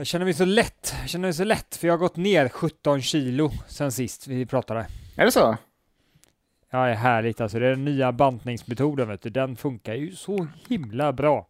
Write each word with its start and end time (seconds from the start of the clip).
Jag 0.00 0.06
känner 0.06 0.24
mig 0.24 0.34
så 0.34 0.44
lätt, 0.44 0.94
jag 1.00 1.08
känner 1.08 1.28
mig 1.28 1.32
så 1.32 1.44
lätt, 1.44 1.76
för 1.76 1.86
jag 1.86 1.92
har 1.92 1.98
gått 1.98 2.16
ner 2.16 2.48
17 2.48 3.02
kilo 3.02 3.50
sen 3.68 3.92
sist 3.92 4.26
vi 4.26 4.46
pratade. 4.46 4.86
Är 5.16 5.24
det 5.24 5.32
så? 5.32 5.56
Ja, 6.70 6.84
det 6.84 6.90
är 6.90 6.94
härligt 6.94 7.40
alltså. 7.40 7.58
Det 7.58 7.66
är 7.66 7.70
den 7.70 7.84
nya 7.84 8.12
bantningsmetoden, 8.12 9.08
vet 9.08 9.22
du. 9.22 9.30
Den 9.30 9.56
funkar 9.56 9.94
ju 9.94 10.16
så 10.16 10.46
himla 10.68 11.12
bra. 11.12 11.48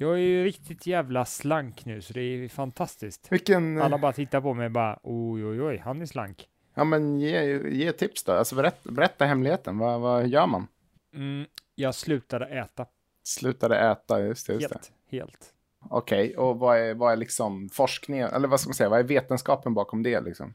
Jag 0.00 0.12
är 0.12 0.18
ju 0.18 0.44
riktigt 0.44 0.86
jävla 0.86 1.24
slank 1.24 1.84
nu, 1.84 2.02
så 2.02 2.12
det 2.12 2.20
är 2.20 2.48
fantastiskt. 2.48 3.26
Vilken... 3.30 3.82
Alla 3.82 3.98
bara 3.98 4.12
tittar 4.12 4.40
på 4.40 4.54
mig 4.54 4.66
och 4.66 4.72
bara 4.72 4.98
oj, 5.02 5.46
oj, 5.46 5.62
oj, 5.62 5.82
han 5.84 6.02
är 6.02 6.06
slank. 6.06 6.48
Ja, 6.74 6.84
men 6.84 7.20
ge, 7.20 7.68
ge 7.68 7.92
tips 7.92 8.24
då. 8.24 8.32
Alltså 8.32 8.54
berätta, 8.54 8.90
berätta 8.90 9.24
hemligheten. 9.24 9.78
Vad, 9.78 10.00
vad 10.00 10.28
gör 10.28 10.46
man? 10.46 10.66
Mm, 11.14 11.46
jag 11.74 11.94
slutade 11.94 12.46
äta. 12.46 12.86
Slutade 13.24 13.78
äta, 13.78 14.20
just 14.20 14.46
det. 14.46 14.52
Just 14.52 14.70
Helt, 14.70 14.92
helt. 15.10 15.53
Okej, 15.90 16.24
okay. 16.24 16.36
och 16.36 16.58
vad 16.58 16.78
är, 16.78 16.94
vad 16.94 17.12
är 17.12 17.16
liksom 17.16 17.68
forskningen, 17.68 18.28
eller 18.28 18.48
vad 18.48 18.60
ska 18.60 18.68
man 18.68 18.74
säga, 18.74 18.88
vad 18.88 18.98
är 18.98 19.04
vetenskapen 19.04 19.74
bakom 19.74 20.02
det 20.02 20.20
liksom? 20.20 20.54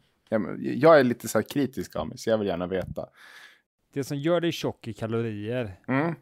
Jag 0.60 1.00
är 1.00 1.04
lite 1.04 1.28
så 1.28 1.44
kritisk 1.44 1.96
av 1.96 2.08
mig, 2.08 2.18
så 2.18 2.30
jag 2.30 2.38
vill 2.38 2.48
gärna 2.48 2.68
veta. 2.68 3.06
Det 3.94 4.04
som 4.04 4.18
gör 4.18 4.42
dig 4.42 4.52
tjock 4.52 4.88
i 4.88 4.94
kalorier, 4.94 5.80
Mm. 5.88 6.16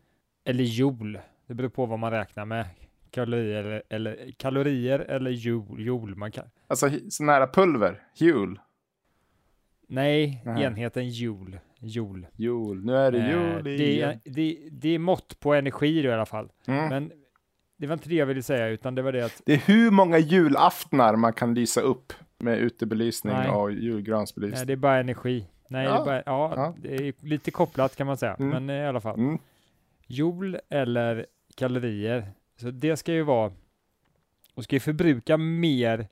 eller 0.45 0.63
joule, 0.63 1.21
det 1.47 1.53
beror 1.53 1.69
på 1.69 1.85
vad 1.85 1.99
man 1.99 2.11
räknar 2.11 2.45
med. 2.45 2.65
Kalorier 3.11 3.63
eller, 3.63 3.83
eller 3.89 4.31
kalorier 4.37 4.99
eller 4.99 5.31
joule, 5.31 5.83
joule 5.83 6.15
man 6.15 6.31
kan. 6.31 6.45
Alltså 6.67 6.89
sån 7.09 7.29
här 7.29 7.47
pulver, 7.47 8.03
joule. 8.15 8.59
Nej, 9.87 10.41
Nej. 10.45 10.63
enheten 10.63 11.09
joule. 11.09 11.59
Joule. 11.79 12.27
Joule, 12.35 12.81
nu 12.85 12.95
är 12.95 13.11
det 13.11 13.17
Eh, 13.19 13.29
jul 13.31 13.63
det, 13.63 13.91
igen. 13.91 14.09
är, 14.09 14.19
det, 14.31 14.57
det 14.71 14.89
är 14.89 14.99
mått 14.99 15.39
på 15.39 15.53
energi 15.53 16.01
då 16.01 16.09
i 16.09 16.13
alla 16.13 16.25
fall. 16.25 16.49
Mm. 16.67 16.89
Men 16.89 17.11
det 17.77 17.87
var 17.87 17.93
inte 17.93 18.09
det 18.09 18.15
jag 18.15 18.25
ville 18.25 18.43
säga, 18.43 18.67
utan 18.67 18.95
det 18.95 19.01
var 19.01 19.11
det 19.11 19.25
att 19.25 19.41
Det 19.45 19.53
är 19.53 19.57
hur 19.57 19.91
många 19.91 20.17
julaftnar 20.17 21.15
man 21.15 21.33
kan 21.33 21.53
lysa 21.53 21.81
upp 21.81 22.13
med 22.39 22.57
utebelysning 22.59 23.33
Nej. 23.33 23.49
och 23.49 23.69
nej, 23.71 23.83
julgransbelysning. 23.83 24.67
det 24.67 24.73
är 24.73 24.77
bara 24.77 24.97
energi. 24.99 25.47
Nej, 25.69 25.85
Ja, 25.85 25.91
det, 25.93 25.99
är 26.01 26.05
bara, 26.05 26.23
ja, 26.25 26.53
ja. 26.55 26.75
det 26.81 26.95
är 26.95 27.13
lite 27.25 27.51
kopplat 27.51 27.95
kan 27.95 28.07
man 28.07 28.17
säga, 28.17 28.35
Mm. 28.39 28.63
men 28.65 28.75
i 28.83 28.85
alla 28.87 29.01
fall. 29.01 29.19
Mm. 29.19 29.37
Joule 30.07 30.61
eller 30.69 31.25
kalorier, 31.55 32.31
så 32.61 32.71
det 32.71 32.97
ska 32.97 33.13
ju 33.13 33.21
vara, 33.23 33.51
och 34.55 34.63
ska 34.63 34.75
ju 34.75 34.79
förbruka 34.79 35.37
mer 35.37 36.07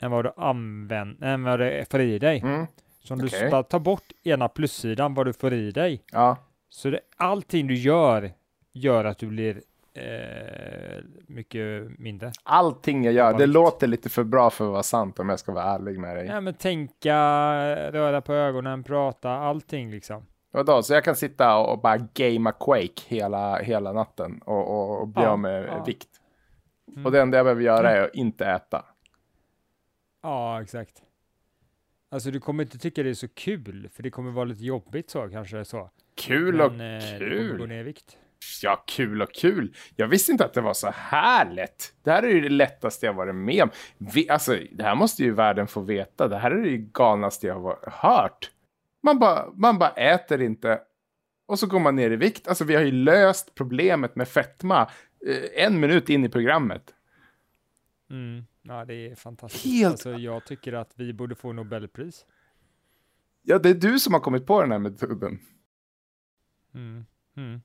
än 0.00 0.10
vad 0.10 0.24
du 0.24 0.32
använder, 0.36 1.26
än 1.26 1.42
vad 1.42 1.60
du 1.60 1.84
får 1.90 2.00
i 2.00 2.18
dig. 2.18 2.38
Mm. 2.40 2.66
Så 3.00 3.14
om 3.14 3.20
du 3.20 3.26
Okej. 3.26 3.50
bara 3.50 3.62
tar 3.62 3.78
bort 3.78 4.04
ena 4.24 4.48
plussidan, 4.48 5.14
vad 5.14 5.26
du 5.26 5.32
får 5.32 5.52
i 5.54 5.70
dig, 5.70 6.02
Ja, 6.12 6.36
så 6.68 6.90
det, 6.90 7.00
allting 7.16 7.66
du 7.66 7.74
gör, 7.74 8.30
gör 8.72 9.04
att 9.04 9.18
du 9.18 9.26
blir 9.26 9.62
eh, 9.94 11.04
mycket 11.26 11.98
mindre. 11.98 12.32
allting 12.42 13.04
jag 13.04 13.14
gör, 13.14 13.38
det 13.38 13.46
låter 13.46 13.86
lite 13.86 14.08
för 14.08 14.24
bra 14.24 14.50
för 14.50 14.64
att 14.64 14.70
vara 14.72 14.82
sant 14.82 15.18
om 15.18 15.28
jag 15.28 15.38
ska 15.38 15.52
vara 15.52 15.64
ärlig 15.64 15.98
med 15.98 16.16
dig. 16.16 16.26
Ja, 16.26 16.40
men 16.40 16.54
tänka, 16.54 17.16
röra 17.92 18.20
på 18.20 18.32
ögonen, 18.34 18.84
prata, 18.84 19.30
allting 19.30 19.90
liksom. 19.90 20.26
Vadå, 20.50 20.82
så 20.82 20.94
jag 20.94 21.04
kan 21.04 21.16
sitta 21.16 21.56
och 21.56 21.80
bara 21.80 21.96
gamea 22.14 22.52
Quake 22.52 23.02
hela, 23.06 23.56
hela 23.58 23.92
natten 23.92 24.40
och, 24.44 24.70
och, 24.70 25.00
och 25.00 25.08
bli 25.08 25.22
Ja, 25.22 25.28
av 25.28 25.38
med 25.38 25.64
ja. 25.64 25.84
vikt. 25.84 26.08
Mm. 26.92 27.06
Och 27.06 27.12
det 27.12 27.20
enda 27.20 27.36
jag 27.36 27.44
behöver 27.46 27.62
göra 27.62 27.90
är 27.90 28.02
att 28.04 28.14
inte 28.14 28.46
äta. 28.46 28.84
Ja, 30.22 30.62
exakt. 30.62 31.02
Alltså 32.10 32.30
du 32.30 32.40
kommer 32.40 32.62
inte 32.62 32.78
tycka 32.78 33.02
det 33.02 33.10
är 33.10 33.14
så 33.14 33.28
kul, 33.28 33.88
för 33.92 34.02
det 34.02 34.10
kommer 34.10 34.30
vara 34.30 34.44
lite 34.44 34.64
jobbigt 34.64 35.10
så 35.10 35.28
kanske 35.28 35.64
så. 35.64 35.90
Kul 36.14 36.60
och 36.60 36.72
Men, 36.72 36.96
eh, 36.96 37.18
Du 37.18 37.38
kommer 37.38 37.52
gå 37.52 37.58
kul! 37.58 37.68
ner 37.68 37.80
i 37.80 37.82
vikt. 37.82 38.18
Ja, 38.62 38.84
kul 38.86 39.22
och 39.22 39.32
kul. 39.34 39.74
Jag 39.96 40.08
visste 40.08 40.32
inte 40.32 40.44
att 40.44 40.54
det 40.54 40.60
var 40.60 40.74
så 40.74 40.90
här 40.94 41.50
lätt. 41.50 41.94
Det 42.02 42.10
här 42.10 42.22
är 42.22 42.28
ju 42.28 42.40
det 42.40 42.48
lättaste 42.48 43.06
jag 43.06 43.12
varit 43.14 43.34
med 43.34 43.62
om. 43.62 43.70
Vi, 43.98 44.28
alltså, 44.28 44.58
det 44.72 44.84
här 44.84 44.94
måste 44.94 45.22
ju 45.22 45.30
världen 45.32 45.66
få 45.66 45.80
veta. 45.80 46.28
Det 46.28 46.36
här 46.38 46.50
är 46.50 46.62
det 46.62 46.76
galnaste 46.78 47.46
jag 47.46 47.60
har 47.60 47.78
hört. 47.92 48.50
Man 49.02 49.18
bara, 49.18 49.50
man 49.54 49.78
bara 49.78 49.90
äter 49.90 50.42
inte 50.42 50.80
och 51.46 51.58
så 51.58 51.66
går 51.66 51.80
man 51.80 51.96
ner 51.96 52.10
i 52.10 52.16
vikt. 52.16 52.48
Alltså, 52.48 52.64
vi 52.64 52.74
har 52.74 52.82
ju 52.82 52.92
löst 52.92 53.54
problemet 53.54 54.16
med 54.16 54.28
fetma 54.28 54.90
eh, 55.26 55.64
en 55.64 55.80
minut 55.80 56.08
in 56.08 56.24
i 56.24 56.28
programmet. 56.28 56.94
Mm. 58.10 58.44
Ja, 58.62 58.84
det 58.84 58.94
är 58.94 59.14
fantastiskt. 59.14 59.64
Helt- 59.64 59.90
Alltså, 59.92 60.12
jag 60.12 60.44
tycker 60.46 60.72
att 60.72 60.92
vi 60.96 61.12
borde 61.12 61.34
få 61.34 61.52
Nobelpris. 61.52 62.26
Ja, 63.42 63.58
det 63.58 63.70
är 63.70 63.74
du 63.74 63.98
som 63.98 64.12
har 64.14 64.20
kommit 64.20 64.46
på 64.46 64.60
den 64.60 64.72
här 64.72 64.78
metoden. 64.78 65.38
Mm. 66.74 67.04
Mm. 67.36 67.60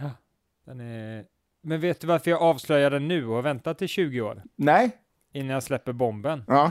Ja, 0.00 0.10
den 0.66 0.80
är... 0.80 1.24
Men 1.62 1.80
vet 1.80 2.00
du 2.00 2.06
varför 2.06 2.30
jag 2.30 2.42
avslöjar 2.42 2.90
den 2.90 3.08
nu 3.08 3.26
och 3.26 3.34
har 3.34 3.42
väntat 3.42 3.78
till 3.78 3.88
20 3.88 4.20
år 4.20 4.42
Nej? 4.56 4.90
innan 5.32 5.48
jag 5.48 5.62
släpper 5.62 5.92
bomben? 5.92 6.44
Ja. 6.46 6.70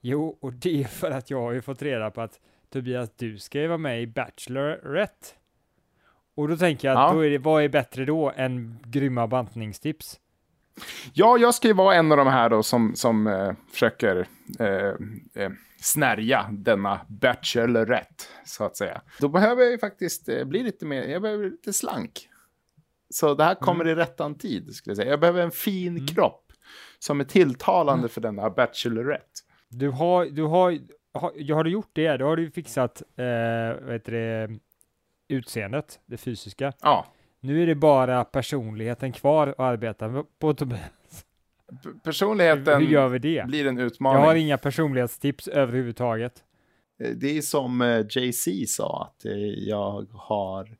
Jo, 0.00 0.38
och 0.40 0.52
det 0.52 0.80
är 0.82 0.84
för 0.84 1.10
att 1.10 1.30
jag 1.30 1.40
har 1.40 1.52
ju 1.52 1.62
fått 1.62 1.82
reda 1.82 2.10
på 2.10 2.20
att 2.20 2.40
Tobias, 2.72 3.10
du 3.16 3.38
ska 3.38 3.60
ju 3.60 3.66
vara 3.66 3.78
med 3.78 4.02
i 4.02 4.06
Bachelorette. 4.06 5.26
Och 6.34 6.48
då 6.48 6.56
tänker 6.56 6.88
jag 6.88 6.96
att 6.96 7.10
Ja. 7.10 7.14
då 7.14 7.24
är 7.26 7.30
det, 7.30 7.38
vad 7.38 7.62
är 7.64 7.68
bättre 7.68 8.04
då 8.04 8.32
än 8.36 8.78
grymma 8.84 9.26
bantningstips? 9.26 10.20
Ja, 11.12 11.38
jag 11.38 11.54
ska 11.54 11.68
ju 11.68 11.74
vara 11.74 11.94
en 11.94 12.12
av 12.12 12.18
de 12.18 12.26
här 12.26 12.50
då 12.50 12.62
som, 12.62 12.94
som 12.96 13.26
eh, 13.26 13.52
försöker 13.72 14.26
eh, 14.58 14.94
eh, 15.44 15.50
snärja 15.80 16.46
denna 16.52 17.00
bachelorette, 17.08 18.24
så 18.44 18.64
att 18.64 18.76
säga. 18.76 19.00
Då 19.20 19.28
behöver 19.28 19.62
jag 19.62 19.70
ju 19.70 19.78
faktiskt 19.78 20.28
eh, 20.28 20.44
bli 20.44 20.62
lite 20.62 20.84
mer, 20.86 21.02
jag 21.02 21.22
behöver 21.22 21.50
lite 21.50 21.72
slank. 21.72 22.28
Så 23.10 23.34
det 23.34 23.44
här 23.44 23.54
kommer 23.54 23.88
i 23.88 23.94
rättan 23.94 24.34
tid, 24.34 24.74
skulle 24.74 24.90
jag 24.90 24.96
säga. 24.96 25.10
Jag 25.10 25.20
behöver 25.20 25.42
en 25.42 25.50
fin 25.50 26.06
kropp 26.06 26.52
som 26.98 27.20
är 27.20 27.24
tilltalande 27.24 28.08
för 28.08 28.20
denna 28.20 28.50
bachelorette. 28.50 29.24
Du 29.68 29.88
har, 29.90 30.24
du 30.26 30.42
har, 30.42 30.78
har, 31.14 31.54
har 31.54 31.64
du 31.64 31.70
gjort 31.70 31.90
det? 31.92 32.16
Då 32.16 32.24
har 32.26 32.36
du 32.36 32.50
fixat, 32.50 33.02
eh, 33.16 33.24
vad 33.84 33.92
heter 33.92 34.12
det, 34.12 34.58
utseendet, 35.28 36.00
det 36.06 36.16
fysiska. 36.16 36.72
Ja, 36.82 37.06
Nu 37.40 37.62
är 37.62 37.66
det 37.66 37.74
bara 37.74 38.24
personligheten 38.24 39.12
kvar 39.12 39.46
att 39.48 39.60
arbeta 39.60 40.24
på 40.38 40.54
Tobias. 40.54 40.80
p- 41.82 41.88
personligheten 42.04 42.80
hur 42.82 42.88
gör 42.88 43.08
vi 43.08 43.18
det? 43.18 43.46
blir 43.46 43.66
en 43.66 43.76
Jag 43.78 43.86
utmaning. 43.86 44.22
har 44.22 44.34
inga 44.34 44.58
personlighetstips 44.58 45.48
överhuvudtaget. 45.48 46.44
Eh, 47.02 47.10
Det 47.16 47.38
är 47.38 47.42
som 47.42 47.82
eh, 47.82 48.06
Jay-Z 48.10 48.50
sa, 48.68 49.04
att 49.10 49.24
eh, 49.24 49.32
jag 49.68 50.06
har 50.12 50.76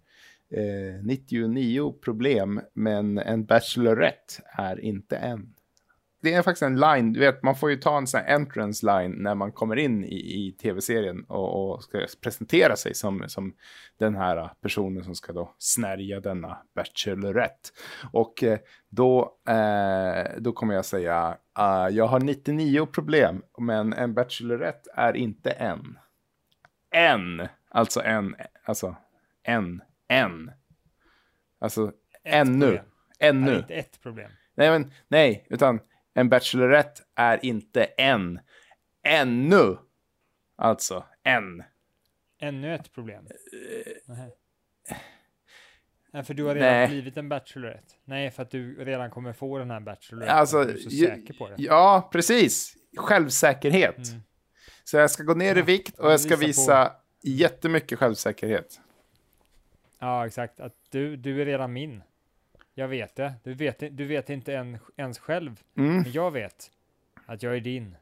eh, 0.50 1.02
99 1.02 1.92
problem, 2.04 2.60
men 2.74 3.18
en 3.18 3.44
bachelorette 3.44 4.42
är 4.58 4.80
inte 4.80 5.16
en. 5.16 5.54
Det 6.22 6.34
är 6.34 6.42
faktiskt 6.42 6.62
en 6.62 6.80
line, 6.80 7.12
du 7.12 7.20
vet, 7.20 7.42
man 7.42 7.56
får 7.56 7.70
ju 7.70 7.76
ta 7.76 7.98
en 7.98 8.06
sån 8.06 8.20
här 8.20 8.34
entrance 8.34 8.86
line 8.86 9.12
när 9.12 9.34
man 9.34 9.52
kommer 9.52 9.76
in 9.76 10.04
i, 10.04 10.16
i 10.16 10.52
tv-serien 10.52 11.24
och, 11.24 11.74
och 11.74 11.82
ska 11.82 12.06
presentera 12.20 12.76
sig 12.76 12.94
som, 12.94 13.24
som 13.28 13.54
den 13.98 14.14
här 14.14 14.50
personen 14.60 15.04
som 15.04 15.14
ska 15.14 15.32
då 15.32 15.54
snärja 15.58 16.20
denna 16.20 16.58
bachelorette. 16.74 17.70
Och 18.12 18.42
eh, 18.42 18.58
då, 18.88 19.36
eh, 19.48 20.26
då 20.38 20.52
kommer 20.52 20.74
jag 20.74 20.84
säga, 20.84 21.36
uh, 21.58 21.96
jag 21.96 22.06
har 22.06 22.20
99 22.20 22.86
problem, 22.86 23.42
men 23.58 23.92
en 23.92 24.14
bachelorette 24.14 24.90
är 24.94 25.16
inte 25.16 25.50
en. 25.50 25.98
En, 26.90 27.48
alltså 27.68 28.00
en, 28.00 28.34
alltså 28.64 28.96
en, 29.42 29.82
en. 30.08 30.50
Alltså 31.58 31.92
ännu, 32.24 32.66
problem. 32.66 32.84
ännu. 33.18 33.50
Nej, 33.50 33.56
inte 33.58 33.74
ett 33.74 34.00
problem. 34.02 34.30
Nej, 34.54 34.70
men 34.70 34.92
nej, 35.08 35.46
utan 35.50 35.80
en 36.14 36.28
bachelorette 36.28 37.02
är 37.14 37.44
inte 37.44 37.84
en. 37.84 38.40
Ännu. 39.02 39.76
Alltså, 40.56 41.04
en. 41.22 41.62
Ännu 42.40 42.74
ett 42.74 42.92
problem. 42.92 43.26
Nej. 44.06 44.36
Nej, 46.12 46.24
för 46.24 46.34
du 46.34 46.44
har 46.44 46.54
redan 46.54 46.70
Nej. 46.72 46.88
blivit 46.88 47.16
en 47.16 47.28
bachelorette. 47.28 47.94
Nej, 48.04 48.30
för 48.30 48.42
att 48.42 48.50
du 48.50 48.84
redan 48.84 49.10
kommer 49.10 49.32
få 49.32 49.58
den 49.58 49.70
här 49.70 49.80
bachelorette. 49.80 50.32
Alltså, 50.32 50.64
du 50.64 50.72
är 50.72 50.76
så 50.76 50.88
ju- 50.88 51.06
säker 51.06 51.34
på 51.34 51.48
det. 51.48 51.54
Ja, 51.58 52.08
precis. 52.12 52.74
Självsäkerhet. 52.96 53.96
Mm. 54.08 54.20
Så 54.84 54.96
jag 54.96 55.10
ska 55.10 55.22
gå 55.22 55.34
ner 55.34 55.58
i 55.58 55.62
vikt 55.62 55.98
och 55.98 56.06
ja, 56.06 56.10
jag 56.10 56.20
ska 56.20 56.36
visa 56.36 56.46
visa 56.46 56.92
jättemycket 57.22 57.98
självsäkerhet. 57.98 58.80
Ja, 59.98 60.26
exakt. 60.26 60.60
Att 60.60 60.74
du, 60.90 61.16
du 61.16 61.42
är 61.42 61.46
redan 61.46 61.72
min. 61.72 62.02
Jag 62.74 62.88
vet 62.88 63.16
det. 63.16 63.34
Du 63.44 63.54
vet, 63.54 63.78
du 63.90 64.04
vet 64.04 64.30
inte 64.30 64.54
än, 64.56 64.78
ens 64.96 65.18
själv. 65.18 65.60
Mm. 65.76 65.96
Men 65.96 66.12
jag 66.12 66.30
vet 66.30 66.70
att 67.26 67.42
jag 67.42 67.56
är 67.56 67.60
din. 67.60 67.96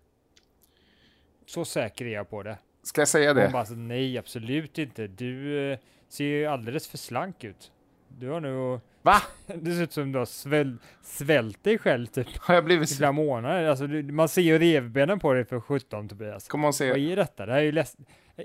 Så 1.46 1.64
säker 1.64 2.04
är 2.04 2.12
jag 2.12 2.30
på 2.30 2.42
det. 2.42 2.58
Ska 2.82 3.00
jag 3.00 3.08
säga 3.08 3.30
Hon 3.30 3.36
det? 3.36 3.50
bara, 3.52 3.64
nej, 3.70 4.18
absolut 4.18 4.78
inte. 4.78 5.06
Du 5.06 5.58
eh, 5.72 5.78
ser 6.08 6.24
ju 6.24 6.46
alldeles 6.46 6.88
för 6.88 6.98
slank 6.98 7.44
ut. 7.44 7.72
Du 8.08 8.28
har 8.28 8.40
nog... 8.40 8.80
Va? 9.02 9.16
Det 9.46 9.72
ser 9.74 9.82
ut 9.82 9.92
som 9.92 10.12
du 10.12 10.18
har 10.18 10.26
sväl, 10.26 10.76
svält 11.02 11.64
dig 11.64 11.78
själv 11.78 12.06
typ 12.06 12.26
Har 12.38 12.54
jag 12.54 12.64
blivit... 12.64 12.92
i 12.92 12.94
flera 12.94 13.12
månader. 13.12 13.64
Alltså, 13.64 13.86
du, 13.86 14.02
man 14.02 14.28
ser 14.28 14.42
ju 14.42 14.58
revbenen 14.58 15.20
på 15.20 15.32
dig 15.32 15.44
för 15.44 15.60
17 15.60 16.08
Tobias. 16.08 16.48
Kommer 16.48 16.62
hon 16.62 16.66
Vad 16.68 16.74
säga? 16.74 16.96
är 16.96 17.16
detta? 17.16 17.46
Det 17.46 17.52
här 17.52 17.58
är 17.58 17.64
ju 17.64 17.72
leds... 17.72 17.96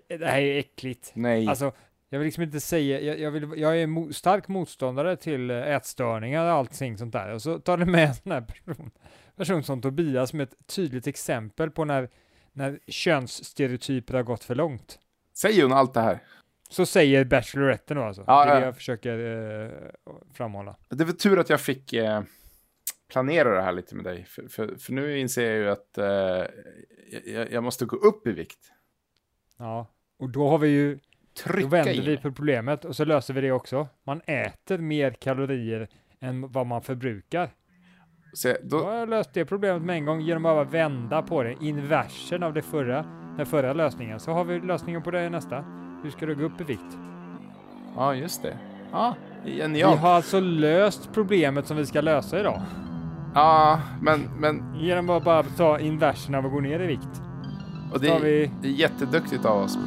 Det 0.08 0.26
här 0.26 0.38
är 0.38 0.46
ju 0.46 0.60
äckligt. 0.60 1.12
Nej. 1.14 1.48
Alltså, 1.48 1.72
jag 2.10 2.20
vill 2.20 2.26
liksom 2.26 2.44
inte 2.44 2.60
säga, 2.60 3.02
jag, 3.02 3.20
jag, 3.20 3.32
vill, 3.32 3.50
jag 3.56 3.82
är 3.82 3.88
mo, 3.88 4.14
stark 4.14 4.48
motståndare 4.48 5.16
till 5.16 5.52
eh, 5.52 5.76
ätstörningar 5.76 6.46
och 6.46 6.52
allting 6.52 6.98
sånt 6.98 7.14
där. 7.14 7.34
Och 7.34 7.42
så 7.42 7.60
tar 7.60 7.78
du 7.78 7.86
med 7.86 8.08
en 8.08 8.16
sån 8.16 8.32
här 8.32 8.42
person, 8.42 8.92
person 9.36 9.64
som 9.64 9.82
Tobias 9.82 10.34
med 10.34 10.44
ett 10.44 10.68
tydligt 10.68 11.08
exempel 11.08 11.72
på 11.72 11.86
när, 11.86 12.10
när 12.52 12.80
könsstereotyper 12.88 14.14
har 14.14 14.24
gått 14.24 14.44
för 14.44 14.56
långt. 14.56 15.00
Säger 15.34 15.64
hon 15.64 15.74
allt 15.74 15.94
det 15.94 16.02
här? 16.02 16.20
Så 16.70 16.86
säger 16.86 17.26
Bacheloretten 17.26 17.98
då 17.98 18.04
alltså. 18.04 18.24
Ja, 18.28 18.46
det 18.46 18.52
är 18.52 18.54
ja. 18.54 18.60
det 18.60 18.66
jag 18.66 18.76
försöker 18.76 19.18
eh, 19.66 19.72
framhålla. 20.34 20.76
Det 20.90 21.06
var 21.06 21.14
tur 21.14 21.40
att 21.40 21.50
jag 21.50 21.62
fick 21.62 21.94
eh, 21.94 22.22
planera 23.10 23.56
det 23.56 23.62
här 23.62 23.72
lite 23.72 23.96
med 23.96 24.06
dig. 24.06 24.26
För, 24.26 24.48
för, 24.48 24.76
för 24.76 24.94
nu 24.94 25.20
inser 25.20 25.52
jag 25.52 25.58
ju 25.58 25.70
att 25.70 25.98
eh, 25.98 26.46
jag, 27.34 27.52
jag 27.52 27.64
måste 27.64 27.86
gå 27.86 27.96
upp 27.96 28.28
i 28.28 28.32
vikt. 28.32 28.72
Ja, 29.58 29.88
och 30.20 30.30
då 30.30 30.48
har 30.48 30.58
vi 30.58 30.68
ju, 30.68 31.00
då 31.46 31.52
Trycka 31.54 31.70
vänder 31.70 31.92
i 31.94 32.00
vi 32.02 32.18
på 32.18 32.22
problemet 32.32 32.86
och 32.86 32.96
så 32.96 33.06
löser 33.06 33.34
vi 33.34 33.42
det 33.42 33.52
också. 33.52 33.88
Man 34.06 34.22
äter 34.26 34.78
mer 34.78 35.12
kalorier 35.12 35.88
än 36.20 36.52
vad 36.52 36.68
man 36.68 36.82
förbrukar. 36.82 37.50
Så 38.34 38.48
jag- 38.48 38.58
Då 38.64 38.78
då, 38.80 38.86
har 38.86 38.94
jag 38.96 39.10
löst 39.10 39.34
det 39.34 39.46
problemet 39.46 39.82
med 39.82 39.96
en 39.96 40.06
gång 40.06 40.22
genom 40.22 40.46
att 40.46 40.56
bara 40.56 40.64
vända 40.64 41.22
på 41.22 41.44
det. 41.44 41.56
Inversen 41.62 42.44
av 42.44 42.54
det 42.54 42.62
förra, 42.62 43.06
den 43.38 43.46
förra 43.46 43.74
lösningen. 43.74 44.20
Så 44.20 44.32
har 44.32 44.44
vi 44.44 44.60
lösningen 44.60 45.02
på 45.04 45.12
det 45.12 45.30
nästa. 45.30 45.66
Hur 46.04 46.10
ska 46.12 46.26
du 46.26 46.36
gå 46.36 46.44
upp 46.44 46.62
i 46.62 46.64
vikt? 46.64 46.98
ja, 47.96 48.16
just 48.16 48.44
det. 48.44 48.58
Ja, 48.92 49.16
Vi 49.46 49.56
genialt. 49.58 50.00
har 50.00 50.10
alltså 50.10 50.40
löst 50.40 51.10
problemet 51.14 51.68
som 51.68 51.78
vi 51.78 51.86
ska 51.86 52.02
lösa 52.02 52.40
idag. 52.40 52.62
Ja, 53.36 53.80
men, 54.02 54.20
men 54.40 54.76
Genom 54.80 55.10
att 55.10 55.24
bara 55.24 55.44
ta 55.44 55.80
inversen 55.80 56.36
av 56.36 56.46
att 56.46 56.52
gå 56.52 56.60
ner 56.60 56.80
i 56.80 56.88
vikt. 56.88 57.22
och 57.94 58.00
det, 58.00 58.20
vi 58.20 58.52
det 58.62 58.68
är 58.68 58.72
jätteduktigt 58.72 59.46
av 59.46 59.58
oss. 59.64 59.78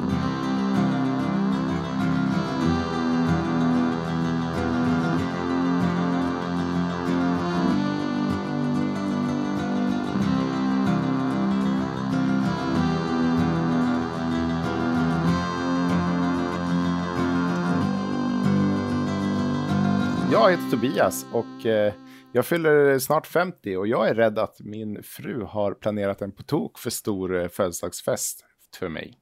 Heter 20.53 20.69
Tobias 20.71 21.25
och 21.33 21.65
eh, 21.65 21.93
jag 22.31 22.45
fyller 22.45 22.99
snart 22.99 23.27
50 23.27 23.77
och 23.77 23.87
jag 23.87 24.09
är 24.09 24.15
rädd 24.15 24.39
att 24.39 24.59
min 24.59 25.03
fru 25.03 25.43
har 25.43 25.73
planerat 25.73 26.21
en 26.21 26.31
på 26.31 26.43
tok 26.43 26.79
för 26.79 26.89
stor 26.89 27.41
eh, 27.41 27.47
födelsedagsfest 27.47 28.45
för 28.79 28.89
mig. 28.89 29.17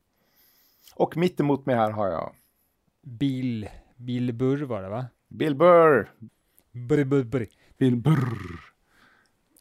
Och 0.95 1.17
mitt 1.17 1.39
emot 1.39 1.65
mig 1.65 1.75
här 1.75 1.91
har 1.91 2.07
jag 2.07 2.35
Bill, 3.03 3.69
Bill 3.97 4.33
Burr 4.33 4.63
var 4.63 4.81
det 4.81 4.89
va? 4.89 5.05
Bill 5.27 5.55
Burr. 5.55 6.11
Burr, 6.71 7.03
burr, 7.03 7.23
burr. 7.23 7.47
Bill 7.77 7.95
Burr. 7.95 8.59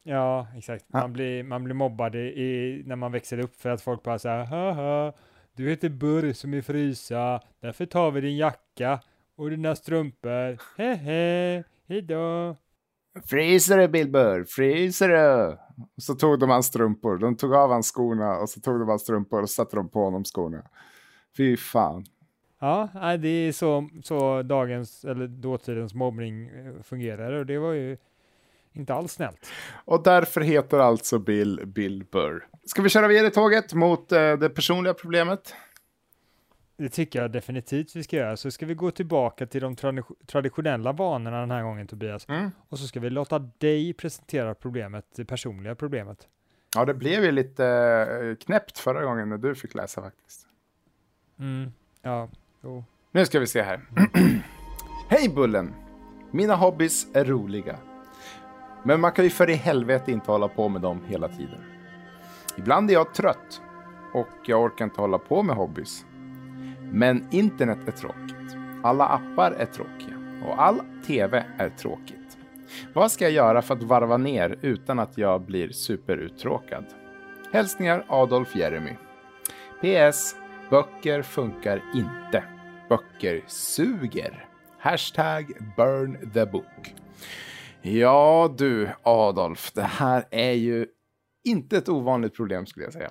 Ja, 0.02 0.48
exakt. 0.56 0.84
Man, 0.88 1.12
blir, 1.12 1.42
man 1.42 1.64
blir 1.64 1.74
mobbad 1.74 2.14
i, 2.14 2.18
i, 2.18 2.82
när 2.86 2.96
man 2.96 3.12
växer 3.12 3.38
upp 3.38 3.60
för 3.60 3.70
att 3.70 3.82
folk 3.82 4.02
bara 4.02 4.18
säger 4.18 4.44
haha, 4.44 5.12
du 5.56 5.70
heter 5.70 5.88
Burr 5.88 6.32
som 6.32 6.54
är 6.54 6.62
frysa, 6.62 7.42
därför 7.60 7.86
tar 7.86 8.10
vi 8.10 8.20
din 8.20 8.36
jacka 8.36 9.00
och 9.40 9.50
dina 9.50 9.76
strumpor, 9.76 10.58
hehe, 10.76 11.64
hejdå. 11.88 12.56
Fryser 13.24 13.78
du 13.78 13.88
Bill 13.88 14.10
Burr? 14.10 14.44
Fryser 14.44 15.08
du? 15.08 15.58
Så 16.02 16.14
tog 16.14 16.38
de 16.38 16.50
hans 16.50 16.66
strumpor. 16.66 17.18
De 17.18 17.36
tog 17.36 17.54
av 17.54 17.70
hans 17.70 17.86
skorna 17.86 18.38
och 18.38 18.48
så 18.48 18.60
tog 18.60 18.80
de 18.80 18.88
hans 18.88 19.02
strumpor 19.02 19.42
och 19.42 19.50
satte 19.50 19.76
de 19.76 19.88
på 19.88 20.04
honom 20.04 20.24
skorna. 20.24 20.62
Fy 21.36 21.56
fan. 21.56 22.04
Ja, 22.60 23.16
det 23.20 23.28
är 23.28 23.52
så, 23.52 23.88
så 24.02 24.42
dagens, 24.42 25.04
eller 25.04 25.26
dåtidens 25.26 25.94
mobbning 25.94 26.48
eh, 26.48 26.82
fungerar 26.82 27.32
och 27.32 27.46
det 27.46 27.58
var 27.58 27.72
ju 27.72 27.96
inte 28.72 28.94
alls 28.94 29.12
snällt. 29.12 29.46
Och 29.84 30.02
därför 30.02 30.40
heter 30.40 30.78
alltså 30.78 31.18
Bill 31.18 31.62
Bill 31.66 32.04
Burr. 32.12 32.46
Ska 32.64 32.82
vi 32.82 32.88
köra 32.88 33.08
vidare 33.08 33.30
tåget 33.30 33.74
mot 33.74 34.12
eh, 34.12 34.32
det 34.32 34.48
personliga 34.48 34.94
problemet? 34.94 35.54
Det 36.80 36.88
tycker 36.88 37.22
jag 37.22 37.30
definitivt 37.30 37.96
vi 37.96 38.02
ska 38.02 38.16
göra. 38.16 38.36
Så 38.36 38.50
ska 38.50 38.66
vi 38.66 38.74
gå 38.74 38.90
tillbaka 38.90 39.46
till 39.46 39.60
de 39.60 39.74
tradi- 39.74 40.14
traditionella 40.26 40.92
vanorna 40.92 41.40
den 41.40 41.50
här 41.50 41.62
gången 41.62 41.86
Tobias. 41.86 42.28
Mm. 42.28 42.50
Och 42.68 42.78
så 42.78 42.86
ska 42.86 43.00
vi 43.00 43.10
låta 43.10 43.38
dig 43.38 43.92
presentera 43.92 44.54
problemet, 44.54 45.04
det 45.16 45.24
personliga 45.24 45.74
problemet. 45.74 46.28
Ja, 46.74 46.84
det 46.84 46.94
blev 46.94 47.24
ju 47.24 47.32
lite 47.32 47.66
eh, 48.22 48.44
knäppt 48.44 48.78
förra 48.78 49.04
gången 49.04 49.28
när 49.28 49.38
du 49.38 49.54
fick 49.54 49.74
läsa 49.74 50.02
faktiskt. 50.02 50.46
Mm, 51.38 51.72
ja, 52.02 52.28
jo. 52.62 52.84
Nu 53.12 53.26
ska 53.26 53.40
vi 53.40 53.46
se 53.46 53.62
här. 53.62 53.80
Hej 55.08 55.28
Bullen! 55.28 55.74
Mina 56.30 56.54
hobbys 56.54 57.06
är 57.14 57.24
roliga. 57.24 57.78
Men 58.84 59.00
man 59.00 59.12
kan 59.12 59.24
ju 59.24 59.30
för 59.30 59.50
i 59.50 59.54
helvete 59.54 60.12
inte 60.12 60.30
hålla 60.30 60.48
på 60.48 60.68
med 60.68 60.82
dem 60.82 61.04
hela 61.06 61.28
tiden. 61.28 61.60
Ibland 62.56 62.90
är 62.90 62.94
jag 62.94 63.14
trött 63.14 63.62
och 64.14 64.28
jag 64.46 64.62
orkar 64.62 64.84
inte 64.84 65.00
hålla 65.00 65.18
på 65.18 65.42
med 65.42 65.56
hobbys. 65.56 66.04
Men 66.92 67.26
internet 67.30 67.78
är 67.86 67.92
tråkigt. 67.92 68.56
Alla 68.82 69.06
appar 69.06 69.52
är 69.52 69.66
tråkiga 69.66 70.16
och 70.46 70.62
all 70.62 70.80
tv 71.06 71.44
är 71.58 71.68
tråkigt. 71.68 72.38
Vad 72.92 73.12
ska 73.12 73.24
jag 73.24 73.32
göra 73.32 73.62
för 73.62 73.74
att 73.74 73.82
varva 73.82 74.16
ner 74.16 74.58
utan 74.62 74.98
att 74.98 75.18
jag 75.18 75.42
blir 75.42 75.68
superuttråkad? 75.68 76.84
Hälsningar 77.52 78.04
Adolf 78.08 78.56
Jeremy. 78.56 78.96
PS. 79.80 80.36
Böcker 80.70 81.22
funkar 81.22 81.82
inte. 81.94 82.44
Böcker 82.88 83.44
suger. 83.46 84.46
Hashtag 84.78 85.52
burn 85.76 86.30
the 86.32 86.46
book. 86.46 86.94
Ja 87.82 88.54
du 88.58 88.88
Adolf, 89.02 89.72
det 89.72 89.82
här 89.82 90.24
är 90.30 90.52
ju 90.52 90.86
inte 91.44 91.76
ett 91.76 91.88
ovanligt 91.88 92.34
problem 92.34 92.66
skulle 92.66 92.86
jag 92.86 92.92
säga. 92.92 93.10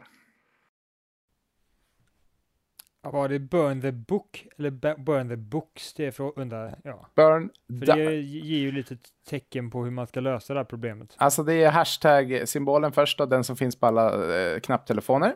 Ja, 3.04 3.12
Var 3.12 3.30
det 3.30 3.40
burn 3.40 3.82
the 3.82 3.92
book 3.92 4.48
eller 4.58 4.72
burn 5.04 5.30
the 5.30 5.36
books? 5.36 5.94
Det 5.94 6.06
är 6.06 6.12
för 6.12 6.28
att 6.28 6.38
undra, 6.38 6.72
ja. 6.84 7.08
Burn 7.16 7.50
För 7.80 7.86
the... 7.86 7.94
det 8.06 8.16
ger 8.22 8.60
ju 8.60 8.72
lite 8.72 8.98
tecken 9.30 9.72
på 9.72 9.84
hur 9.84 9.92
man 9.92 10.08
ska 10.08 10.20
lösa 10.20 10.54
det 10.54 10.60
här 10.60 10.66
problemet. 10.66 11.16
Alltså 11.18 11.44
det 11.44 11.54
är 11.54 11.72
hashtag-symbolen 11.72 12.92
först 12.92 13.18
då, 13.18 13.26
den 13.26 13.44
som 13.44 13.56
finns 13.58 13.76
på 13.80 13.86
alla 13.88 14.36
eh, 14.40 14.60
knapptelefoner. 14.60 15.36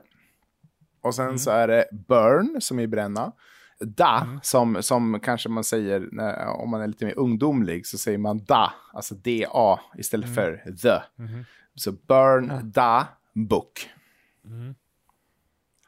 Och 1.02 1.16
sen 1.16 1.26
Mm. 1.26 1.38
så 1.38 1.52
är 1.52 1.68
det 1.68 1.86
burn 1.92 2.62
som 2.62 2.80
är 2.80 2.88
bränna. 2.88 3.32
Da, 3.80 4.22
Mm. 4.24 4.40
som, 4.44 4.84
som 4.84 5.20
kanske 5.20 5.50
man 5.50 5.64
säger 5.64 6.08
när, 6.12 6.48
om 6.48 6.70
man 6.70 6.82
är 6.82 6.88
lite 6.88 7.06
mer 7.06 7.20
ungdomlig 7.20 7.86
så 7.88 7.98
säger 7.98 8.18
man 8.18 8.44
da, 8.46 8.74
alltså 8.94 9.16
da 9.16 9.80
istället 9.98 10.26
Mm. 10.26 10.36
för 10.36 10.72
the. 10.82 11.24
Mhm. 11.24 11.46
Så 11.76 11.92
burn 11.92 12.72
da 12.72 13.08
book. 13.34 13.90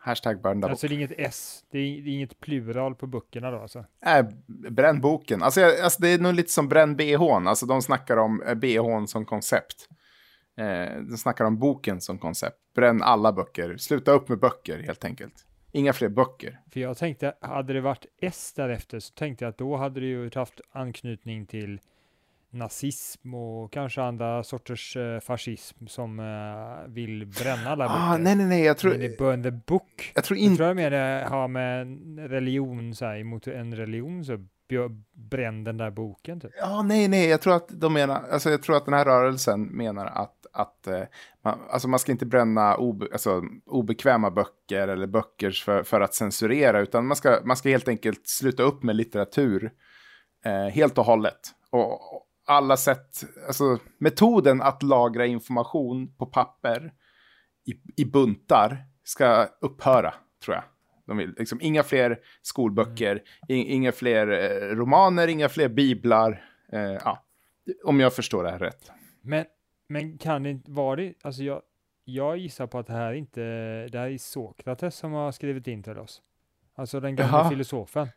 Hashtag 0.06 0.42
burn. 0.42 0.64
Alltså 0.64 0.88
det 0.88 0.94
är 0.94 0.98
inget 0.98 1.14
S, 1.18 1.64
det 1.72 1.78
är, 1.80 2.02
det 2.02 2.10
är 2.10 2.14
inget 2.14 2.40
plural 2.40 2.96
på 2.96 3.08
böckerna 3.08 3.52
då 3.52 3.60
alltså. 3.60 3.86
Äh, 4.06 4.26
bränn 4.72 5.02
boken. 5.02 5.44
Alltså, 5.44 5.62
jag- 5.62 5.80
alltså 5.80 6.02
det 6.02 6.10
är 6.10 6.20
nog 6.20 6.34
lite 6.34 6.52
som 6.52 6.70
bränn 6.70 6.96
bhn. 6.96 7.48
Alltså 7.48 7.66
de 7.66 7.82
snackar 7.82 8.18
om 8.18 8.42
eh, 8.42 8.54
bhn 8.56 9.08
som 9.08 9.26
koncept. 9.26 9.90
Eh, 10.58 11.02
de 11.10 11.18
snackar 11.18 11.46
om 11.46 11.60
boken 11.60 12.02
som 12.02 12.18
koncept. 12.20 12.58
Bränn 12.76 13.02
alla 13.02 13.34
böcker. 13.34 13.78
Sluta 13.78 14.12
upp 14.12 14.30
med 14.30 14.40
böcker 14.40 14.80
helt 14.84 15.06
enkelt. 15.06 15.46
Inga 15.72 15.94
fler 15.94 16.10
böcker. 16.10 16.60
För 16.72 16.80
jag 16.80 16.98
tänkte, 16.98 17.34
hade 17.42 17.74
det 17.74 17.82
varit 17.82 18.06
S 18.22 18.54
därefter 18.56 19.00
så 19.00 19.14
tänkte 19.14 19.46
jag 19.46 19.50
att 19.50 19.58
då 19.58 19.76
hade 19.78 20.00
det 20.00 20.06
ju 20.06 20.30
haft 20.36 20.62
anknytning 20.72 21.46
till 21.46 21.80
nazism 22.56 23.34
och 23.34 23.74
kanske 23.74 24.02
andra 24.02 24.44
sorters 24.44 24.98
eh, 24.98 25.20
fascism 25.20 25.88
som 25.88 26.20
eh, 26.20 26.94
vill 26.94 27.26
bränna 27.26 27.70
alla 27.70 27.88
böcker. 27.88 28.00
Ah, 28.00 28.18
nej, 28.18 28.36
nej, 28.36 28.46
nej. 28.46 28.64
Jag 28.64 28.78
tror, 28.78 28.92
Men 28.92 29.00
det 29.00 29.18
burn 29.18 29.44
the 29.44 29.52
book. 29.52 30.12
jag 30.16 30.24
tror 30.24 30.38
Jag 30.38 30.46
inte... 30.46 30.58
tror 30.58 30.68
jag 30.68 30.76
mer 30.76 30.92
det 30.92 31.26
har 31.30 31.48
med 31.48 31.88
religion, 32.30 32.96
så 32.96 33.06
här, 33.06 33.18
emot 33.20 33.48
en 33.48 33.76
religion, 33.76 34.26
så 34.26 34.38
bränn 35.14 35.64
den 35.64 35.78
där 35.78 35.92
boken 35.92 36.40
typ. 36.40 36.52
Ja, 36.60 36.82
nej, 36.82 37.08
nej. 37.08 37.30
Jag 37.30 37.42
tror 37.42 37.56
att 37.56 37.70
de 37.70 37.94
menar... 37.94 38.24
Alltså 38.32 38.50
jag 38.50 38.64
tror 38.64 38.78
att 38.78 38.86
den 38.86 38.94
här 38.94 39.06
rörelsen 39.06 39.62
menar 39.62 40.06
att... 40.06 40.46
att 40.54 40.88
eh, 40.88 41.02
man, 41.44 41.60
alltså 41.70 41.88
man 41.88 42.00
ska 42.00 42.12
inte 42.12 42.26
bränna 42.26 42.78
obe, 42.78 43.08
alltså, 43.12 43.42
obekväma 43.66 44.32
böcker 44.32 44.88
eller 44.88 45.08
böcker 45.08 45.52
för, 45.52 45.84
för 45.84 46.02
att 46.02 46.14
censurera. 46.14 46.80
Utan 46.80 47.08
man 47.08 47.16
ska, 47.16 47.40
man 47.44 47.58
ska 47.58 47.70
helt 47.70 47.88
enkelt 47.88 48.28
sluta 48.28 48.64
upp 48.64 48.84
med 48.84 48.96
litteratur. 48.96 49.72
Eh, 50.46 50.74
helt 50.74 50.98
och 50.98 51.06
hållet. 51.06 51.40
Och 51.70 52.25
alla 52.46 52.78
sätt, 52.78 53.24
alltså 53.48 53.80
metoden 53.98 54.62
att 54.62 54.84
lagra 54.84 55.26
information 55.26 56.16
på 56.18 56.26
papper 56.26 56.94
i, 57.66 58.02
i 58.02 58.06
buntar 58.06 58.86
ska 59.04 59.48
upphöra, 59.62 60.14
tror 60.44 60.56
jag. 60.56 60.64
De 61.08 61.18
vill, 61.18 61.36
liksom, 61.38 61.62
inga 61.62 61.84
fler 61.84 62.20
skolböcker, 62.42 63.24
in, 63.48 63.66
inga 63.66 63.92
fler 63.92 64.28
eh, 64.28 64.76
romaner, 64.76 65.28
inga 65.28 65.50
fler 65.50 65.70
biblar. 65.70 66.46
Eh, 66.72 66.80
ja, 66.80 67.24
om 67.84 68.00
jag 68.00 68.14
förstår 68.14 68.44
det 68.44 68.52
här 68.52 68.60
rätt. 68.60 68.92
Men, 69.22 69.46
men 69.88 70.18
kan 70.18 70.44
det 70.44 70.50
inte 70.50 70.72
vara 70.72 70.96
det? 70.96 71.14
Alltså 71.22 71.44
jag, 71.44 71.62
jag 72.04 72.38
gissar 72.38 72.68
på 72.68 72.80
att 72.80 72.88
det 72.88 72.94
här 72.94 73.14
inte, 73.14 73.42
det 73.88 74.00
här 74.00 74.10
är 74.10 74.18
Sokrates 74.18 74.96
som 74.96 75.12
har 75.12 75.32
skrivit 75.32 75.68
in 75.68 75.84
till 75.84 75.98
oss. 75.98 76.22
Alltså 76.76 77.00
den 77.00 77.16
gamla 77.16 77.38
Jaha. 77.38 77.50
filosofen. 77.50 78.08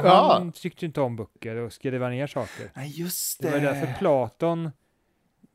För 0.00 0.08
Ja. 0.08 0.32
han 0.38 0.52
tyckte 0.52 0.86
inte 0.86 1.00
om 1.00 1.16
böcker 1.16 1.56
och 1.56 1.72
skriva 1.72 2.08
ner 2.08 2.26
saker. 2.26 2.70
Nej, 2.74 2.88
just 3.00 3.42
Det 3.42 3.50
var 3.50 3.58
därför 3.58 3.94
Platon 3.98 4.70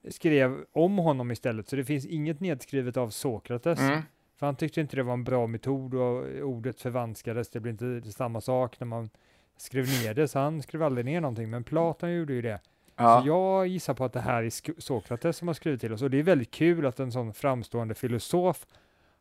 skrev 0.09 0.65
om 0.71 0.97
honom 0.97 1.31
istället, 1.31 1.69
så 1.69 1.75
det 1.75 1.85
finns 1.85 2.05
inget 2.05 2.39
nedskrivet 2.39 2.97
av 2.97 3.09
Sokrates. 3.09 3.79
Mm. 3.79 4.01
För 4.39 4.45
han 4.45 4.55
tyckte 4.55 4.81
inte 4.81 4.95
det 4.95 5.03
var 5.03 5.13
en 5.13 5.23
bra 5.23 5.47
metod 5.47 5.93
och 5.93 6.25
ordet 6.41 6.81
förvanskades, 6.81 7.49
det 7.49 7.59
blev 7.59 7.71
inte 7.83 8.11
samma 8.11 8.41
sak 8.41 8.79
när 8.79 8.87
man 8.87 9.09
skrev 9.57 9.85
ner 9.85 10.13
det, 10.13 10.27
så 10.27 10.39
han 10.39 10.61
skrev 10.61 10.83
aldrig 10.83 11.05
ner 11.05 11.21
någonting, 11.21 11.49
men 11.49 11.63
Platon 11.63 12.13
gjorde 12.13 12.33
ju 12.33 12.41
det. 12.41 12.59
Ja. 12.95 13.21
Så 13.21 13.27
jag 13.27 13.67
gissar 13.67 13.93
på 13.93 14.05
att 14.05 14.13
det 14.13 14.21
här 14.21 14.43
är 14.43 14.81
Sokrates 14.81 15.37
som 15.37 15.47
har 15.47 15.55
skrivit 15.55 15.81
till 15.81 15.93
oss, 15.93 16.01
och 16.01 16.09
det 16.09 16.19
är 16.19 16.23
väldigt 16.23 16.51
kul 16.51 16.85
att 16.85 16.99
en 16.99 17.11
sån 17.11 17.33
framstående 17.33 17.95
filosof 17.95 18.65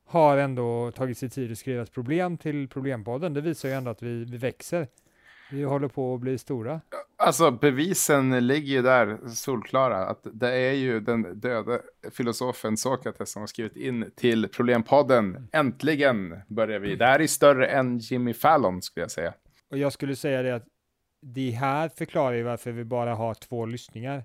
har 0.05 0.37
ändå 0.37 0.91
tagit 0.91 1.19
sig 1.19 1.31
tid 1.31 1.53
att 1.53 1.59
skriva 1.59 1.83
ett 1.83 1.93
problem 1.93 2.39
till 2.39 2.69
Problempodden. 2.69 3.35
Det 3.35 3.41
visar 3.41 3.69
ju 3.69 3.75
ändå 3.75 3.91
att 3.91 4.03
vi, 4.03 4.25
vi 4.25 4.37
växer. 4.37 4.89
Vi 5.53 5.63
håller 5.65 5.89
på 5.89 6.15
att 6.15 6.21
bli 6.21 6.39
stora. 6.39 6.81
Alltså 7.17 7.51
bevisen 7.51 8.47
ligger 8.47 8.73
ju 8.75 8.83
där 8.83 9.19
solklara. 9.29 10.07
Att 10.07 10.27
det 10.33 10.49
är 10.55 10.73
ju 10.73 11.01
den 11.01 11.41
döde 11.41 11.83
filosofen 12.11 12.77
Sokrates 12.77 13.33
som 13.33 13.43
har 13.43 13.47
skrivit 13.47 13.77
in 13.77 14.11
till 14.17 14.49
Problempodden. 14.49 15.49
Äntligen 15.53 16.41
börjar 16.49 16.79
vi. 16.79 16.97
Det 16.97 17.07
här 17.07 17.21
är 17.21 17.27
större 17.27 17.67
än 17.67 17.99
Jimmy 17.99 18.35
Fallon 18.35 18.83
skulle 18.83 19.05
jag 19.05 19.11
säga. 19.11 19.35
Och 19.71 19.79
jag 19.79 19.93
skulle 19.93 20.17
säga 20.17 20.43
det 20.43 20.55
att 20.55 20.67
det 21.23 21.51
här 21.51 21.89
förklarar 21.89 22.37
ju 22.37 22.43
varför 22.43 22.73
vi 22.73 22.85
bara 22.85 23.15
har 23.15 23.35
två 23.35 23.67
lyssningar. 23.67 24.25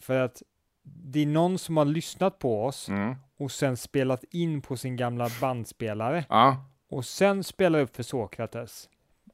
För 0.00 0.20
att 0.20 0.42
det 0.82 1.20
är 1.22 1.26
någon 1.26 1.58
som 1.58 1.76
har 1.76 1.84
lyssnat 1.84 2.38
på 2.38 2.64
oss 2.64 2.88
Mm. 2.88 3.14
och 3.36 3.52
sen 3.52 3.76
spelat 3.76 4.24
in 4.30 4.62
på 4.62 4.76
sin 4.76 4.96
gamla 4.96 5.28
bandspelare 5.40 6.24
Ja. 6.28 6.64
och 6.90 7.04
sen 7.04 7.44
spelar 7.44 7.80
upp 7.80 7.96
för 7.96 8.02
Sokrates. 8.02 8.88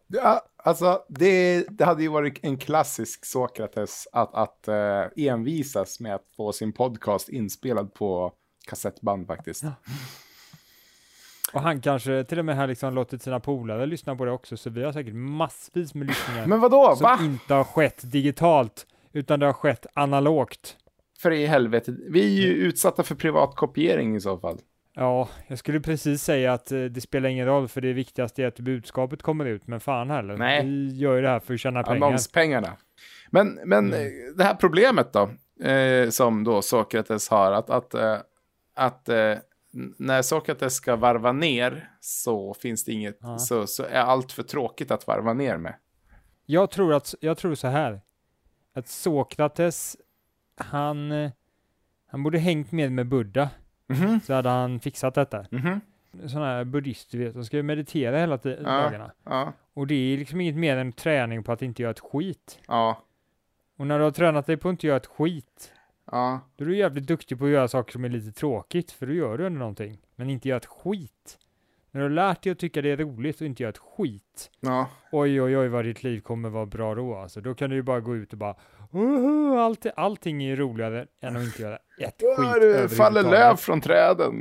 Ja, 0.06 0.42
alltså 0.66 1.02
det, 1.08 1.64
det 1.70 1.84
hade 1.84 2.02
ju 2.02 2.08
varit 2.08 2.38
en 2.42 2.58
klassisk 2.58 3.24
Sokrates 3.24 4.08
att, 4.12 4.34
att 4.34 4.68
eh, 4.68 5.26
envisas 5.26 6.00
med 6.00 6.14
att 6.14 6.24
få 6.36 6.52
sin 6.52 6.72
podcast 6.72 7.28
inspelad 7.28 7.94
på 7.94 8.32
kassettband 8.68 9.26
faktiskt. 9.26 9.62
Ja. 9.62 9.72
Och 11.52 11.60
han 11.60 11.80
kanske 11.80 12.24
till 12.24 12.38
och 12.38 12.44
med 12.44 12.56
har 12.56 12.66
liksom 12.66 12.94
låtit 12.94 13.22
sina 13.22 13.40
polare 13.40 13.86
lyssna 13.86 14.16
på 14.16 14.24
det 14.24 14.30
också, 14.30 14.56
så 14.56 14.70
vi 14.70 14.84
har 14.84 14.92
säkert 14.92 15.14
massvis 15.14 15.94
med 15.94 16.06
lyssningar 16.06 16.46
Men 16.46 16.60
vadå? 16.60 16.96
som 16.96 17.04
Va? 17.04 17.18
inte 17.22 17.54
har 17.54 17.64
skett 17.64 18.12
digitalt, 18.12 18.86
utan 19.12 19.40
det 19.40 19.46
har 19.46 19.52
skett 19.52 19.86
analogt. 19.94 20.76
För 21.18 21.30
i 21.30 21.46
helvete. 21.46 21.96
Vi 22.10 22.20
är 22.20 22.46
ju 22.46 22.54
utsatta 22.54 23.02
för 23.02 23.14
privatkopiering 23.14 24.16
i 24.16 24.20
så 24.20 24.38
fall. 24.38 24.58
Ja, 24.98 25.28
jag 25.46 25.58
skulle 25.58 25.80
precis 25.80 26.22
säga 26.22 26.52
att 26.52 26.72
eh, 26.72 26.84
det 26.84 27.00
spelar 27.00 27.28
ingen 27.28 27.46
roll, 27.46 27.68
för 27.68 27.80
det 27.80 27.92
viktigaste 27.92 28.42
är 28.42 28.46
att 28.46 28.60
budskapet 28.60 29.22
kommer 29.22 29.44
ut, 29.44 29.66
men 29.66 29.80
fan 29.80 30.10
heller. 30.10 30.36
Nej. 30.36 30.64
Vi 30.64 30.96
gör 30.96 31.16
ju 31.16 31.22
det 31.22 31.28
här 31.28 31.40
för 31.40 31.54
att 31.54 31.60
tjäna 31.60 31.82
pengar. 31.82 32.06
Annonspengarna. 32.06 32.76
Men, 33.30 33.60
men 33.64 33.86
Mm. 33.86 34.00
eh, 34.00 34.34
det 34.36 34.44
här 34.44 34.54
problemet 34.54 35.12
då, 35.12 35.30
eh, 35.66 36.08
som 36.10 36.44
då 36.44 36.62
Sokrates 36.62 37.28
har, 37.28 37.52
att, 37.52 37.70
att, 37.70 37.94
eh, 37.94 38.16
att 38.74 39.08
eh, 39.08 39.34
när 39.98 40.22
Sokrates 40.22 40.74
ska 40.74 40.96
varva 40.96 41.32
ner 41.32 41.90
så 42.00 42.54
finns 42.54 42.84
det 42.84 42.92
inget, 42.92 43.18
Ja. 43.20 43.38
så, 43.38 43.66
så 43.66 43.82
är 43.82 44.00
allt 44.00 44.32
för 44.32 44.42
tråkigt 44.42 44.90
att 44.90 45.06
varva 45.06 45.32
ner 45.32 45.56
med. 45.56 45.74
Jag 46.46 46.70
tror 46.70 46.94
att, 46.94 47.14
jag 47.20 47.38
tror 47.38 47.54
så 47.54 47.68
här, 47.68 48.00
att 48.74 48.88
Sokrates, 48.88 49.96
han, 50.56 51.12
eh, 51.12 51.30
han 52.06 52.22
borde 52.22 52.38
hängt 52.38 52.72
med 52.72 52.92
med 52.92 53.08
Buddha, 53.08 53.48
Mhm, 53.88 54.20
så 54.20 54.34
hade 54.34 54.48
han 54.48 54.80
fixat 54.80 55.14
detta. 55.14 55.46
mhm, 55.50 55.80
Sådana 56.26 56.46
här 56.46 56.64
buddhister, 56.64 57.18
vet, 57.18 57.34
de 57.34 57.44
ska 57.44 57.56
ju 57.56 57.62
meditera 57.62 58.18
hela 58.18 58.38
tiden, 58.38 58.64
Ja. 58.64 58.70
dagarna. 58.82 59.12
ja, 59.24 59.52
Och 59.74 59.86
det 59.86 59.94
är 59.94 60.18
liksom 60.18 60.40
inget 60.40 60.56
mer 60.56 60.76
än 60.76 60.92
träning 60.92 61.42
på 61.42 61.52
att 61.52 61.62
inte 61.62 61.82
göra 61.82 61.90
ett 61.90 62.00
skit. 62.00 62.58
ja, 62.68 63.02
Och 63.78 63.86
när 63.86 63.98
du 63.98 64.04
har 64.04 64.10
tränat 64.10 64.46
dig 64.46 64.56
på 64.56 64.68
att 64.68 64.72
inte 64.72 64.86
göra 64.86 64.96
ett 64.96 65.06
skit, 65.06 65.72
ja, 66.12 66.40
då 66.56 66.64
är 66.64 66.68
du 66.68 66.76
jävligt 66.76 67.06
duktig 67.06 67.38
på 67.38 67.44
att 67.44 67.50
göra 67.50 67.68
saker 67.68 67.92
som 67.92 68.04
är 68.04 68.08
lite 68.08 68.32
tråkigt, 68.32 68.90
för 68.90 69.06
då 69.06 69.12
gör 69.12 69.38
du 69.38 69.46
ändå 69.46 69.58
någonting. 69.58 69.98
Men 70.16 70.30
inte 70.30 70.48
göra 70.48 70.56
ett 70.56 70.66
skit. 70.66 71.38
När 71.90 72.00
du 72.00 72.04
har 72.04 72.10
lärt 72.10 72.42
dig 72.42 72.52
att 72.52 72.58
tycka 72.58 72.82
det 72.82 72.90
är 72.90 72.96
roligt 72.96 73.40
och 73.40 73.46
inte 73.46 73.62
göra 73.62 73.70
ett 73.70 73.78
skit, 73.78 74.50
ja. 74.60 74.88
oj 75.12 75.42
oj 75.42 75.58
oj 75.58 75.68
vad 75.68 75.84
ditt 75.84 76.02
liv 76.02 76.20
kommer 76.20 76.48
vara 76.48 76.66
bra 76.66 76.94
då 76.94 77.14
alltså. 77.16 77.40
Då 77.40 77.54
kan 77.54 77.70
du 77.70 77.76
ju 77.76 77.82
bara 77.82 78.00
gå 78.00 78.16
ut 78.16 78.32
och 78.32 78.38
bara, 78.38 78.54
"Woho, 78.90 79.58
allt, 79.58 79.86
allting 79.96 80.42
är 80.42 80.46
ju 80.46 80.56
roligare 80.56 81.06
än 81.20 81.36
att 81.36 81.42
inte 81.42 81.62
göra 81.62 81.78
ett 81.98 82.22
skit 82.22 82.36
faller 82.36 83.20
överhuvudtaget." 83.20 83.30
löv 83.30 83.56
från 83.56 83.80
träden. 83.80 84.40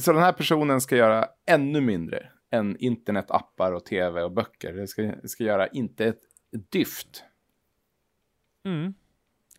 Så 0.00 0.12
den 0.12 0.22
här 0.22 0.32
personen 0.32 0.80
ska 0.80 0.96
göra 0.96 1.28
ännu 1.46 1.80
mindre 1.80 2.28
än 2.50 2.76
internetappar 2.76 3.72
och 3.72 3.84
tv 3.84 4.22
och 4.22 4.32
böcker. 4.32 4.72
Det 4.72 4.86
ska, 4.86 5.12
ska 5.24 5.44
göra 5.44 5.66
inte 5.66 6.04
ett 6.04 6.20
dyft. 6.70 7.24
Mm, 8.64 8.94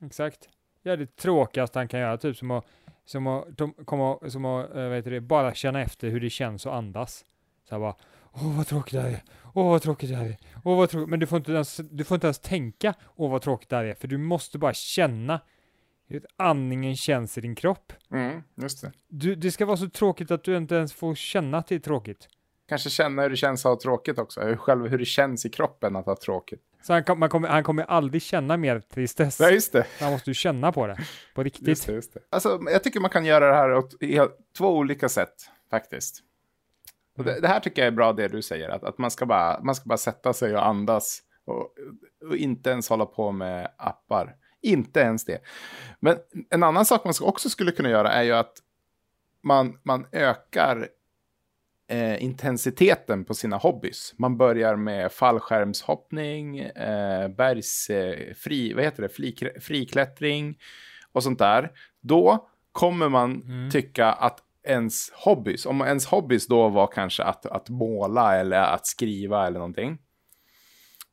exakt. 0.01 0.49
Ja, 0.83 0.95
det 0.95 1.15
tråkigaste 1.15 1.79
han 1.79 1.87
kan 1.87 1.99
göra, 1.99 2.17
typ 2.17 2.37
som 2.37 2.51
att, 2.51 2.65
som 3.05 3.27
att, 3.27 3.45
komma, 3.85 4.19
som 4.29 4.45
att 4.45 4.69
vad 4.73 4.95
heter 4.95 5.11
det, 5.11 5.21
bara 5.21 5.53
känna 5.53 5.81
efter 5.81 6.09
hur 6.09 6.19
det 6.19 6.29
känns 6.29 6.65
att 6.65 6.73
andas. 6.73 7.25
Så 7.69 7.75
här 7.75 7.79
bara, 7.79 7.95
åh 8.33 8.57
vad 8.57 8.67
tråkigt 8.67 8.93
det 8.93 9.01
här 9.01 9.09
är, 9.09 9.23
åh 9.53 9.69
vad 9.69 9.81
tråkigt 9.81 10.09
det 10.09 10.15
här 10.15 10.25
är, 10.25 10.37
åh 10.63 10.77
vad 10.77 10.89
tråkigt, 10.89 11.09
men 11.09 11.19
du 11.19 11.27
får 11.27 11.37
inte 11.37 11.51
ens, 11.51 11.77
du 11.77 12.03
får 12.03 12.15
inte 12.15 12.27
ens 12.27 12.39
tänka, 12.39 12.93
åh 13.15 13.31
vad 13.31 13.41
tråkigt 13.41 13.69
det 13.69 13.75
här 13.75 13.85
är, 13.85 13.93
för 13.93 14.07
du 14.07 14.17
måste 14.17 14.57
bara 14.57 14.73
känna 14.73 15.41
andningen 16.37 16.95
känns 16.95 17.37
i 17.37 17.41
din 17.41 17.55
kropp. 17.55 17.93
Mm, 18.11 18.43
just 18.55 18.81
det. 18.81 18.91
Du, 19.07 19.35
det 19.35 19.51
ska 19.51 19.65
vara 19.65 19.77
så 19.77 19.89
tråkigt 19.89 20.31
att 20.31 20.43
du 20.43 20.57
inte 20.57 20.75
ens 20.75 20.93
får 20.93 21.15
känna 21.15 21.57
att 21.57 21.67
det 21.67 21.75
är 21.75 21.79
tråkigt. 21.79 22.27
Kanske 22.67 22.89
känna 22.89 23.21
hur 23.21 23.29
det 23.29 23.37
känns 23.37 23.65
att 23.65 23.69
ha 23.69 23.79
tråkigt 23.79 24.19
också. 24.19 24.41
Hur, 24.41 24.55
själv, 24.55 24.87
hur 24.87 24.97
det 24.97 25.05
känns 25.05 25.45
i 25.45 25.49
kroppen 25.49 25.95
att 25.95 26.05
ha 26.05 26.15
tråkigt. 26.15 26.61
Så 26.81 26.93
han, 26.93 27.03
kom, 27.03 27.29
kommer, 27.29 27.47
han 27.47 27.63
kommer 27.63 27.83
aldrig 27.83 28.21
känna 28.21 28.57
mer 28.57 28.79
tristess. 28.79 29.39
Ja, 29.39 29.49
just 29.49 29.73
det. 29.73 29.85
Han 29.99 30.11
måste 30.11 30.29
ju 30.29 30.33
känna 30.33 30.71
på 30.71 30.87
det, 30.87 30.97
på 31.35 31.43
riktigt. 31.43 31.67
Just 31.67 31.87
det, 31.87 31.93
just 31.93 32.13
det. 32.13 32.19
Alltså, 32.29 32.59
jag 32.71 32.83
tycker 32.83 32.99
man 32.99 33.09
kan 33.09 33.25
göra 33.25 33.47
det 33.47 33.55
här 33.55 33.73
åt 33.73 33.93
två 34.57 34.77
olika 34.77 35.09
sätt, 35.09 35.33
faktiskt. 35.69 36.23
Och 37.17 37.23
det, 37.23 37.39
det 37.39 37.47
här 37.47 37.59
tycker 37.59 37.81
jag 37.81 37.87
är 37.87 37.95
bra 37.95 38.13
det 38.13 38.27
du 38.27 38.41
säger, 38.41 38.69
att, 38.69 38.83
att 38.83 38.97
man, 38.97 39.11
ska 39.11 39.25
bara, 39.25 39.59
man 39.63 39.75
ska 39.75 39.87
bara 39.87 39.97
sätta 39.97 40.33
sig 40.33 40.55
och 40.55 40.65
andas 40.65 41.21
och, 41.45 41.73
och 42.29 42.35
inte 42.35 42.69
ens 42.69 42.89
hålla 42.89 43.05
på 43.05 43.31
med 43.31 43.71
appar. 43.77 44.35
Inte 44.67 44.99
ens 44.99 45.25
det. 45.25 45.39
Men 45.99 46.17
en 46.49 46.63
annan 46.63 46.85
sak 46.85 47.03
man 47.05 47.13
också 47.21 47.49
skulle 47.49 47.71
kunna 47.71 47.89
göra 47.89 48.11
är 48.11 48.23
ju 48.23 48.33
att 48.33 48.53
man, 49.43 49.79
man 49.83 50.05
ökar 50.11 50.87
eh, 51.89 52.23
intensiteten 52.23 53.25
på 53.25 53.33
sina 53.33 53.57
hobbys. 53.57 54.13
Man 54.17 54.37
börjar 54.37 54.75
med 54.75 55.11
fallskärmshoppning, 55.11 56.59
eh, 56.59 57.27
bergs, 57.27 57.89
eh, 57.89 58.33
fri, 58.33 58.73
vad 58.73 58.83
heter 58.83 59.03
det, 59.03 59.09
fri, 59.09 59.35
friklättring 59.61 60.59
och 61.11 61.23
sånt 61.23 61.39
där. 61.39 61.71
Då 62.01 62.49
kommer 62.71 63.09
man 63.09 63.41
Mm. 63.41 63.71
tycka 63.71 64.11
att 64.11 64.39
ens 64.63 65.11
hobbys, 65.11 65.65
om 65.65 65.81
ens 65.81 66.05
hobbys 66.05 66.47
då 66.47 66.69
var 66.69 66.87
kanske 66.87 67.23
att, 67.23 67.45
att 67.45 67.69
måla 67.69 68.35
eller 68.35 68.61
att 68.61 68.87
skriva 68.87 69.47
eller 69.47 69.59
någonting. 69.59 69.97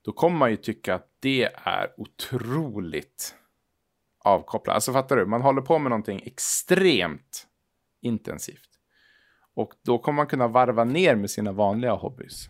Då 0.04 0.12
kommer 0.12 0.38
man 0.38 0.50
ju 0.50 0.56
tycka 0.56 0.94
att 0.94 1.08
det 1.20 1.48
är 1.54 1.90
otroligt 1.96 3.34
avkopplat. 4.24 4.74
Alltså 4.74 4.92
fattar 4.92 5.16
du? 5.16 5.26
Man 5.26 5.42
håller 5.42 5.62
på 5.62 5.78
med 5.78 5.90
någonting 5.90 6.20
extremt 6.24 7.46
intensivt. 8.00 8.68
Och 9.54 9.72
då 9.84 9.98
kommer 9.98 10.16
man 10.16 10.26
kunna 10.26 10.48
varva 10.48 10.84
ner 10.84 11.14
med 11.14 11.30
sina 11.30 11.52
vanliga 11.52 11.92
hobbys. 11.92 12.48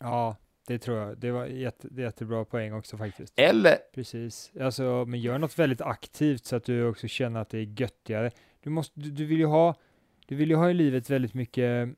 Ja, 0.00 0.36
det 0.66 0.78
tror 0.78 0.98
jag. 0.98 1.18
Det 1.18 1.30
var 1.30 1.46
jätte, 1.46 1.88
jättebra 1.92 2.44
poäng 2.44 2.72
också 2.72 2.96
faktiskt. 2.96 3.38
Eller, 3.38 3.76
Precis. 3.94 4.52
Alltså, 4.60 5.04
men 5.08 5.20
gör 5.20 5.38
något 5.38 5.58
väldigt 5.58 5.80
aktivt 5.80 6.44
så 6.44 6.56
att 6.56 6.64
du 6.64 6.86
också 6.88 7.08
känner 7.08 7.40
att 7.40 7.48
det 7.50 7.58
är 7.58 7.80
göttigare. 7.80 8.30
Du, 8.62 8.70
måste, 8.70 9.00
du, 9.00 9.10
du 9.10 9.24
vill 9.26 9.38
ju 9.38 9.46
ha, 9.46 9.74
du 10.26 10.34
vill 10.34 10.50
ju 10.50 10.56
ha 10.56 10.70
i 10.70 10.74
livet 10.74 11.10
väldigt 11.10 11.34
mycket 11.34 11.88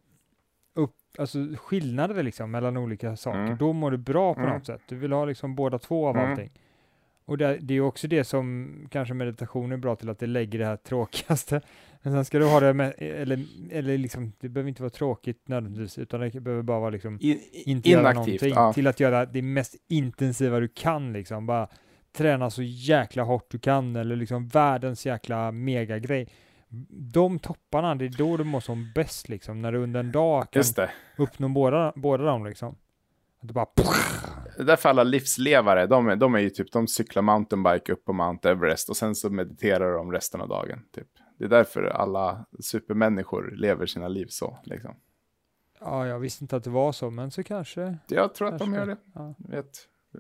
upp, 0.74 0.96
alltså 1.18 1.38
skillnader 1.56 2.22
liksom 2.22 2.50
mellan 2.50 2.76
olika 2.76 3.16
saker. 3.16 3.38
Mm. 3.40 3.56
Då 3.56 3.72
mår 3.72 3.90
du 3.90 3.96
bra 3.96 4.34
på 4.34 4.40
Mm. 4.40 4.52
något 4.54 4.66
sätt. 4.66 4.82
Du 4.88 4.96
vill 4.96 5.12
ha 5.12 5.24
liksom 5.24 5.54
båda 5.54 5.78
två 5.78 6.06
av 6.08 6.16
Mm. 6.16 6.30
allting. 6.30 6.50
Och 7.26 7.38
det, 7.38 7.58
det 7.60 7.74
är 7.74 7.80
också 7.80 8.08
det 8.08 8.24
som 8.24 8.72
kanske 8.90 9.14
meditation 9.14 9.72
är 9.72 9.76
bra 9.76 9.96
till, 9.96 10.08
att 10.10 10.18
det 10.18 10.26
lägger 10.26 10.58
det 10.58 10.66
här 10.66 10.76
tråkigaste. 10.76 11.60
Men 12.02 12.12
sen 12.12 12.24
ska 12.24 12.38
du 12.38 12.44
ha 12.44 12.60
det 12.60 12.74
med, 12.74 12.94
eller, 12.98 13.44
eller 13.70 13.98
liksom, 13.98 14.32
det 14.40 14.48
behöver 14.48 14.68
inte 14.68 14.82
vara 14.82 14.90
tråkigt 14.90 15.48
nödvändigtvis, 15.48 15.98
utan 15.98 16.20
det 16.20 16.40
behöver 16.40 16.62
bara 16.62 16.80
vara 16.80 16.90
liksom 16.90 17.18
in, 17.20 17.40
inte 17.52 17.90
göra 17.90 18.12
någonting, 18.12 18.52
Ja. 18.54 18.72
till 18.72 18.86
att 18.86 19.00
göra 19.00 19.26
det 19.26 19.42
mest 19.42 19.74
intensiva 19.88 20.60
du 20.60 20.68
kan 20.68 21.12
liksom. 21.12 21.46
Bara 21.46 21.68
träna 22.16 22.50
så 22.50 22.62
jäkla 22.62 23.22
hårt 23.22 23.50
du 23.50 23.58
kan 23.58 23.96
eller 23.96 24.16
liksom 24.16 24.48
världens 24.48 25.06
jäkla 25.06 25.52
megagrej. 25.52 26.28
De 26.90 27.38
topparna, 27.38 27.94
det 27.94 28.04
är 28.04 28.18
då 28.18 28.36
du 28.36 28.44
mår 28.44 28.60
som 28.60 28.92
bäst 28.94 29.28
liksom, 29.28 29.62
när 29.62 29.72
du 29.72 29.78
under 29.78 30.00
en 30.00 30.12
dag 30.12 30.50
kan 30.50 30.60
uppnå 31.16 31.48
båda, 31.48 31.92
båda 31.96 32.24
dem 32.24 32.46
liksom. 32.46 32.76
Du 33.46 33.54
bara 33.54 33.66
Det 34.56 34.62
är 34.62 34.64
därför 34.66 34.88
alla 34.88 35.02
livslevare, 35.04 35.86
de 35.86 36.08
är, 36.08 36.16
de 36.16 36.34
är 36.34 36.38
ju 36.38 36.50
typ, 36.50 36.72
de 36.72 36.88
cyklar 36.88 37.22
mountainbike 37.22 37.92
upp 37.92 38.04
på 38.04 38.12
Mount 38.12 38.50
Everest 38.50 38.88
och 38.90 38.96
sen 38.96 39.14
så 39.14 39.30
mediterar 39.30 39.92
de 39.92 40.12
resten 40.12 40.40
av 40.40 40.48
dagen. 40.48 40.78
Typ. 40.94 41.06
Det 41.38 41.44
är 41.44 41.48
därför 41.48 41.84
alla 41.84 42.46
supermänniskor 42.60 43.50
lever 43.56 43.86
sina 43.86 44.08
liv 44.08 44.26
så. 44.28 44.58
Liksom. 44.64 44.94
Ja, 45.80 46.06
jag 46.06 46.18
visste 46.18 46.44
inte 46.44 46.56
att 46.56 46.64
det 46.64 46.70
var 46.70 46.92
så, 46.92 47.10
men 47.10 47.30
så 47.30 47.42
kanske. 47.42 47.96
Jag 48.08 48.34
tror 48.34 48.48
att 48.48 48.58
de 48.58 48.64
Kanske. 48.64 48.78
gör 48.80 48.86
det. 48.86 48.96
Ja. 49.14 49.34
Vet. 49.38 49.66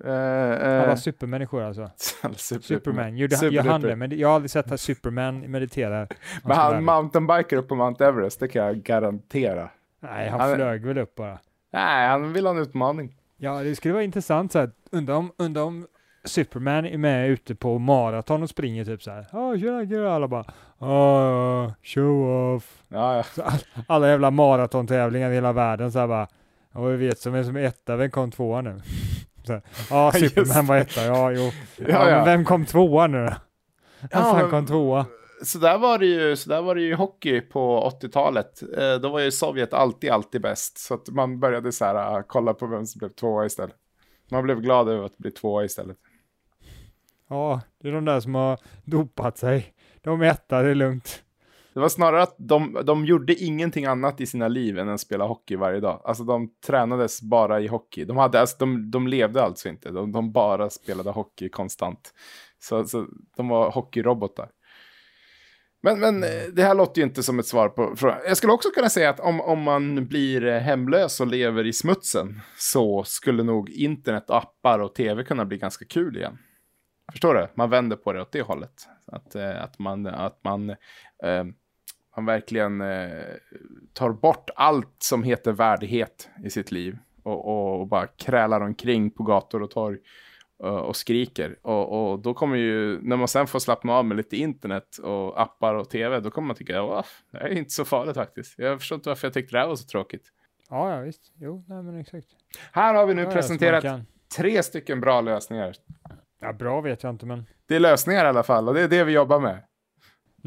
Eh, 0.04 0.80
Alla 0.82 0.90
eh, 0.90 0.96
supermänniskor 0.96 1.62
alltså. 1.62 1.90
super- 2.36 2.62
Superman. 2.62 3.16
Gjorde, 3.16 3.36
gör 3.48 3.62
han 3.62 3.80
det? 3.80 3.96
Men 3.96 4.18
jag 4.18 4.28
har 4.28 4.34
aldrig 4.34 4.50
sett 4.50 4.72
att 4.72 4.80
Superman 4.80 5.50
mediterar. 5.50 6.08
Men 6.44 6.56
han 6.56 6.84
mountainbiker 6.84 7.56
upp 7.56 7.68
på 7.68 7.74
Mount 7.74 8.04
Everest, 8.06 8.40
det 8.40 8.48
kan 8.48 8.64
jag 8.66 8.76
garantera. 8.82 9.70
Nej, 10.00 10.28
han 10.28 10.40
han- 10.40 10.54
flög 10.54 10.86
väl 10.86 10.98
upp 10.98 11.14
bara. 11.14 11.38
Nej, 11.76 12.08
han 12.08 12.32
vill 12.32 12.46
ha 12.46 12.52
en 12.54 12.58
utmaning. 12.58 13.14
Ja, 13.36 13.62
det 13.62 13.76
skulle 13.76 13.94
vara 13.94 14.04
intressant 14.04 14.52
så 14.52 14.58
här. 14.58 14.70
Undrar 14.92 15.14
om, 15.14 15.32
undrar 15.36 15.62
om 15.62 15.86
Superman 16.24 16.86
är 16.86 16.98
med 16.98 17.28
ute 17.30 17.54
på 17.54 17.78
maraton 17.78 18.42
och 18.42 18.48
springer 18.50 18.84
typ 18.84 19.02
så 19.02 19.10
här. 19.10 19.26
Ja, 19.32 19.58
tjena 19.58 19.86
killar. 19.86 20.04
Alla 20.04 20.28
bara. 20.28 20.44
Ja, 20.78 21.74
show 21.82 22.54
off. 22.54 22.82
Ja, 22.88 23.16
ja. 23.36 23.44
All, 23.44 23.58
alla 23.86 24.08
jävla 24.08 24.30
maratontävlingar 24.30 25.30
i 25.30 25.34
hela 25.34 25.52
världen 25.52 25.92
så 25.92 25.98
här 25.98 26.06
bara. 26.06 26.28
Ja, 26.74 26.80
vi 26.82 26.96
vet 26.96 27.18
som 27.18 27.34
är 27.34 27.42
som 27.44 27.56
är 27.56 27.60
etta, 27.62 27.96
vem 27.96 28.10
kom 28.10 28.30
tvåa 28.30 28.60
nu? 28.60 28.80
Ja, 29.90 30.12
Superman 30.14 30.66
var 30.66 30.76
etta, 30.76 31.04
ja, 31.04 31.30
jo. 31.30 31.42
Ja, 31.76 31.84
Ja, 31.88 32.04
men 32.04 32.12
ja. 32.18 32.24
vem 32.24 32.44
kom 32.44 32.64
tvåa 32.64 33.06
nu 33.06 33.24
då? 33.26 33.34
Vem 34.00 34.22
fan 34.22 34.50
kom 34.50 34.66
tvåa? 34.66 35.06
Så 35.42 35.58
där 35.58 35.78
var 35.78 35.98
det 35.98 36.06
ju, 36.06 36.36
så 36.36 36.48
där 36.48 36.62
var 36.62 36.74
det 36.74 36.80
ju 36.80 36.94
hockey 36.94 37.40
på 37.40 37.90
80-talet. 38.02 38.62
Eh, 38.78 38.94
då 38.94 39.08
var 39.08 39.20
ju 39.20 39.30
Sovjet 39.30 39.72
alltid, 39.72 40.10
alltid 40.10 40.42
bäst. 40.42 40.78
Så 40.78 40.94
att 40.94 41.08
man 41.08 41.40
började 41.40 41.72
så 41.72 41.84
här, 41.84 42.18
äh, 42.18 42.24
kolla 42.26 42.54
på 42.54 42.66
vem 42.66 42.86
som 42.86 42.98
blev 42.98 43.08
tvåa 43.08 43.46
istället. 43.46 43.76
Man 44.30 44.44
blev 44.44 44.60
glad 44.60 44.88
över 44.88 45.04
att 45.04 45.18
bli 45.18 45.30
tvåa 45.30 45.64
istället. 45.64 45.96
Ja, 47.28 47.60
det 47.82 47.88
är 47.88 47.92
de 47.92 48.04
där 48.04 48.20
som 48.20 48.34
har 48.34 48.58
dopat 48.84 49.38
sig. 49.38 49.74
De 50.02 50.22
är 50.22 50.26
etta, 50.26 50.62
det 50.62 50.70
är 50.70 50.74
lugnt. 50.74 51.22
Det 51.76 51.80
var 51.80 51.88
snarare 51.88 52.22
att 52.22 52.34
de, 52.38 52.80
de 52.84 53.04
gjorde 53.04 53.34
ingenting 53.34 53.84
annat 53.84 54.20
i 54.20 54.26
sina 54.26 54.48
liv 54.48 54.78
än 54.78 54.88
att 54.88 55.00
spela 55.00 55.26
hockey 55.26 55.56
varje 55.56 55.80
dag. 55.80 56.00
Alltså 56.04 56.24
de 56.24 56.50
tränades 56.66 57.22
bara 57.22 57.60
i 57.60 57.66
hockey. 57.66 58.04
De, 58.04 58.16
hade, 58.16 58.40
alltså, 58.40 58.56
de, 58.58 58.90
de 58.90 59.08
levde 59.08 59.42
alltså 59.42 59.68
inte, 59.68 59.90
de, 59.90 60.12
de 60.12 60.32
bara 60.32 60.70
spelade 60.70 61.10
hockey 61.10 61.48
konstant. 61.48 62.14
Så, 62.58 62.84
så 62.84 63.06
de 63.36 63.48
var 63.48 63.70
hockeyrobotar. 63.70 64.48
Men, 65.82 66.00
men 66.00 66.24
eh, 66.24 66.42
det 66.52 66.62
här 66.62 66.74
låter 66.74 67.00
ju 67.00 67.06
inte 67.06 67.22
som 67.22 67.38
ett 67.38 67.46
svar 67.46 67.68
på 67.68 67.96
frågan. 67.96 68.18
Jag 68.26 68.36
skulle 68.36 68.52
också 68.52 68.70
kunna 68.70 68.88
säga 68.88 69.10
att 69.10 69.20
om, 69.20 69.40
om 69.40 69.62
man 69.62 70.06
blir 70.06 70.46
eh, 70.46 70.60
hemlös 70.60 71.20
och 71.20 71.26
lever 71.26 71.66
i 71.66 71.72
smutsen 71.72 72.40
så 72.56 73.04
skulle 73.04 73.42
nog 73.42 73.70
internet, 73.70 74.30
appar 74.30 74.78
och 74.78 74.94
tv 74.94 75.24
kunna 75.24 75.44
bli 75.44 75.58
ganska 75.58 75.84
kul 75.84 76.16
igen. 76.16 76.38
Förstår 77.12 77.34
du? 77.34 77.48
Man 77.54 77.70
vänder 77.70 77.96
på 77.96 78.12
det 78.12 78.20
åt 78.20 78.32
det 78.32 78.42
hållet. 78.42 78.88
Att, 79.06 79.34
eh, 79.34 79.62
att 79.62 79.78
man, 79.78 80.06
att 80.06 80.44
man, 80.44 80.70
eh, 81.22 81.44
man 82.16 82.26
verkligen 82.26 82.80
eh, 82.80 83.24
tar 83.92 84.10
bort 84.10 84.50
allt 84.56 84.96
som 84.98 85.22
heter 85.22 85.52
värdighet 85.52 86.28
i 86.44 86.50
sitt 86.50 86.72
liv. 86.72 86.98
Och, 87.22 87.48
och, 87.48 87.80
och 87.80 87.86
bara 87.86 88.06
krälar 88.06 88.60
omkring 88.60 89.10
på 89.10 89.22
gator 89.22 89.62
och 89.62 89.70
torg 89.70 89.98
och 90.58 90.96
skriker. 90.96 91.56
Och, 91.62 92.10
och 92.12 92.18
då 92.18 92.34
kommer 92.34 92.56
ju, 92.56 93.00
när 93.02 93.16
man 93.16 93.28
sen 93.28 93.46
får 93.46 93.58
slappna 93.58 93.92
av 93.92 94.04
med 94.04 94.16
lite 94.16 94.36
internet 94.36 94.98
och 94.98 95.42
appar 95.42 95.74
och 95.74 95.90
tv, 95.90 96.20
då 96.20 96.30
kommer 96.30 96.46
man 96.46 96.56
tycka, 96.56 96.82
"Åh, 96.82 97.04
det 97.30 97.38
är 97.38 97.48
inte 97.48 97.70
så 97.70 97.84
farligt 97.84 98.14
faktiskt. 98.16 98.58
Jag 98.58 98.78
förstår 98.80 98.96
inte 98.96 99.08
varför 99.08 99.26
jag 99.26 99.34
tyckte 99.34 99.56
det 99.56 99.60
här 99.60 99.68
var 99.68 99.76
så 99.76 99.86
tråkigt. 99.86 100.32
Ja, 100.70 100.94
ja, 100.94 101.00
visst. 101.00 101.32
Jo, 101.38 101.64
nej 101.68 101.82
men 101.82 102.00
exakt. 102.00 102.26
Här 102.72 102.94
har 102.94 103.06
vi 103.06 103.14
nu 103.14 103.22
Ja, 103.22 103.30
presenterat 103.30 104.00
tre 104.36 104.62
stycken 104.62 105.00
bra 105.00 105.20
lösningar. 105.20 105.74
Ja, 106.40 106.52
bra 106.52 106.80
vet 106.80 107.02
jag 107.02 107.10
inte, 107.10 107.26
men 107.26 107.46
Det 107.68 107.76
är 107.76 107.80
lösningar 107.80 108.24
i 108.24 108.28
alla 108.28 108.42
fall 108.42 108.68
och 108.68 108.74
det 108.74 108.80
är 108.80 108.88
det 108.88 109.04
vi 109.04 109.12
jobbar 109.12 109.40
med. 109.40 109.62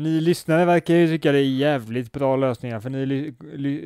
Ni 0.04 0.22
lyssnare 0.22 0.66
verkar 0.66 0.94
ju 0.96 1.08
tycka 1.08 1.32
det 1.32 1.40
är 1.40 1.56
jävligt 1.56 2.12
bra 2.12 2.36
lösningar, 2.36 2.80
för 2.80 2.90
ni, 2.90 3.34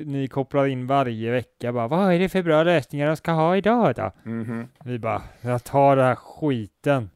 ni 0.05 0.27
kopplar 0.27 0.65
in 0.65 0.87
varje 0.87 1.31
vecka 1.31 1.73
bara, 1.73 1.87
vad 1.87 2.13
är 2.13 2.19
det 2.19 2.29
för 2.29 2.43
bra 2.43 2.63
lösningar 2.63 3.07
jag 3.07 3.17
ska 3.17 3.31
ha 3.31 3.57
idag 3.57 3.95
då? 3.95 4.11
Mhm. 4.23 4.67
Vi 4.85 4.99
bara, 4.99 5.21
jag 5.41 5.63
tar 5.63 5.95
den 5.95 6.05
här 6.05 6.15
skiten. 6.15 7.09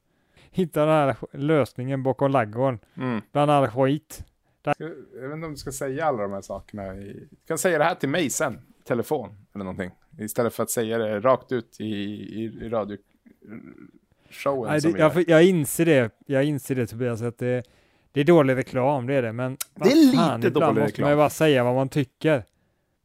Hitta 0.52 0.80
den 0.86 0.90
här 0.90 1.16
lösningen 1.32 2.04
bakom 2.04 2.32
laggården, 2.32 2.80
Mm. 2.98 3.22
bland 3.32 3.52
all 3.52 3.68
skit. 3.68 4.24
Jag 4.64 4.76
vet 5.22 5.34
inte 5.34 5.46
om 5.46 5.52
du 5.52 5.58
ska 5.58 5.72
säga 5.72 6.06
alla 6.06 6.22
de 6.22 6.32
här 6.32 6.42
sakerna. 6.42 6.94
Du 6.94 7.30
kan 7.48 7.58
säga 7.58 7.78
det 7.78 7.84
här 7.84 7.96
till 7.96 8.10
mig 8.10 8.30
sen, 8.30 8.60
telefon 8.88 9.30
eller 9.56 9.66
någonting. 9.66 9.92
Istället 10.20 10.54
för 10.54 10.64
att 10.64 10.70
säga 10.70 10.98
det 10.98 11.20
rakt 11.20 11.52
ut 11.52 11.78
i, 11.80 11.86
i, 11.86 12.44
i 12.44 12.70
radioshowen 12.70 14.72
Nej, 14.72 14.82
det, 14.82 15.00
jag, 15.00 15.30
jag 15.30 15.44
inser 15.46 15.86
det, 15.86 16.12
jag 16.26 16.44
inser 16.44 16.76
det 16.76 16.88
Tobias, 16.88 17.22
att 17.22 17.38
det, 17.38 17.64
det 18.12 18.20
är 18.20 18.24
dålig 18.26 18.56
reklam, 18.56 19.08
det 19.08 19.14
är 19.14 19.22
det, 19.22 19.34
men 19.34 19.58
Det 19.76 19.92
är 19.92 19.96
lite 19.96 20.18
fan, 20.18 20.44
ibland 20.44 20.54
dålig 20.76 20.82
måste 20.84 21.02
man 21.02 21.10
ju 21.10 21.14
reklam. 21.14 21.18
bara 21.18 21.30
säga 21.30 21.64
vad 21.64 21.76
man 21.76 21.90
tycker. 21.90 22.44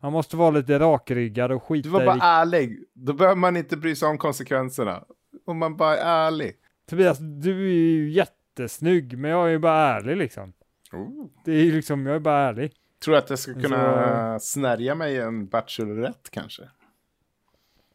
Man 0.00 0.12
måste 0.12 0.36
vara 0.36 0.50
lite 0.50 0.78
rakryggad 0.78 1.52
och 1.52 1.62
skita 1.62 1.88
Du 1.88 1.92
var 1.92 2.02
i 2.02 2.06
bara 2.06 2.16
vilk- 2.16 2.22
ärlig. 2.24 2.84
Då 2.92 3.12
behöver 3.12 3.36
man 3.36 3.56
inte 3.56 3.76
bry 3.76 3.96
sig 3.96 4.08
om 4.08 4.18
konsekvenserna. 4.18 5.04
Om 5.44 5.58
man 5.58 5.76
bara 5.76 5.96
är 5.98 6.26
ärlig. 6.26 6.52
Tobias, 6.90 7.18
du 7.18 7.64
är 7.68 7.72
ju 7.72 8.10
jättesnygg, 8.10 9.18
men 9.18 9.30
jag 9.30 9.46
är 9.46 9.50
ju 9.50 9.58
bara 9.58 9.78
ärlig 9.94 10.16
liksom. 10.16 10.52
Det 11.44 11.52
är 11.52 11.64
ju 11.64 11.72
liksom, 11.72 12.06
jag 12.06 12.16
är 12.16 12.20
bara 12.20 12.38
ärlig. 12.48 12.72
Tror 13.04 13.12
du 13.12 13.18
att 13.18 13.30
jag 13.30 13.38
ska 13.38 13.54
kunna 13.54 14.38
snärja 14.40 14.94
mig 14.94 15.18
en 15.18 15.46
Bachelorette 15.46 16.30
kanske? 16.30 16.62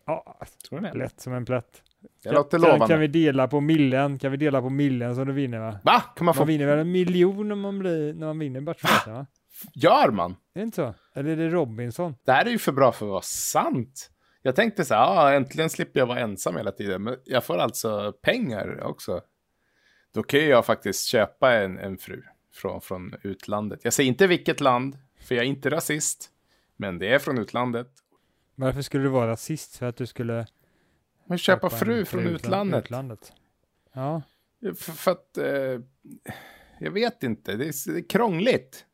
Ja, 0.06 0.40
Tror 0.70 0.80
det? 0.80 0.94
lätt 0.94 1.22
som 1.22 1.34
en 1.34 1.46
plätt. 1.46 1.82
Det 2.24 2.32
låter 2.32 2.60
kan, 2.60 2.62
lovande. 2.62 2.88
kan 2.88 3.00
vi 3.00 3.08
dela 3.08 3.48
på 3.48 3.62
millen? 3.62 4.20
Kan 4.20 4.32
vi 4.32 4.38
dela 4.38 4.62
på 4.62 4.70
millen 4.70 5.16
så 5.16 5.24
du 5.24 5.34
vinner 5.34 5.60
va? 5.60 5.80
Va? 5.84 6.02
Kan 6.16 6.26
man 6.26 6.34
få... 6.34 6.42
Man 6.42 6.48
vinner 6.48 6.66
väl 6.66 6.80
en 6.80 6.92
miljon 6.92 7.52
om 7.52 7.60
man 7.60 7.80
blir, 7.80 8.14
när 8.14 8.28
man 8.28 8.40
vinner 8.40 8.62
Bachelorette 8.62 9.12
va? 9.12 9.26
Gör 9.74 10.12
man? 10.12 10.32
Är 10.32 10.60
det 10.60 10.62
inte 10.62 10.76
så? 10.76 11.20
Eller 11.20 11.32
är 11.32 11.36
det 11.36 11.50
Robinson? 11.50 12.16
Det 12.26 12.32
här 12.32 12.46
är 12.46 12.50
ju 12.50 12.58
för 12.58 12.72
bra 12.72 12.92
för 12.92 13.06
att 13.06 13.12
vara 13.12 13.22
sant. 13.22 14.12
Jag 14.42 14.56
tänkte 14.56 14.86
så 14.86 14.94
här, 14.94 15.02
ah, 15.02 15.34
äntligen 15.34 15.70
slipper 15.70 16.00
jag 16.00 16.08
vara 16.08 16.20
ensam 16.20 16.58
hela 16.58 16.72
tiden. 16.72 17.04
Men 17.04 17.16
jag 17.26 17.44
får 17.44 17.58
alltså 17.58 18.14
pengar 18.22 18.84
också. 18.84 19.22
Då 20.14 20.24
kan 20.24 20.46
jag 20.46 20.66
faktiskt 20.66 21.06
köpa 21.06 21.54
en, 21.54 21.78
en 21.78 21.98
fru 21.98 22.24
från, 22.54 22.82
från 22.82 23.14
utlandet. 23.24 23.80
Jag 23.84 23.94
säger 23.94 24.08
inte 24.08 24.28
vilket 24.28 24.62
land, 24.62 24.98
för 25.22 25.36
jag 25.36 25.46
är 25.46 25.50
inte 25.50 25.70
rasist. 25.70 26.30
Men 26.78 27.00
det 27.00 27.14
är 27.14 27.20
från 27.20 27.38
utlandet. 27.38 27.88
Varför 28.56 28.82
skulle 28.82 29.04
du 29.04 29.10
vara 29.10 29.32
rasist? 29.32 29.78
För 29.78 29.86
att 29.86 29.98
du 29.98 30.06
skulle 30.06 30.46
Men 31.28 31.38
köpa 31.38 31.68
en 31.68 31.78
fru 31.78 32.06
från 32.06 32.22
utlan- 32.24 32.36
utlandet. 32.36 32.84
utlandet? 32.86 33.34
Ja, 33.94 34.22
För, 34.62 34.92
för 34.94 35.12
att, 35.12 35.38
eh, 35.38 35.82
jag 36.80 36.92
vet 36.92 37.24
inte, 37.24 37.56
det 37.56 37.66
är, 37.66 37.94
det 37.94 38.00
är 38.00 38.10
krångligt. 38.10 38.86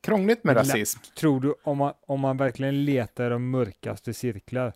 Krångligt 0.00 0.44
med 0.44 0.54
lätt. 0.54 0.66
rasism. 0.68 1.00
tror 1.18 1.40
du 1.40 1.54
om 1.64 1.78
man, 1.78 1.94
om 2.06 2.20
man 2.20 2.36
verkligen 2.36 2.84
letar 2.84 3.26
i 3.26 3.28
de 3.28 3.50
mörkaste 3.50 4.14
cirklar, 4.14 4.72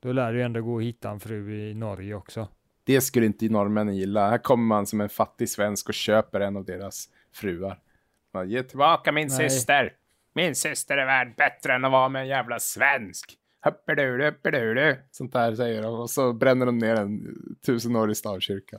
då 0.00 0.12
lär 0.12 0.32
ju 0.32 0.42
ändå 0.42 0.62
gå 0.62 0.78
att 0.78 0.84
hitta 0.84 1.10
en 1.10 1.20
fru 1.20 1.70
i 1.70 1.74
Norge 1.74 2.14
också. 2.14 2.48
Det 2.84 3.00
skulle 3.00 3.26
inte 3.26 3.48
norrmännen 3.48 3.96
gilla. 3.96 4.30
Här 4.30 4.38
kommer 4.38 4.64
man 4.64 4.86
som 4.86 5.00
en 5.00 5.08
fattig 5.08 5.48
svensk 5.48 5.88
och 5.88 5.94
köper 5.94 6.40
en 6.40 6.56
av 6.56 6.64
deras 6.64 7.08
fruar. 7.32 7.80
Man, 8.32 8.50
Ge 8.50 8.62
tillbaka 8.62 9.12
min 9.12 9.28
Nej. 9.28 9.50
syster. 9.50 9.92
Min 10.32 10.54
syster 10.54 10.96
är 10.98 11.06
värd 11.06 11.34
bättre 11.36 11.74
än 11.74 11.84
att 11.84 11.92
vara 11.92 12.08
med 12.08 12.22
en 12.22 12.28
jävla 12.28 12.58
svensk. 12.60 13.36
Sånt 15.10 15.32
där 15.32 15.54
säger 15.54 15.82
de. 15.82 15.94
Och 16.00 16.10
så 16.10 16.32
bränner 16.32 16.66
de 16.66 16.78
ner 16.78 16.94
en 16.96 17.36
tusenårig 17.66 18.16
stavkyrka. 18.16 18.78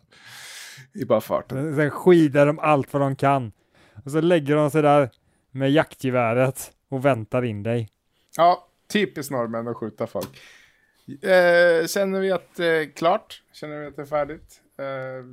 I 0.93 1.05
bara 1.05 1.21
farten. 1.21 1.75
Sen 1.75 1.89
skidar 1.91 2.45
de 2.45 2.59
allt 2.59 2.93
vad 2.93 3.01
de 3.01 3.15
kan. 3.15 3.51
Och 4.05 4.11
så 4.11 4.21
lägger 4.21 4.55
de 4.55 4.71
sig 4.71 4.81
där 4.81 5.09
med 5.51 5.71
jaktgeväret 5.71 6.71
och 6.89 7.05
väntar 7.05 7.43
in 7.45 7.63
dig. 7.63 7.89
Ja, 8.37 8.67
typiskt 8.93 9.31
norrmän 9.31 9.67
att 9.67 9.77
skjuta 9.77 10.07
folk. 10.07 10.39
Eh, 11.21 11.87
känner 11.87 12.19
vi 12.19 12.31
att 12.31 12.55
det 12.55 12.65
är 12.65 12.85
klart? 12.91 13.43
Känner 13.53 13.79
vi 13.79 13.85
att 13.87 13.95
det 13.95 14.01
är 14.01 14.05
färdigt? 14.05 14.61
Eh, 14.77 15.25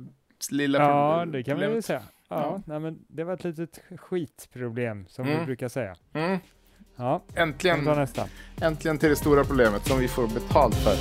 lilla 0.51 0.79
Ja, 0.79 1.25
det 1.25 1.43
kan 1.43 1.57
ju 1.57 1.61
problemet. 1.61 1.85
säga. 1.85 2.01
Ja, 2.29 2.35
Ja. 2.35 2.61
Nej, 2.65 2.79
men 2.79 3.05
det 3.07 3.23
var 3.23 3.33
ett 3.33 3.43
litet 3.43 3.79
skitproblem 3.97 5.05
som 5.07 5.25
vi 5.25 5.33
Mm. 5.33 5.45
brukar 5.45 5.67
säga. 5.67 5.95
Mm. 6.13 6.39
Ja, 6.99 7.21
Äntligen, 7.35 7.83
nästa. 7.83 8.25
äntligen 8.61 8.97
till 8.97 9.09
det 9.09 9.15
stora 9.15 9.43
problemet 9.43 9.87
som 9.87 9.99
vi 9.99 10.07
får 10.07 10.27
betalt 10.27 10.75
för. 10.75 10.95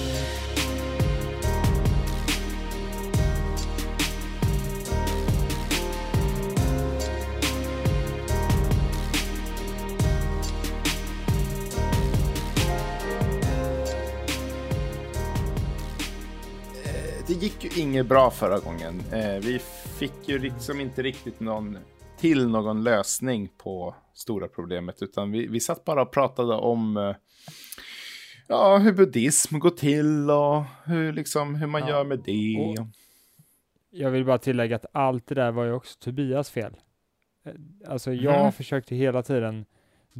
Eh, 16.84 17.24
Det 17.26 17.32
gick 17.32 17.64
ju 17.64 17.82
inget 17.82 18.06
bra 18.06 18.30
förra 18.30 18.58
gången. 18.58 19.02
Eh, 19.12 19.34
Vi 19.40 19.58
fick 19.98 20.12
ju 20.28 20.38
liksom 20.38 20.80
inte 20.80 21.02
riktigt 21.02 21.40
någon 21.40 21.78
till 22.18 22.48
någon 22.48 22.84
lösning 22.84 23.48
på 23.58 23.94
stora 24.14 24.48
problemet, 24.48 25.02
utan 25.02 25.30
vi, 25.30 25.46
vi 25.46 25.60
satt 25.60 25.84
bara 25.84 26.02
och 26.02 26.12
pratade 26.12 26.54
om 26.54 26.96
eh, 26.96 27.14
ja, 28.46 28.78
hur 28.78 28.92
buddhism 28.92 29.58
går 29.58 29.70
till 29.70 30.30
och 30.30 30.64
hur, 30.84 31.12
liksom, 31.12 31.54
hur 31.54 31.66
man 31.66 31.80
Ja. 31.80 31.88
gör 31.88 32.04
med 32.04 32.18
det. 32.24 32.56
Och- 32.80 32.86
Jag 33.90 34.10
vill 34.10 34.24
bara 34.24 34.38
tillägga 34.38 34.76
att 34.76 34.86
allt 34.92 35.26
det 35.26 35.34
där 35.34 35.50
var 35.52 35.64
ju 35.64 35.72
också 35.72 35.98
Tobias 35.98 36.50
fel. 36.50 36.76
Eh, 37.44 37.52
Alltså 37.86 38.12
jag 38.12 38.42
Mhm. 38.42 38.52
försökte 38.52 38.96
hela 38.96 39.22
tiden 39.22 39.64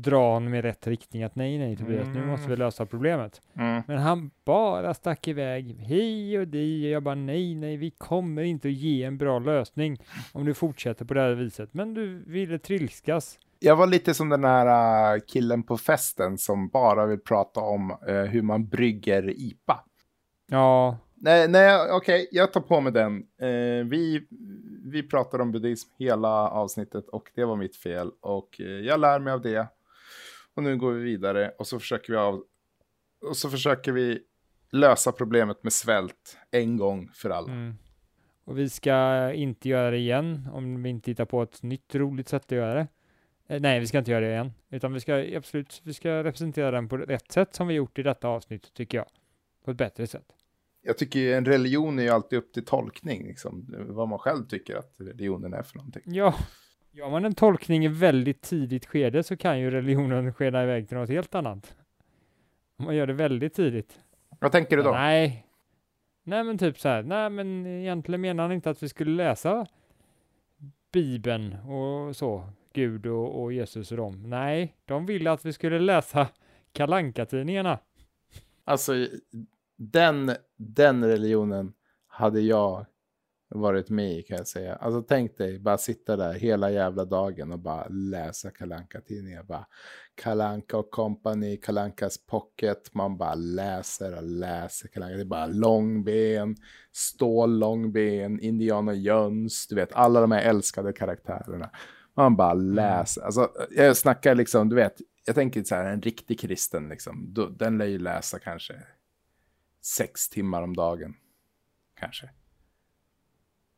dra 0.03 0.33
honom 0.33 0.55
i 0.55 0.63
rätt 0.63 0.87
riktning, 0.87 1.23
att 1.23 1.35
nej, 1.37 1.59
nej 1.59 1.77
Tobias, 1.77 2.09
nu 2.15 2.27
måste 2.27 2.47
vi 2.49 2.55
Mm. 2.55 2.59
lösa 2.67 2.87
problemet. 2.87 3.43
Mm. 3.57 3.83
Men 3.87 3.99
han 3.99 4.31
bara 4.45 4.95
stack 4.95 5.29
iväg 5.29 5.77
hej 5.79 6.39
och 6.39 6.49
di 6.49 6.87
och 6.87 6.91
jag 6.91 7.03
bara 7.03 7.15
nej, 7.15 7.55
nej, 7.55 7.77
vi 7.77 7.91
kommer 7.91 8.43
inte 8.43 8.69
att 8.69 8.75
ge 8.75 9.05
en 9.05 9.19
bra 9.19 9.39
lösning 9.39 9.99
om 10.33 10.45
du 10.45 10.55
fortsätter 10.55 11.05
på 11.05 11.15
det 11.15 11.21
här 11.21 11.35
viset. 11.35 11.75
Men 11.75 11.95
du 11.95 12.25
ville 12.27 12.59
trilskas. 12.59 13.39
Jag 13.61 13.77
var 13.77 13.87
lite 13.87 14.15
som 14.15 14.29
den 14.29 14.45
här 14.45 15.15
äh, 15.15 15.21
killen 15.27 15.63
på 15.63 15.77
festen 15.77 16.39
som 16.39 16.69
bara 16.69 17.07
vill 17.07 17.19
prata 17.21 17.61
om 17.61 17.91
äh, 18.09 18.15
hur 18.15 18.43
man 18.43 18.69
brygger 18.69 19.31
IPA. 19.31 19.81
Ja, 20.51 20.99
Nej, 21.21 21.49
nej 21.49 21.91
okej, 21.93 22.29
jag 22.33 22.53
tar 22.53 22.61
på 22.61 22.81
mig 22.81 22.93
den. 22.93 23.17
Eh, 23.41 23.87
vi, 23.87 24.27
vi 24.85 25.03
pratade 25.03 25.43
om 25.43 25.53
buddhism 25.53 25.91
hela 25.99 26.49
avsnittet 26.49 27.09
och 27.09 27.31
det 27.35 27.45
var 27.45 27.57
mitt 27.57 27.77
fel. 27.77 28.11
Och 28.21 28.61
jag 28.85 29.01
lär 29.01 29.19
mig 29.19 29.33
av 29.33 29.41
det. 29.41 29.67
Och 30.59 30.65
nu 30.65 30.77
går 30.77 30.93
vi 30.93 31.03
vidare 31.03 31.51
och 31.59 31.67
så 31.67 31.79
försöker 31.79 32.13
vi 32.13 32.19
av, 32.19 32.45
och 33.21 33.37
så 33.37 33.51
försöker 33.51 33.93
vi 33.93 34.23
lösa 34.71 35.13
problemet 35.13 35.63
med 35.63 35.73
svält 35.73 36.39
en 36.51 36.77
gång 36.77 37.11
för 37.15 37.31
alla. 37.31 37.53
mm. 37.53 37.75
och 38.45 38.59
vi 38.59 38.69
ska 38.69 39.33
inte 39.33 39.69
göra 39.69 39.91
det 39.91 39.97
igen 39.97 40.49
om 40.53 40.83
vi 40.83 40.89
inte 40.91 41.11
hittar 41.11 41.25
på 41.25 41.43
ett 41.43 41.63
nytt 41.63 41.95
roligt 41.95 42.29
sätt 42.29 42.45
att 42.45 42.51
göra 42.51 42.75
det. 42.75 42.87
Eh, 43.47 43.61
nej, 43.61 43.81
vi 43.81 43.87
ska 43.87 43.99
inte 43.99 44.11
göra 44.11 44.21
det 44.21 44.31
igen, 44.31 44.53
utan 44.71 44.93
vi 44.93 45.01
ska 45.01 45.37
absolut, 45.37 45.81
vi 45.85 45.95
ska 45.95 46.25
representera 46.25 46.71
den 46.71 46.89
på 46.89 46.97
rätt 46.97 47.33
sätt 47.33 47.55
som 47.55 47.67
vi 47.67 47.75
gjort 47.75 47.99
i 47.99 48.03
detta 48.03 48.29
avsnitt, 48.29 48.75
tycker 48.75 48.99
jag. 48.99 49.07
På 49.65 49.71
ett 49.71 49.77
bättre 49.77 50.07
sätt. 50.07 50.35
Jag 50.83 50.99
tycker 50.99 51.37
en 51.37 51.45
religion 51.45 51.99
är 51.99 52.03
ju 52.03 52.09
alltid 52.09 52.39
upp 52.39 52.53
till 52.53 52.65
tolkning, 52.65 53.27
liksom, 53.27 53.75
vad 53.89 54.09
man 54.09 54.19
själv 54.19 54.47
tycker 54.47 54.77
att 54.77 54.95
religionen 54.97 55.53
är 55.53 55.63
för 55.63 55.77
någonting. 55.77 56.03
Ja, 56.07 56.35
gör 56.99 57.11
man 57.11 57.25
en 57.25 57.35
tolkning 57.35 57.85
i 57.85 57.89
väldigt 57.89 58.43
tidigt 58.43 58.87
skede 58.87 59.23
så 59.23 59.37
kan 59.37 59.61
ju 59.61 59.71
religionen 59.71 60.35
skena 60.35 60.63
iväg 60.63 60.89
till 60.89 60.97
något 60.97 61.09
helt 61.09 61.35
annat. 61.35 61.77
Om 62.79 62.85
man 62.85 62.97
gör 62.97 63.07
det 63.07 63.13
väldigt 63.13 63.55
tidigt. 63.55 64.01
Vad 64.41 64.53
tänker 64.53 64.77
du 64.77 64.83
då? 64.83 64.91
Nej. 64.91 65.47
Nej 66.23 66.45
men 66.45 66.59
typ 66.59 66.79
så 66.79 66.89
här, 66.89 67.03
nej 67.03 67.31
men 67.31 67.67
egentligen 67.67 68.21
menar 68.21 68.43
han 68.45 68.53
inte 68.53 68.71
att 68.71 68.83
vi 68.83 68.89
skulle 68.89 69.11
läsa 69.11 69.67
Bibeln 70.93 71.53
och 71.55 72.17
så, 72.17 72.51
Gud 72.73 73.07
och, 73.07 73.43
och 73.43 73.53
Jesus 73.53 73.91
och 73.91 73.97
dem. 73.97 74.31
Nej, 74.31 74.75
de 74.85 75.07
ville 75.07 75.31
att 75.31 75.45
vi 75.45 75.53
skulle 75.53 75.79
läsa 75.79 76.29
kalanka 76.73 77.27
tidningarna 77.27 77.79
Alltså, 78.65 78.93
den, 79.77 80.33
den 80.57 81.05
religionen 81.05 81.73
hade 82.07 82.41
jag 82.41 82.87
varit 83.49 83.91
med 83.91 84.19
i 84.19 84.23
kan 84.23 84.37
jag 84.37 84.47
säga. 84.47 84.75
Alltså 84.75 85.03
tänk 85.03 85.37
dig, 85.37 85.59
bara 85.59 85.79
sitta 85.79 86.17
där 86.17 86.35
hela 86.35 86.71
jävla 86.71 87.05
dagen 87.05 87.53
och 87.53 87.59
bara 87.59 87.89
läsa 87.89 88.51
kalanka 88.51 89.01
tidningar 89.01 89.43
Bara 89.43 89.67
Kalanka 90.15 90.77
och 90.77 90.91
Company, 90.91 91.57
Kalankas 91.57 92.27
Pocket. 92.27 92.95
Man 92.95 93.17
bara 93.17 93.35
läser 93.35 94.17
och 94.17 94.23
läser 94.23 94.89
Kalanka. 94.89 95.17
Det 95.17 95.23
är 95.23 95.25
bara 95.25 95.47
långben, 95.47 96.57
stål, 96.93 97.59
långben, 97.59 98.41
Indiana 98.41 98.95
Jones. 98.95 99.67
Du 99.67 99.75
vet, 99.75 99.93
alla 99.93 100.21
de 100.21 100.33
här 100.33 100.43
älskade 100.43 100.93
karaktärerna. 100.93 101.71
Man 102.15 102.37
bara 102.37 102.55
läser. 102.55 103.23
Alltså, 103.23 103.51
jag 103.71 103.97
snackar 103.97 104.35
liksom, 104.35 104.69
du 104.69 104.77
vet, 104.77 104.95
jag 105.27 105.35
tänker 105.35 105.65
så 105.65 105.75
här, 105.75 105.85
en 105.85 106.03
riktig 106.03 106.41
kristen 106.41 106.89
liksom. 106.89 107.35
Den 107.59 107.79
lär 107.79 107.87
ju 107.87 107.99
läsa 107.99 108.39
kanske 108.39 108.75
sex 109.83 110.29
timmar 110.29 110.63
om 110.63 110.77
dagen. 110.77 111.15
Kanske. 112.01 112.31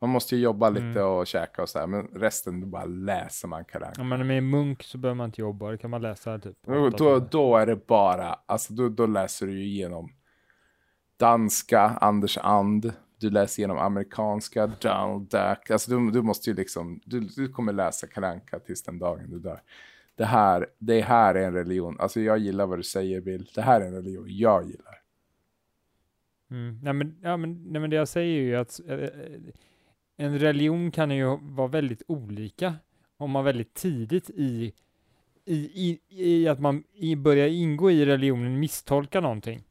Man 0.01 0.11
måste 0.11 0.37
ju 0.37 0.43
jobba 0.43 0.71
lite 0.71 0.85
Mm. 0.87 1.07
och 1.07 1.27
käka 1.27 1.63
och 1.63 1.69
så 1.69 1.79
här, 1.79 1.87
men 1.87 2.07
resten 2.07 2.61
då 2.61 2.67
bara 2.67 2.85
läser 2.85 3.49
man 3.49 3.65
Kalanka. 3.65 4.01
Om 4.01 4.09
man 4.09 4.21
är 4.21 4.25
med 4.25 4.43
munk 4.43 4.83
så 4.83 4.99
behöver 4.99 5.17
man 5.17 5.27
inte 5.27 5.41
jobba, 5.41 5.71
det 5.71 5.79
kan 5.79 5.91
man 5.91 6.03
läsa 6.03 6.39
typ. 6.39 6.57
Då, 6.99 7.19
då, 7.31 7.57
är 7.57 7.67
det 7.67 7.87
bara, 7.87 8.39
alltså 8.47 8.73
då, 8.73 8.89
då 8.89 9.07
läser 9.07 9.47
du 9.47 9.53
ju 9.53 9.65
igenom 9.65 10.13
danska, 11.17 11.81
Anders 11.81 12.39
And, 12.39 12.93
du 13.19 13.31
läser 13.31 13.61
igenom 13.61 13.79
amerikanska, 13.79 14.67
Donald 14.67 15.29
Duck, 15.31 15.71
alltså 15.71 15.91
du, 15.91 16.11
du 16.11 16.23
måste 16.23 16.51
ju 16.51 16.57
liksom, 16.57 17.01
du, 17.05 17.21
du 17.21 17.49
kommer 17.49 17.73
läsa 17.73 18.07
Kalanka 18.07 18.59
tills 18.59 18.83
den 18.83 18.99
dagen 18.99 19.31
du 19.31 19.39
dör. 19.39 19.61
Det 20.15 20.25
här, 20.25 20.67
det 20.79 21.01
här 21.01 21.35
är 21.35 21.47
en 21.47 21.55
religion, 21.55 21.97
alltså 22.01 22.21
jag 22.21 22.39
gillar 22.39 22.67
vad 22.67 22.79
du 22.79 22.83
säger 22.83 23.21
Bill, 23.21 23.51
det 23.55 23.63
här 23.63 23.81
är 23.81 23.87
en 23.87 23.95
religion 23.95 24.27
jag 24.29 24.65
gillar. 24.67 24.97
Mm. 26.51 26.79
Nej, 26.83 26.93
men, 26.93 27.17
ja, 27.23 27.37
men, 27.37 27.63
nej, 27.73 27.81
men 27.81 27.91
det 27.91 27.97
jag 27.97 28.09
säger 28.09 28.41
är 28.41 28.45
ju 28.45 28.57
att 28.57 28.81
eh, 28.89 29.09
en 30.21 30.39
religion 30.39 30.91
kan 30.91 31.11
ju 31.11 31.39
vara 31.43 31.69
väldigt 31.69 32.03
olika 32.07 32.75
om 33.17 33.31
man 33.31 33.45
väldigt 33.45 33.75
tidigt 33.75 34.31
i, 34.31 34.73
i, 35.45 35.55
i, 35.55 36.01
i 36.09 36.49
att 36.49 36.61
man 36.61 36.85
i, 36.95 37.17
börjar 37.17 37.49
ingå 37.49 37.91
i 37.91 38.07
religionen 38.07 38.61
misstolkar 38.61 39.21
någonting. 39.21 39.65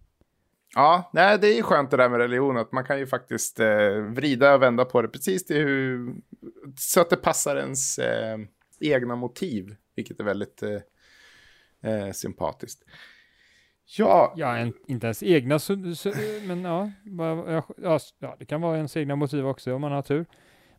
Ja, 0.76 1.10
nej, 1.14 1.38
det 1.40 1.48
är 1.48 1.56
ju 1.56 1.64
skönt 1.64 1.92
det 1.92 1.98
där 1.98 2.10
med 2.10 2.20
religion, 2.20 2.58
att 2.58 2.72
man 2.72 2.84
kan 2.84 3.00
ju 3.00 3.08
faktiskt 3.08 3.60
eh, 3.60 3.94
vrida 4.16 4.54
och 4.54 4.62
vända 4.62 4.86
på 4.86 5.02
det 5.02 5.08
precis 5.08 5.46
till 5.46 5.58
hur, 5.58 6.16
så 6.78 7.02
att 7.02 7.10
det 7.10 7.16
passar 7.16 7.56
ens 7.56 8.00
eh, 8.00 8.38
egna 8.80 9.16
motiv, 9.16 9.76
vilket 9.96 10.20
är 10.20 10.24
väldigt 10.24 10.64
eh, 10.64 11.92
eh, 11.92 12.12
sympatiskt. 12.12 12.84
Ja, 13.98 14.34
Ja, 14.36 14.58
en, 14.58 14.74
inte 14.88 15.08
ens 15.08 15.24
egna, 15.24 15.60
men 16.44 16.62
ja, 16.64 16.92
ja, 17.18 17.66
ja, 17.84 18.00
ja, 18.20 18.36
det 18.40 18.46
kan 18.46 18.62
vara 18.62 18.78
ens 18.78 18.98
egna 18.98 19.16
motiv 19.16 19.48
också 19.48 19.74
om 19.74 19.82
man 19.82 19.92
har 19.92 20.02
tur. 20.02 20.26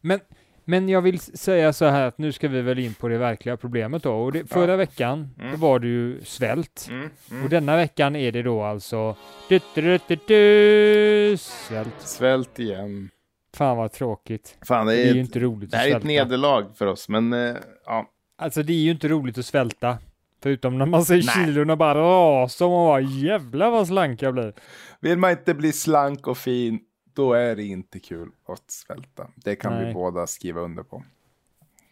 Men, 0.01 0.21
men 0.65 0.89
jag 0.89 1.03
vill 1.03 1.19
säga 1.21 1.73
så 1.73 1.85
här 1.85 2.07
att 2.07 2.19
nu 2.19 2.33
ska 2.33 2.49
vi 2.49 2.63
väl 2.63 2.79
in 2.79 2.95
på 2.95 3.09
det 3.09 3.19
verkliga 3.19 3.57
problemet 3.57 4.03
då. 4.03 4.15
Och 4.15 4.33
det, 4.33 4.51
förra 4.51 4.77
veckan 4.77 5.31
Mm. 5.39 5.51
då 5.53 5.57
var 5.57 5.79
det 5.79 5.87
ju 5.87 6.21
svält. 6.25 6.87
mm, 6.91 7.11
mm. 7.31 7.45
Och 7.45 7.51
denna 7.51 7.77
veckan 7.77 8.17
är 8.17 8.33
det 8.33 8.43
då 8.43 8.63
alltså 8.63 9.17
du, 9.49 9.61
du, 9.75 9.99
du, 10.27 11.37
svält. 11.37 11.95
svält 12.01 12.59
igen. 12.59 13.11
Fan 13.55 13.77
vad 13.77 13.93
tråkigt. 13.93 14.59
Fan, 14.67 14.87
det 14.87 14.93
Det 14.93 14.99
är, 15.03 15.11
är 15.11 15.15
ju 15.15 15.21
ett, 15.21 15.27
inte 15.27 15.39
roligt 15.41 15.71
det 15.71 15.77
här 15.77 15.89
är 15.89 15.97
ett 15.97 16.05
nederlag 16.05 16.65
för 16.75 16.87
oss, 16.87 17.09
men 17.09 17.33
eh, 17.33 17.57
ja. 17.87 18.07
Alltså 18.39 18.63
det 18.63 18.73
är 18.73 18.77
ju 18.83 18.91
inte 18.91 19.09
roligt 19.09 19.39
att 19.39 19.47
svälta. 19.47 19.99
Förutom 20.43 20.79
när 20.79 20.87
man 20.87 21.05
ser 21.05 21.15
Nej. 21.15 21.23
kilorna 21.47 21.77
bara 21.77 21.95
rasa 22.01 22.65
och 22.65 22.71
man 22.71 22.87
bara 22.87 23.01
jävlar 23.01 23.71
vad 23.71 23.87
slank 23.87 24.23
jag 24.23 24.35
blir. 24.35 24.53
Vill 25.01 25.19
man 25.19 25.31
inte 25.31 25.55
bli 25.55 25.73
slank 25.73 26.27
och 26.27 26.39
fin, 26.39 26.81
då 27.15 27.33
är 27.33 27.57
det 27.57 27.65
inte 27.65 27.99
kul 28.01 28.31
att 28.49 28.71
svälta. 28.71 29.29
Det 29.37 29.57
kan 29.57 29.79
vi 29.79 29.85
Nej. 29.85 29.95
båda 29.95 30.27
skriva 30.27 30.61
under 30.61 30.83
på. 30.83 31.05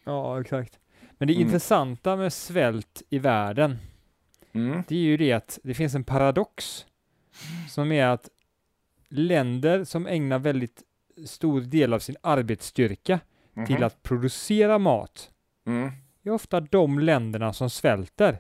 Ja, 0.04 0.40
exakt. 0.40 0.78
Men 1.18 1.28
det 1.28 1.34
Mm. 1.34 1.46
intressanta 1.46 2.16
med 2.16 2.32
svält 2.32 3.02
i 3.10 3.18
världen, 3.18 3.76
Mm. 4.52 4.82
det 4.88 4.94
är 4.94 5.00
ju 5.00 5.16
det 5.16 5.32
att 5.32 5.58
det 5.62 5.74
finns 5.74 5.94
en 5.94 6.04
paradox 6.04 6.86
som 7.68 7.92
är 7.92 8.06
att 8.06 8.28
länder 9.08 9.84
som 9.84 10.06
ägnar 10.06 10.38
väldigt 10.38 10.82
stor 11.26 11.60
del 11.60 11.94
av 11.94 11.98
sin 11.98 12.16
arbetsstyrka 12.20 13.20
till 13.66 13.74
Mhm. 13.74 13.82
att 13.84 14.02
producera 14.02 14.78
mat 14.78 15.30
Mm. 15.66 15.90
Är 16.28 16.32
ofta 16.32 16.60
de 16.60 16.98
länderna 16.98 17.52
som 17.52 17.70
svälter. 17.70 18.38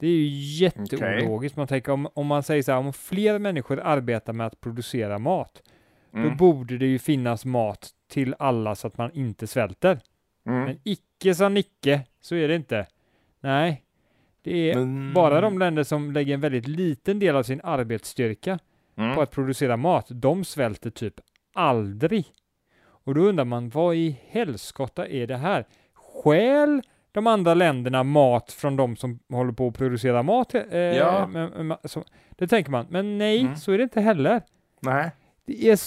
Det 0.00 0.06
är 0.06 0.10
ju 0.10 0.26
jätteologiskt. 0.64 1.56
Man 1.56 1.66
tänker 1.66 1.92
om, 1.92 2.08
om 2.14 2.26
man 2.26 2.42
säger 2.42 2.62
så 2.62 2.72
här, 2.72 2.78
om 2.78 2.92
fler 2.92 3.38
människor 3.38 3.80
arbetar 3.80 4.32
med 4.32 4.46
att 4.46 4.60
producera 4.60 5.18
mat, 5.18 5.62
då 6.10 6.18
Mm. 6.18 6.36
borde 6.36 6.78
det 6.78 6.86
ju 6.86 6.98
finnas 6.98 7.44
mat 7.44 7.90
till 8.08 8.34
alla 8.38 8.74
så 8.74 8.86
att 8.86 8.98
man 8.98 9.10
inte 9.12 9.46
svälter. 9.46 10.00
Mm. 10.46 10.64
Men 10.64 10.78
icke 10.84 11.34
sa 11.34 11.48
Nicke, 11.48 12.00
så 12.20 12.34
är 12.34 12.48
det 12.48 12.54
inte. 12.56 12.86
Nej, 13.40 13.84
det 14.42 14.70
är 14.70 14.74
Men- 14.74 15.12
bara 15.14 15.40
de 15.40 15.58
länder 15.58 15.82
som 15.82 16.12
lägger 16.12 16.34
en 16.34 16.40
väldigt 16.40 16.68
liten 16.68 17.18
del 17.18 17.36
av 17.36 17.42
sin 17.42 17.60
arbetsstyrka 17.64 18.58
Mm. 18.96 19.14
på 19.14 19.22
att 19.22 19.30
producera 19.30 19.76
mat, 19.76 20.06
de 20.08 20.44
svälter 20.44 20.90
typ 20.90 21.14
aldrig. 21.54 22.24
Och 22.82 23.14
då 23.14 23.20
undrar 23.20 23.44
man, 23.44 23.68
vad 23.68 23.94
i 23.94 24.18
helskotta 24.28 25.06
är 25.08 25.26
det 25.26 25.36
här? 25.36 25.64
Skäl 26.24 26.82
de 27.12 27.26
andra 27.26 27.54
länderna 27.54 28.02
mat 28.02 28.52
från 28.52 28.76
de 28.76 28.96
som 28.96 29.18
håller 29.32 29.52
på 29.52 29.68
att 29.68 29.74
producera 29.78 30.22
mat? 30.22 30.54
Eh, 30.54 30.62
Ja. 30.78 31.26
men- 31.26 31.76
så, 31.84 32.04
det 32.30 32.46
tänker 32.46 32.70
man, 32.70 32.86
men 32.90 33.18
nej, 33.18 33.40
Mm. 33.40 33.56
så 33.56 33.72
är 33.72 33.78
det 33.78 33.84
inte 33.84 34.00
heller. 34.00 34.42
Nej. 34.80 35.10
Det 35.46 35.70
är 35.70 35.78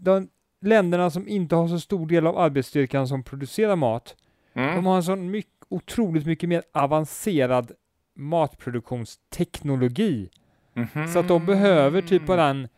de 0.00 0.28
länderna 0.64 1.10
som 1.10 1.28
inte 1.28 1.56
har 1.56 1.68
så 1.68 1.80
stor 1.80 2.06
del 2.06 2.26
av 2.26 2.38
arbetsstyrkan 2.38 3.08
som 3.08 3.22
producerar 3.22 3.76
mat, 3.76 4.16
Mm. 4.54 4.74
de 4.76 4.86
har 4.86 4.96
en 4.96 5.02
sån 5.02 5.30
mycket, 5.30 5.52
otroligt 5.68 6.26
mycket 6.26 6.48
mer 6.48 6.62
avancerad 6.72 7.72
matproduktionsteknologi. 8.16 10.30
Mhm. 10.74 11.08
Så 11.08 11.18
att 11.18 11.28
de 11.28 11.46
behöver 11.46 12.02
typ 12.02 12.26
bara 12.26 12.44
en, 12.44 12.68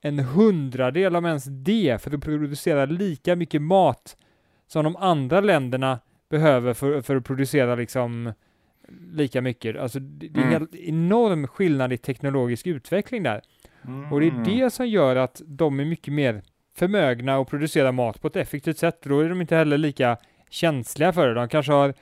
en 0.00 0.18
hundradel 0.18 1.16
om 1.16 1.26
ens 1.26 1.44
det 1.44 2.02
för 2.02 2.14
att 2.14 2.20
producera 2.22 2.84
lika 2.84 3.36
mycket 3.36 3.62
mat 3.62 4.16
som 4.66 4.84
de 4.84 4.96
andra 4.96 5.40
länderna 5.40 5.98
behöver 6.28 6.74
för, 6.74 7.00
för 7.00 7.16
att 7.16 7.24
producera 7.24 7.74
liksom 7.74 8.32
lika 9.12 9.42
mycket. 9.42 9.76
Alltså 9.76 9.98
det, 10.00 10.28
det 10.28 10.40
är 10.40 10.44
en 10.44 10.52
Mm. 10.54 10.68
enorm 10.72 11.46
skillnad 11.46 11.92
i 11.92 11.96
teknologisk 11.98 12.66
utveckling 12.66 13.22
där. 13.22 13.40
Och 14.12 14.20
det 14.20 14.26
är 14.26 14.30
Mm. 14.30 14.44
det 14.44 14.70
som 14.70 14.86
gör 14.88 15.16
att 15.16 15.42
de 15.46 15.80
är 15.80 15.84
mycket 15.84 16.14
mer 16.14 16.42
förmögna 16.76 17.36
att 17.36 17.48
producera 17.50 17.92
mat 17.92 18.20
på 18.20 18.26
ett 18.28 18.36
effektivt 18.36 18.78
sätt. 18.78 18.98
Då 19.02 19.20
är 19.20 19.28
de 19.28 19.40
inte 19.40 19.56
heller 19.56 19.78
lika 19.78 20.16
känsliga 20.50 21.12
för 21.12 21.28
det. 21.28 21.34
De 21.34 21.48
kanske 21.48 21.72
har 21.72 21.94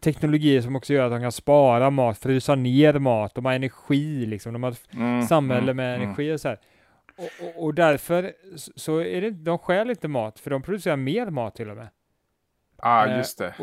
teknologier 0.00 0.60
som 0.60 0.76
också 0.76 0.92
gör 0.94 1.04
att 1.04 1.12
de 1.12 1.20
kan 1.20 1.32
spara 1.32 1.90
mat, 1.90 2.18
frysa 2.18 2.54
ner 2.54 2.98
mat, 2.98 3.34
de 3.34 3.44
har 3.44 3.52
energi 3.52 4.26
liksom, 4.26 4.52
de 4.52 4.62
har 4.62 4.70
ett 4.70 4.88
Mm, 4.94 5.22
samhälle 5.22 5.62
mm, 5.72 5.76
med 5.76 5.94
mm. 5.94 6.02
energi 6.08 6.32
och 6.32 6.40
så 6.40 6.48
här. 6.48 6.58
Och, 7.18 7.46
och, 7.46 7.64
och 7.64 7.74
därför 7.74 8.32
så 8.56 8.98
är 9.02 9.20
det, 9.20 9.30
de 9.30 9.58
stjäl 9.58 9.90
inte 9.90 10.08
mat, 10.08 10.38
för 10.38 10.50
de 10.50 10.62
producerar 10.62 10.96
mer 10.96 11.30
mat 11.30 11.54
till 11.54 11.70
och 11.70 11.76
med. 11.76 11.88
Ja, 12.82 13.06
Eh, 13.06 13.16
just 13.16 13.38
det. 13.38 13.54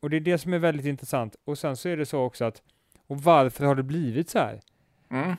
Och 0.00 0.10
det 0.10 0.16
är 0.16 0.20
det 0.20 0.38
som 0.38 0.52
är 0.52 0.58
väldigt 0.58 0.86
intressant. 0.86 1.36
Och 1.44 1.58
sen 1.58 1.76
så 1.76 1.88
är 1.88 1.96
det 1.96 2.06
så 2.06 2.20
också 2.20 2.44
att, 2.44 2.62
och 3.06 3.18
varför 3.22 3.64
har 3.66 3.74
det 3.74 3.82
blivit 3.82 4.30
så 4.30 4.38
här? 4.38 4.60
Mm. 5.10 5.36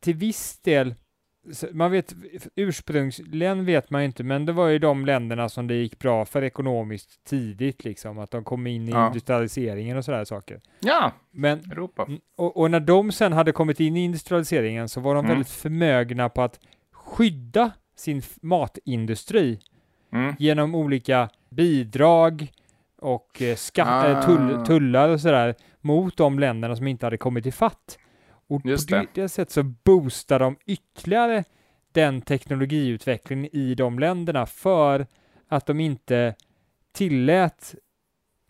till 0.00 0.14
viss 0.16 0.58
del, 0.58 0.94
man 1.72 1.90
vet, 1.90 2.14
ursprungsligen 2.56 3.64
vet 3.64 3.90
man 3.90 4.02
inte, 4.02 4.22
men 4.24 4.46
det 4.46 4.52
var 4.52 4.68
ju 4.68 4.78
de 4.78 5.06
länderna 5.06 5.48
som 5.48 5.66
det 5.66 5.74
gick 5.74 5.98
bra 5.98 6.24
för 6.24 6.42
ekonomiskt 6.44 7.24
tidigt, 7.24 7.84
liksom, 7.84 8.18
att 8.18 8.30
de 8.30 8.44
kom 8.44 8.66
in 8.66 8.88
i 8.88 8.90
Ja. 8.90 9.06
industrialiseringen 9.06 9.96
och 9.96 10.04
sådär 10.04 10.24
saker. 10.24 10.60
Ja, 10.80 11.12
Men, 11.30 11.58
Europa. 11.58 12.04
mm, 12.08 12.20
och, 12.36 12.56
och 12.56 12.70
när 12.70 12.80
de 12.80 13.12
sen 13.12 13.32
hade 13.32 13.52
kommit 13.52 13.80
in 13.80 13.96
i 13.96 14.04
industrialiseringen 14.04 14.88
så 14.88 15.00
var 15.00 15.14
de 15.14 15.24
Mm. 15.24 15.30
väldigt 15.30 15.50
förmögna 15.52 16.28
på 16.28 16.42
att 16.42 16.60
skydda 16.92 17.70
sin 17.96 18.22
matindustri 18.42 19.60
Mm. 20.12 20.34
genom 20.38 20.74
olika 20.74 21.28
bidrag 21.54 22.52
och 22.98 23.42
eh, 23.42 23.56
skatt, 23.56 23.88
Ah. 23.88 24.08
eh, 24.10 24.24
tull, 24.26 24.66
tullar 24.66 25.08
och 25.08 25.20
sådär 25.20 25.54
mot 25.80 26.16
de 26.16 26.38
länderna 26.38 26.76
som 26.76 26.86
inte 26.86 27.06
hade 27.06 27.16
kommit 27.18 27.46
i 27.46 27.52
fatt. 27.52 27.98
Och 28.48 28.60
Just 28.64 28.88
på 28.88 28.94
det, 28.94 29.06
det 29.14 29.28
sättet 29.28 29.52
så 29.52 29.62
boostar 29.62 30.38
de 30.38 30.56
ytterligare 30.66 31.44
den 31.92 32.20
teknologiutvecklingen 32.22 33.48
i 33.56 33.74
de 33.74 33.98
länderna 33.98 34.46
för 34.46 35.06
att 35.48 35.66
de 35.66 35.80
inte 35.80 36.34
tillät 36.92 37.74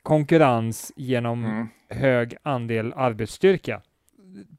konkurrens 0.02 0.92
genom 0.96 1.44
Mm. 1.44 1.66
hög 1.88 2.36
andel 2.42 2.92
arbetsstyrka. 2.96 3.82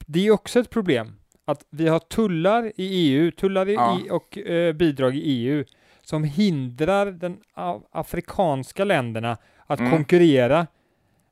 Det 0.08 0.28
är 0.28 0.32
också 0.32 0.60
ett 0.60 0.70
problem 0.70 1.16
att 1.46 1.66
vi 1.70 1.88
har 1.88 2.00
tullar 2.00 2.66
i 2.66 2.74
EU, 2.78 3.32
tullar 3.32 3.70
i, 3.70 3.74
Ja. 3.74 4.00
i, 4.06 4.10
och 4.10 4.38
eh, 4.38 4.74
bidrag 4.74 5.16
i 5.16 5.20
EU 5.22 5.64
som 6.06 6.24
hindrar 6.24 7.06
den 7.06 7.38
a- 7.54 7.82
afrikanska 7.92 8.84
länderna 8.84 9.38
att 9.68 9.80
Mm. 9.80 9.92
konkurrera 9.92 10.68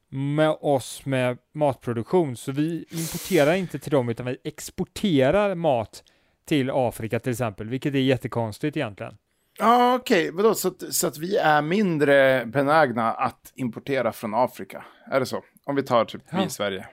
med 0.10 0.50
oss 0.50 1.06
med 1.06 1.38
matproduktion. 1.54 2.36
Så 2.36 2.52
vi 2.52 2.86
importerar 2.92 3.54
inte 3.54 3.80
till 3.80 3.92
dem 3.92 4.10
utan 4.10 4.26
vi 4.26 4.38
exporterar 4.44 5.56
mat 5.56 6.04
till 6.46 6.70
Afrika 6.74 7.20
till 7.20 7.32
exempel, 7.32 7.70
vilket 7.70 7.96
är 7.96 8.00
jättekonstigt 8.00 8.78
egentligen. 8.78 9.18
Ja, 9.60 9.96
okej. 9.96 10.32
Vadå? 10.32 10.56
Så, 10.56 10.68
att- 10.68 10.94
så 10.94 11.08
att 11.08 11.18
vi 11.18 11.38
är 11.38 11.62
mindre 11.62 12.46
benägna 12.46 13.12
att 13.14 13.52
importera 13.56 14.12
från 14.12 14.34
Afrika? 14.34 14.86
Är 15.12 15.20
det 15.20 15.26
så? 15.26 15.44
Om 15.66 15.76
vi 15.76 15.84
tar 15.84 16.06
typ 16.06 16.22
vi 16.32 16.38
Ja. 16.38 16.46
i 16.46 16.50
Sverige. 16.50 16.88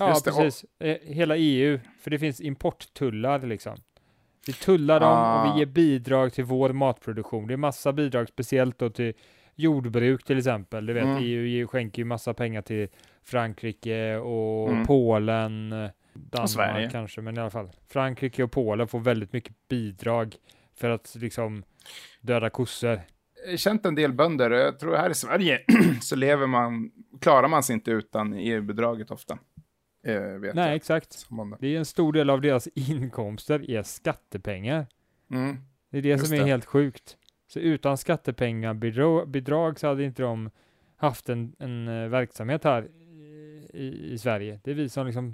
Ja, 0.00 0.08
Just 0.08 0.24
det, 0.24 0.30
precis. 0.30 0.64
Eh, 0.80 0.96
Hela 1.14 1.36
EU, 1.36 1.80
för 2.00 2.10
det 2.10 2.18
finns 2.18 2.40
importtullar 2.40 3.38
liksom. 3.40 3.76
Vi 4.46 4.52
tullar 4.52 5.00
dem 5.00 5.10
och 5.10 5.16
Ah. 5.16 5.52
vi 5.52 5.58
ger 5.58 5.66
bidrag 5.66 6.32
till 6.32 6.44
vår 6.44 6.72
matproduktion. 6.72 7.46
Det 7.46 7.52
är 7.54 7.56
massa 7.56 7.92
bidrag, 7.92 8.28
speciellt 8.28 8.78
då 8.78 8.90
till 8.90 9.12
jordbruk 9.54 10.24
till 10.24 10.38
exempel. 10.38 10.86
Du 10.86 10.92
vet, 10.92 11.04
Mm. 11.04 11.18
EU 11.22 11.66
skänker 11.66 11.98
ju 12.02 12.04
massa 12.06 12.34
pengar 12.34 12.62
till 12.62 12.88
Frankrike 13.24 14.16
och 14.16 14.68
Mm. 14.70 14.86
Polen, 14.86 15.70
Danmark 16.14 16.50
Sverige. 16.50 16.90
kanske, 16.90 17.20
men 17.20 17.36
i 17.36 17.40
alla 17.40 17.50
fall. 17.50 17.70
Frankrike 17.88 18.42
och 18.42 18.52
Polen 18.52 18.88
får 18.88 19.00
väldigt 19.00 19.32
mycket 19.32 19.54
bidrag 19.68 20.34
för 20.76 20.90
att 20.90 21.14
liksom 21.20 21.64
döda 22.20 22.50
kossor. 22.50 23.00
Jag 23.50 23.58
känt 23.58 23.86
en 23.86 23.94
del 23.94 24.12
bönder. 24.12 24.50
Jag 24.50 24.78
tror 24.78 24.96
här 24.96 25.10
i 25.10 25.14
Sverige 25.14 25.60
så 26.00 26.16
lever 26.16 26.46
man, 26.46 26.90
klarar 27.20 27.48
man 27.48 27.62
sig 27.62 27.74
inte 27.74 27.90
utan 27.90 28.34
EU-bidraget 28.34 29.10
ofta. 29.10 29.38
Eh, 30.04 30.20
vet 30.20 30.54
Nej, 30.54 30.66
jag. 30.66 30.76
exakt. 30.76 31.28
Bonde. 31.28 31.56
Det 31.60 31.74
är 31.74 31.78
en 31.78 31.84
stor 31.84 32.12
del 32.12 32.30
av 32.30 32.40
deras 32.40 32.66
inkomster 32.74 33.70
är 33.70 33.82
skattepengar. 33.82 34.86
Mm. 35.30 35.56
Det 35.90 35.98
är 35.98 36.02
det 36.02 36.08
Just 36.08 36.26
som 36.26 36.34
är 36.34 36.38
det. 36.38 36.46
helt 36.46 36.64
sjukt. 36.64 37.16
Så 37.46 37.58
utan 37.58 37.98
skattepengar 37.98 38.74
bidrag, 38.74 39.28
bidrag 39.28 39.80
så 39.80 39.86
hade 39.86 40.04
inte 40.04 40.22
de 40.22 40.50
haft 40.96 41.28
en, 41.28 41.56
en 41.58 41.88
eh, 41.88 42.08
verksamhet 42.08 42.64
här 42.64 42.88
i, 43.74 44.12
i, 44.12 44.18
Sverige. 44.18 44.60
Det 44.64 44.70
är 44.70 44.74
vi 44.74 44.88
som 44.88 45.06
liksom 45.06 45.32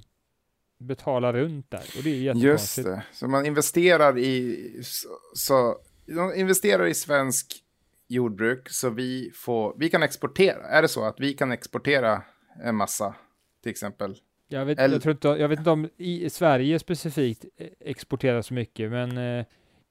betalar 0.78 1.33
runt 1.33 1.70
där 1.70 1.85
och 1.96 2.02
det 2.04 2.11
är 2.11 2.14
Just 2.14 2.37
jättekonstigt. 2.37 2.87
det. 2.87 3.02
Så 3.12 3.28
man 3.28 3.46
investerar 3.46 4.18
i, 4.18 4.80
så, 4.83 5.09
så 5.35 5.78
de 6.06 6.35
investerar 6.35 6.87
i 6.87 6.94
svensk 6.94 7.64
jordbruk 8.09 8.68
så 8.70 8.90
vi 8.90 9.30
får, 9.35 9.74
vi 9.78 9.90
kan 9.90 10.02
exportera. 10.02 10.66
Är 10.66 10.83
det 10.83 10.88
så 10.88 11.04
att 11.04 11.20
vi 11.20 11.33
kan 11.35 11.52
exportera 11.52 12.22
en 12.64 12.76
massa 12.76 13.14
till 13.62 13.70
exempel? 13.70 14.16
Jag, 14.52 14.64
vet, 14.64 14.78
Eller- 14.78 14.94
jag, 14.94 15.02
tror 15.02 15.12
inte, 15.12 15.28
jag 15.28 15.48
vet 15.48 15.58
inte 15.58 15.70
om 15.70 15.88
i 15.96 16.30
Sverige 16.30 16.78
specifikt 16.78 17.44
eh, 17.56 17.66
exporterar 17.80 18.42
så 18.42 18.54
mycket, 18.54 18.90
men 18.90 19.38
eh, 19.38 19.44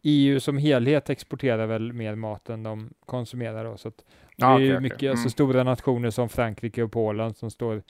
EU 0.04 0.40
som 0.40 0.58
helhet 0.58 1.10
exporterar 1.10 1.66
väl 1.66 1.94
mer 1.94 2.16
mat 2.16 2.50
än 2.50 2.64
de 2.64 2.94
konsumerar. 3.06 3.66
Då, 3.66 3.78
så 3.78 3.88
att, 3.88 4.04
det 4.38 4.46
är 4.46 4.54
okej, 4.56 4.66
ju 4.66 4.72
okej. 4.74 4.82
mycket, 4.82 5.10
alltså 5.10 5.24
Mm. 5.24 5.30
stora 5.30 5.64
nationer 5.64 6.10
som 6.10 6.30
Frankrike 6.30 6.84
och 6.84 6.92
Polen 6.92 7.34
som 7.34 7.52
står 7.52 7.82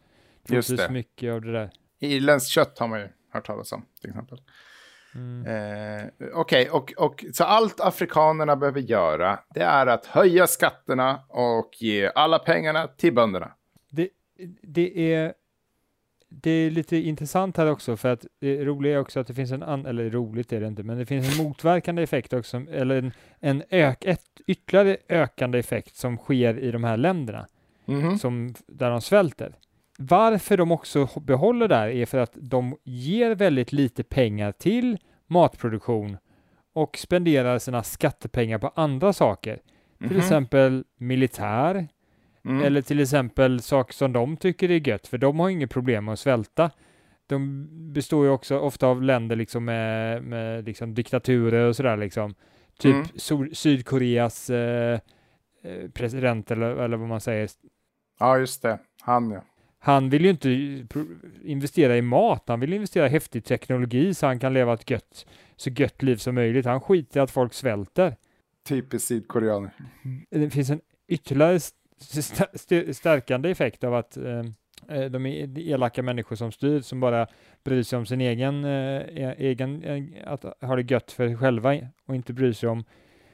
det. 0.78 0.90
mycket 0.90 1.34
av 1.34 1.42
det 1.42 1.52
där. 1.52 1.70
Irländskt 2.00 2.50
kött 2.52 2.80
har 2.80 2.88
man 2.88 3.00
ju 3.00 3.08
hört 3.34 3.46
talas 3.48 3.72
om 3.72 3.86
till 4.02 4.10
exempel. 4.10 4.42
Mm. 5.16 5.46
Eh, 5.46 6.06
Okej, 6.34 6.70
och, 6.70 6.94
och 6.98 7.26
så 7.34 7.44
allt 7.44 7.82
afrikanerna 7.82 8.56
behöver 8.56 8.82
göra 8.82 9.40
det 9.54 9.62
är 9.62 9.88
att 9.88 10.06
höja 10.06 10.48
skatterna 10.48 11.20
och 11.30 11.70
ge 11.80 12.12
alla 12.16 12.40
pengarna 12.40 12.88
till 12.88 13.14
bönderna. 13.14 13.52
Det, 13.90 14.10
det, 14.62 15.14
är, 15.14 15.34
det 16.30 16.52
är 16.52 16.72
lite 16.72 16.98
intressant 16.98 17.58
här 17.58 17.72
också 17.72 17.98
för 17.98 18.10
att 18.14 18.26
det 18.40 18.66
roliga 18.66 18.94
är 18.94 19.00
också 19.00 19.20
att 19.20 19.28
det 19.28 19.34
finns 19.34 19.52
en, 19.52 19.64
an, 19.64 19.86
eller 19.86 20.10
roligt 20.10 20.54
är 20.54 20.62
det 20.62 20.68
inte, 20.68 20.84
men 20.84 20.98
det 20.98 21.06
finns 21.06 21.40
en 21.40 21.46
motverkande 21.46 22.04
effekt 22.04 22.34
också, 22.34 22.62
eller 22.72 22.96
en, 22.98 23.12
en 23.40 23.64
ök, 23.70 24.06
ett, 24.06 24.26
ytterligare 24.48 24.98
ökande 25.10 25.60
effekt 25.60 25.96
som 25.96 26.18
sker 26.18 26.60
i 26.60 26.72
de 26.72 26.84
här 26.84 26.98
länderna, 26.98 27.48
Mhm. 27.86 28.18
som, 28.18 28.54
där 28.68 28.90
de 28.90 29.02
svälter. 29.02 29.54
Varför 29.98 30.58
de 30.58 30.72
också 30.72 31.10
behåller 31.22 31.68
det 31.68 31.76
här 31.76 31.88
är 31.88 32.06
för 32.06 32.18
att 32.18 32.32
de 32.36 32.76
ger 32.84 33.36
väldigt 33.36 33.72
lite 33.72 34.04
pengar 34.04 34.52
till 34.52 34.98
matproduktion 35.28 36.18
och 36.74 36.98
spenderar 36.98 37.60
sina 37.60 37.84
skattepengar 37.84 38.58
på 38.58 38.72
andra 38.76 39.14
saker, 39.14 39.60
till 39.98 40.08
Mhm. 40.08 40.18
exempel 40.20 40.84
militär, 40.98 41.88
Mm. 42.50 42.64
eller 42.66 42.82
till 42.82 43.00
exempel 43.00 43.62
saker 43.62 43.94
som 43.94 44.14
de 44.14 44.38
tycker 44.38 44.72
är 44.72 44.88
gött, 44.88 45.08
för 45.08 45.18
de 45.18 45.40
har 45.40 45.50
inget 45.50 45.70
problem 45.70 46.06
med 46.06 46.14
att 46.14 46.20
svälta. 46.20 46.72
De 47.28 47.68
består 47.94 48.26
ju 48.26 48.32
också 48.32 48.60
ofta 48.60 48.88
av 48.88 49.04
länder 49.04 49.36
liksom 49.36 49.66
med, 49.66 50.24
med 50.24 50.66
liksom 50.66 50.94
diktaturer 50.94 51.68
och 51.68 51.76
sådär 51.76 51.98
liksom. 51.98 52.36
Typ 52.80 52.94
Mm. 52.96 53.08
Sol- 53.16 53.56
Sydkoreas 53.56 54.50
eh, 54.50 55.00
eh, 55.64 55.90
president 55.94 56.52
eller, 56.52 56.76
eller 56.76 56.98
vad 56.98 57.08
man 57.10 57.22
säger. 57.22 57.50
Ja, 58.20 58.38
just 58.38 58.62
det. 58.62 58.80
Han 59.02 59.32
ja. 59.32 59.42
Han 59.82 60.10
vill 60.10 60.24
ju 60.26 60.30
inte 60.30 60.50
investera 61.44 61.98
i 61.98 62.02
mat, 62.02 62.44
han 62.48 62.60
vill 62.60 62.74
investera 62.74 63.06
i 63.06 63.10
häftig 63.10 63.46
teknologi 63.46 64.14
så 64.14 64.26
han 64.28 64.40
kan 64.40 64.54
leva 64.54 64.74
ett 64.74 64.90
gött, 64.90 65.26
så 65.56 65.70
gött 65.70 66.04
liv 66.04 66.16
som 66.16 66.36
möjligt. 66.36 66.66
Han 66.66 66.82
skiter 66.82 67.20
i 67.20 67.24
att 67.24 67.32
folk 67.32 67.54
svälter. 67.54 68.16
Typiskt 68.68 69.08
sydkoreaner. 69.08 69.72
det 70.30 70.50
finns 70.50 70.70
en 70.70 70.82
ytterligare 71.08 71.60
st- 72.02 72.20
st- 72.20 72.50
st- 72.54 72.94
stärkande 72.94 73.50
effekt 73.52 73.84
av 73.84 73.94
att 73.96 74.18
eh, 74.18 74.44
eh, 74.88 75.06
de 75.12 75.26
är 75.26 75.60
elaka 75.60 76.04
människor 76.04 76.36
som 76.36 76.52
styr, 76.52 76.82
som 76.82 77.00
bara 77.00 77.28
bryr 77.64 77.84
sig 77.84 77.98
om 78.00 78.06
sin 78.06 78.22
egen, 78.22 78.64
eh, 78.66 79.02
e- 79.02 79.36
egen 79.38 79.84
eh, 79.84 80.04
att 80.34 80.44
ha 80.62 80.76
det 80.76 80.92
gött 80.92 81.12
för 81.12 81.28
sig 81.28 81.38
själva 81.38 81.76
och 82.06 82.16
inte 82.16 82.34
bryr 82.34 82.54
sig 82.54 82.70
om 82.70 82.84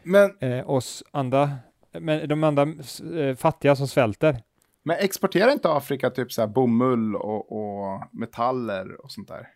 Men, 0.03 0.37
eh, 0.39 0.69
oss 0.69 1.03
andra, 1.11 1.51
men 1.99 2.29
de 2.29 2.43
andra 2.43 2.67
eh, 3.19 3.35
fattiga 3.35 3.75
som 3.75 3.87
svälter. 3.87 4.41
men 4.83 4.97
exporterar 4.99 5.51
inte 5.51 5.71
Afrika 5.71 6.09
typ 6.09 6.31
så 6.31 6.41
här 6.41 6.47
bomull 6.47 7.15
och, 7.15 7.51
och 7.51 8.01
metaller 8.11 9.01
och 9.05 9.11
sånt 9.11 9.27
där? 9.27 9.47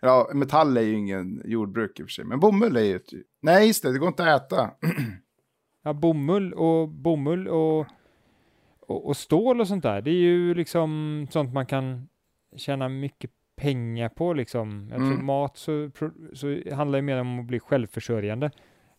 Ja, 0.00 0.30
metall 0.34 0.76
är 0.76 0.80
ju 0.80 0.92
ingen 0.92 1.42
jordbruk 1.44 2.00
i 2.00 2.02
och 2.02 2.06
för 2.06 2.10
sig, 2.12 2.24
men 2.24 2.40
bomull 2.40 2.76
är 2.76 2.80
ju 2.80 2.96
ett... 2.96 3.10
Nej, 3.42 3.66
just 3.66 3.82
det, 3.82 3.92
det 3.92 3.98
går 3.98 4.08
inte 4.08 4.34
att 4.34 4.52
äta. 4.52 4.70
Ja, 5.82 5.92
bomull 5.92 6.52
och 6.54 6.88
bomull 6.88 7.48
och, 7.48 7.86
och, 8.86 9.06
och 9.06 9.16
stål 9.16 9.60
och 9.60 9.68
sånt 9.68 9.82
där, 9.82 10.00
det 10.00 10.10
är 10.10 10.14
ju 10.14 10.54
liksom 10.54 11.26
sånt 11.30 11.52
man 11.52 11.66
kan 11.66 12.08
tjäna 12.56 12.88
mycket 12.88 13.30
pengar 13.56 14.08
på 14.08 14.32
liksom. 14.32 14.86
Jag 14.90 14.98
tror 14.98 15.12
Mm. 15.12 15.26
mat 15.26 15.56
så, 15.56 15.90
så 16.34 16.58
handlar 16.74 16.98
det 16.98 17.02
mer 17.02 17.20
om 17.20 17.40
att 17.40 17.46
bli 17.46 17.60
självförsörjande. 17.60 18.50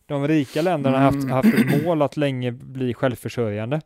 De 0.06 0.28
rika 0.28 0.62
länderna 0.62 0.96
har 0.98 1.04
haft, 1.04 1.16
Mm. 1.16 1.30
haft 1.30 1.54
ett 1.54 1.84
mål 1.84 2.02
att 2.02 2.16
länge 2.16 2.52
bli 2.52 2.94
självförsörjande. 2.94 3.76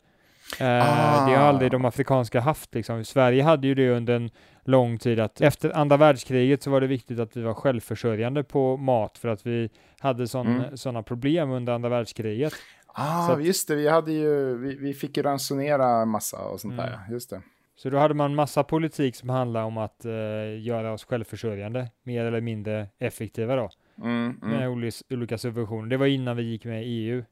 Eh, 0.61 0.67
Det 0.67 1.37
har 1.37 1.45
Ah. 1.45 1.49
aldrig 1.49 1.71
de 1.71 1.85
afrikanska 1.85 2.41
haft 2.41 2.75
liksom. 2.75 3.05
Sverige 3.05 3.43
hade 3.43 3.67
ju 3.67 3.75
det 3.75 3.91
under 3.91 4.15
en 4.17 4.31
lång 4.65 4.99
tid 4.99 5.21
att 5.21 5.41
efter 5.41 5.77
andra 5.77 5.97
världskriget 5.97 6.63
så 6.63 6.71
var 6.71 6.81
det 6.81 6.87
viktigt 6.87 7.19
att 7.19 7.37
vi 7.37 7.43
var 7.43 7.55
självförsörjande 7.55 8.45
på 8.45 8.77
mat 8.77 9.19
för 9.19 9.29
att 9.29 9.47
vi 9.47 9.71
hade 9.99 10.29
sådana 10.29 10.69
Mm. 10.89 11.05
problem 11.05 11.51
under 11.51 11.73
andra 11.73 11.89
världskriget. 11.89 12.53
Ah, 12.95 13.33
att- 13.33 13.45
just 13.45 13.69
det, 13.69 13.75
vi 13.75 13.89
hade 13.89 14.13
ju, 14.13 14.57
vi, 14.59 14.75
vi 14.77 14.95
fick 14.95 15.17
ju 15.17 15.23
ransonera 15.23 16.05
massa 16.05 16.45
och 16.45 16.61
sånt 16.61 16.75
Mm. 16.75 16.87
där, 16.87 17.01
just 17.11 17.31
det. 17.31 17.43
Så 17.77 17.91
då 17.91 17.99
hade 17.99 18.15
man 18.15 18.35
massa 18.35 18.65
politik 18.65 19.17
som 19.17 19.29
handlar 19.29 19.63
om 19.65 19.79
att 19.79 20.05
eh, 20.05 20.13
göra 20.61 20.93
oss 20.93 21.05
självförsörjande, 21.05 21.91
mer 22.03 22.25
eller 22.25 22.41
mindre 22.41 22.89
effektiva 22.99 23.57
då, 23.57 23.71
Mm, 23.99 24.39
med 24.43 24.57
mm. 24.57 24.73
olis- 24.79 25.03
olika 25.15 25.39
subventioner. 25.39 25.89
Det 25.89 25.97
var 25.97 26.07
innan 26.07 26.37
vi 26.37 26.43
gick 26.43 26.65
med 26.65 26.83
i 26.87 26.87
EU. 26.87 27.25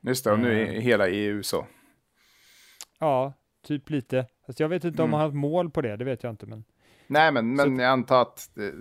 Just 0.00 0.24
det, 0.24 0.32
och 0.32 0.38
nu 0.38 0.62
är 0.62 0.66
Eh. 0.74 0.80
hela 0.80 1.08
EU 1.08 1.42
så. 1.42 1.66
Ja, 2.98 3.32
typ 3.66 3.90
lite. 3.90 4.26
Fast 4.46 4.60
jag 4.60 4.68
vet 4.68 4.84
inte 4.84 5.02
om 5.02 5.08
Mm. 5.08 5.10
man 5.10 5.20
har 5.20 5.28
ett 5.28 5.34
mål 5.34 5.70
på 5.70 5.80
det, 5.80 5.96
det 5.96 6.04
vet 6.04 6.22
jag 6.22 6.32
inte. 6.32 6.46
Men 6.46 6.64
Nej, 7.06 7.32
men, 7.32 7.54
men 7.54 7.76
Så- 7.76 7.82
jag 7.82 7.90
antar 7.90 8.22
att 8.22 8.50
det, 8.54 8.72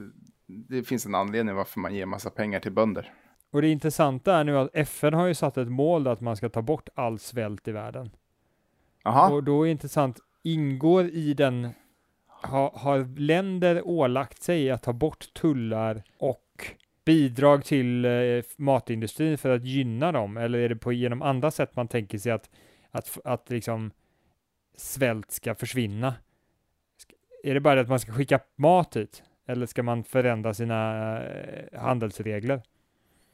det 0.48 0.84
finns 0.84 1.06
en 1.06 1.16
anledning 1.16 1.56
varför 1.56 1.80
man 1.80 1.96
ger 1.96 2.06
massa 2.06 2.30
pengar 2.30 2.60
till 2.60 2.72
bönder. 2.72 3.14
Och 3.52 3.62
det 3.62 3.68
intressanta 3.68 4.36
är 4.36 4.44
nu 4.44 4.58
att 4.58 4.70
FN 4.74 5.14
har 5.14 5.28
ju 5.28 5.34
satt 5.34 5.58
ett 5.58 5.68
mål 5.68 6.08
att 6.08 6.22
man 6.22 6.36
ska 6.36 6.50
ta 6.50 6.62
bort 6.62 6.90
all 6.96 7.20
svält 7.20 7.68
i 7.68 7.72
världen. 7.72 8.10
Jaha, 9.04 9.30
Och 9.34 9.44
då 9.44 9.62
är 9.62 9.66
det 9.66 9.72
intressant, 9.72 10.20
ingår 10.44 11.06
i 11.06 11.34
den, 11.34 11.70
ha, 12.44 12.72
har 12.76 13.20
länder 13.20 13.88
ålagt 13.88 14.44
sig 14.44 14.72
att 14.72 14.84
ta 14.84 14.94
bort 14.94 15.34
tullar 15.34 16.04
och 16.18 16.76
bidrag 17.06 17.66
till 17.66 18.06
eh, 18.06 18.44
matindustrin 18.58 19.38
för 19.38 19.50
att 19.50 19.66
gynna 19.66 20.12
dem? 20.12 20.38
Eller 20.38 20.60
är 20.60 20.70
det 20.70 20.76
på 20.76 20.94
genom 20.94 21.22
andra 21.22 21.52
sätt 21.52 21.76
man 21.76 21.88
tänker 21.88 22.18
sig 22.18 22.32
att, 22.32 22.50
att, 22.92 23.18
att 23.24 23.50
liksom 23.50 23.92
svält 24.76 25.32
ska 25.32 25.56
försvinna? 25.56 26.14
Är 27.44 27.54
det 27.54 27.60
bara 27.60 27.82
att 27.82 27.90
man 27.90 28.00
ska 28.00 28.12
skicka 28.12 28.40
mat 28.56 28.96
hit? 28.96 29.24
Eller 29.48 29.66
ska 29.66 29.84
man 29.84 30.04
förändra 30.04 30.54
sina 30.54 31.22
eh, 31.24 31.80
handelsregler? 31.80 32.62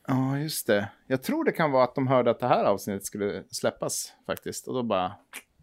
Ja 0.07 0.37
just 0.37 0.67
det. 0.67 0.89
Jag 1.07 1.23
tror 1.23 1.43
det 1.43 1.51
kan 1.51 1.71
vara 1.71 1.83
att 1.83 1.95
de 1.95 2.07
hörde 2.07 2.31
att 2.31 2.39
det 2.39 2.47
här 2.47 2.63
avsnittet 2.63 3.05
skulle 3.05 3.43
släppas 3.51 4.13
faktiskt. 4.25 4.67
Och 4.67 4.73
då 4.73 4.83
bara, 4.83 5.11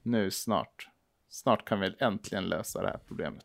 nu 0.03 0.31
snart. 0.31 0.89
Snart 1.31 1.69
kan 1.69 1.81
vi 1.81 1.95
äntligen 1.99 2.45
lösa 2.45 2.83
det 2.83 2.89
här 2.89 3.01
problemet. 3.09 3.45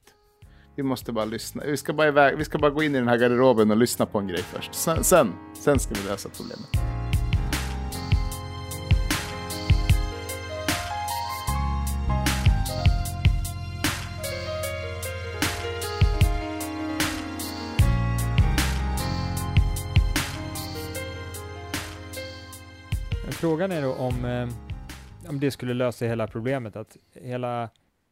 Vi 0.75 0.83
måste 0.83 1.12
bara 1.12 1.25
lyssna. 1.25 1.63
Vi 1.65 1.77
ska 1.77 1.93
bara, 1.93 2.07
iväg, 2.07 2.38
vi 2.38 2.45
ska 2.45 2.57
bara 2.57 2.71
gå 2.71 2.83
in 2.83 2.95
i 2.95 2.99
den 2.99 3.07
här 3.07 3.17
garderoben 3.17 3.71
och 3.71 3.77
lyssna 3.77 4.05
på 4.05 4.19
en 4.19 4.27
grej 4.27 4.43
först. 4.43 4.73
Sen, 4.73 5.03
sen, 5.03 5.33
sen 5.53 5.79
ska 5.79 5.93
vi 5.93 6.10
lösa 6.10 6.29
problemet. 6.29 6.96
Frågan 23.47 23.71
är 23.71 23.81
då 23.81 23.93
om, 23.93 24.25
eh, 24.25 24.49
om 25.29 25.39
det 25.39 25.51
skulle 25.51 25.73
lösa 25.73 26.05
hela 26.05 26.27
problemet, 26.27 26.75
att 26.75 26.97
hela, 27.13 27.69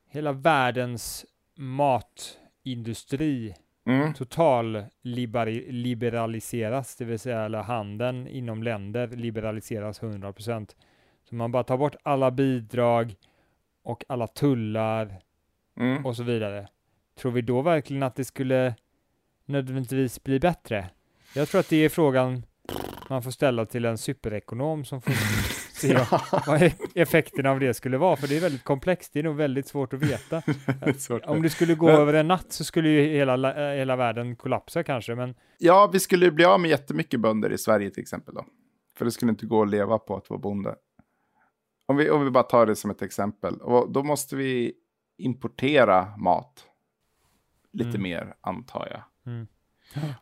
hela 0.09 0.31
världens 0.31 1.25
matindustri 1.55 3.55
Mm. 3.85 4.13
total 4.13 4.83
liberaliseras, 5.73 6.95
det 6.95 7.05
vill 7.05 7.19
säga 7.19 7.41
eller 7.41 7.61
handeln 7.61 8.27
inom 8.27 8.63
länder 8.63 9.07
liberaliseras 9.07 10.01
100%. 10.01 10.75
Så 11.29 11.35
man 11.35 11.51
bara 11.51 11.63
tar 11.63 11.77
bort 11.77 11.95
alla 12.03 12.31
bidrag 12.31 13.15
och 13.83 14.05
alla 14.07 14.27
tullar 14.27 15.19
Mm. 15.77 16.05
och 16.05 16.15
så 16.15 16.23
vidare. 16.23 16.67
Tror 17.19 17.31
vi 17.31 17.41
då 17.41 17.61
verkligen 17.61 18.03
att 18.03 18.15
det 18.15 18.25
skulle 18.25 18.75
nödvändigtvis 19.45 20.23
bli 20.23 20.39
bättre? 20.39 20.89
Jag 21.33 21.47
tror 21.47 21.59
att 21.59 21.69
det 21.69 21.85
är 21.85 21.89
frågan 21.89 22.43
man 23.09 23.23
får 23.23 23.31
ställa 23.31 23.65
till 23.65 23.85
en 23.85 23.97
superekonom 23.97 24.85
som 24.85 25.01
får 25.01 25.11
se 25.73 25.97
vad 26.47 26.61
e- 26.63 26.73
effekterna 26.95 27.51
av 27.51 27.59
det 27.59 27.73
skulle 27.73 27.97
vara, 27.97 28.15
för 28.15 28.27
det 28.27 28.37
är 28.37 28.41
väldigt 28.41 28.63
komplext. 28.63 29.13
Det 29.13 29.19
är 29.19 29.23
nog 29.23 29.35
väldigt 29.35 29.67
svårt 29.67 29.93
att 29.93 29.99
veta. 29.99 30.41
Svårt. 30.97 31.25
Om 31.25 31.41
det 31.41 31.49
skulle 31.49 31.75
gå 31.75 31.85
Men- 31.85 31.95
över 31.95 32.13
en 32.13 32.27
natt 32.27 32.51
så 32.53 32.63
skulle 32.63 32.89
ju 32.89 33.01
hela, 33.01 33.35
la- 33.35 33.71
eh, 33.71 33.77
hela 33.77 33.95
världen 33.95 34.35
kollapsa 34.35 34.83
kanske, 34.83 35.15
men 35.15 35.35
Ja, 35.57 35.89
vi 35.93 35.99
skulle 35.99 36.31
bli 36.31 36.45
av 36.45 36.59
med 36.59 36.69
jättemycket 36.69 37.19
bönder 37.19 37.51
i 37.51 37.57
Sverige 37.57 37.89
till 37.89 38.01
exempel 38.01 38.33
då. 38.35 38.45
För 38.97 39.05
det 39.05 39.11
skulle 39.11 39.29
inte 39.29 39.45
gå 39.45 39.61
att 39.61 39.69
leva 39.69 39.99
på 39.99 40.15
att 40.17 40.29
vara 40.29 40.39
bonde. 40.39 40.75
Om 41.87 41.97
vi, 41.97 42.09
om 42.09 42.23
vi 42.25 42.31
bara 42.31 42.43
tar 42.43 42.65
det 42.65 42.75
som 42.75 42.91
ett 42.91 43.01
exempel. 43.01 43.57
Och 43.61 43.91
då 43.91 44.03
måste 44.03 44.35
vi 44.35 44.73
importera 45.17 46.17
mat. 46.17 46.65
Lite 47.73 47.89
Mm. 47.89 48.01
mer, 48.01 48.33
antar 48.41 48.87
jag. 48.91 49.33
Mm. 49.33 49.47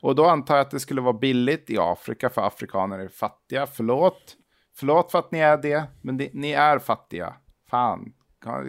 Och 0.01 0.15
då 0.15 0.25
antar 0.25 0.55
jag 0.55 0.61
att 0.61 0.71
det 0.71 0.79
skulle 0.79 1.01
vara 1.01 1.13
billigt 1.13 1.69
i 1.69 1.77
Afrika, 1.79 2.29
för 2.29 2.47
afrikaner 2.47 2.99
är 2.99 3.07
fattiga. 3.07 3.65
Förlåt. 3.67 4.35
Förlåt 4.75 5.11
för 5.11 5.19
att 5.19 5.31
ni 5.31 5.39
är 5.39 5.57
det, 5.57 5.83
men 6.01 6.17
det, 6.17 6.29
ni 6.33 6.51
är 6.51 6.79
fattiga. 6.79 7.33
Fan. 7.69 8.13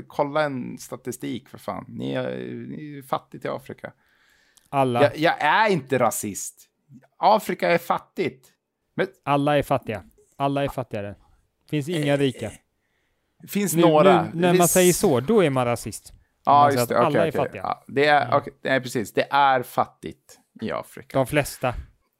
Kolla 0.07 0.43
en 0.43 0.79
statistik 0.79 1.49
för 1.49 1.59
fan. 1.59 1.85
Ni 1.89 2.13
är, 2.13 2.37
ni 2.69 2.99
är 2.99 3.03
fattiga 3.03 3.41
till 3.41 3.51
Afrika. 3.51 3.93
alla, 4.69 5.03
Jag, 5.03 5.17
jag 5.19 5.35
är 5.43 5.69
inte 5.71 5.99
rasist. 5.99 6.69
Afrika 7.19 7.71
är 7.71 7.79
fattigt. 7.79 8.49
Men 8.97 9.07
alla 9.25 9.59
är 9.59 9.63
fattiga. 9.63 10.05
Alla 10.37 10.65
är 10.65 10.69
fattigare. 10.69 11.15
Finns 11.71 11.89
inga 11.89 12.17
rika. 12.17 12.51
det 13.43 13.49
finns 13.49 13.75
Nu, 13.75 13.83
några. 13.83 14.23
nu, 14.25 14.31
när 14.35 14.49
man 14.49 14.57
finns- 14.57 14.73
säger 14.73 14.93
så, 14.93 15.21
då 15.21 15.45
är 15.45 15.51
man 15.51 15.65
rasist. 15.65 16.13
Ja, 16.45 16.53
man 16.63 16.73
just 16.73 16.89
det. 16.89 16.95
Okej, 16.95 17.07
alla 17.07 17.19
är 17.27 17.31
okej. 17.31 17.41
fattiga. 17.41 17.63
Ja, 17.63 17.85
det 17.89 18.07
är, 18.07 18.25
Mm. 18.27 18.37
okej, 18.37 18.53
nej, 18.63 18.81
precis. 18.81 19.13
Det 19.13 19.27
är 19.31 19.63
fattigt 19.63 20.41
i 20.65 20.73
Afrika. 20.73 21.19
De 21.19 21.27
flesta, 21.27 21.75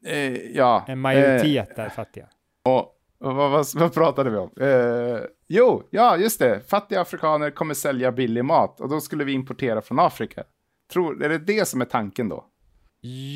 Eh, 0.07 0.57
ja. 0.57 0.85
en 0.89 1.01
majoritet 1.01 1.79
är 1.79 1.89
fattiga. 1.89 2.25
Eh, 2.25 2.73
och, 2.73 2.79
och 3.19 3.35
vad, 3.35 3.51
vad, 3.51 3.67
vad 3.75 3.95
pratade 3.95 4.31
vi 4.31 4.37
om? 4.37 4.51
Eh, 4.61 5.21
jo, 5.49 5.83
ja, 5.91 6.17
just 6.17 6.39
det. 6.39 6.61
Fattiga 6.61 7.01
afrikaner 7.01 7.51
kommer 7.51 7.75
sälja 7.75 8.13
billig 8.13 8.45
mat 8.45 8.81
och 8.81 8.89
då 8.89 9.01
skulle 9.01 9.25
vi 9.25 9.33
importera 9.33 9.83
från 9.83 9.99
Afrika. 9.99 10.45
Tror, 10.93 11.25
är 11.25 11.29
det 11.29 11.39
det 11.39 11.69
som 11.69 11.81
är 11.81 11.85
tanken 11.85 12.29
då? 12.29 12.45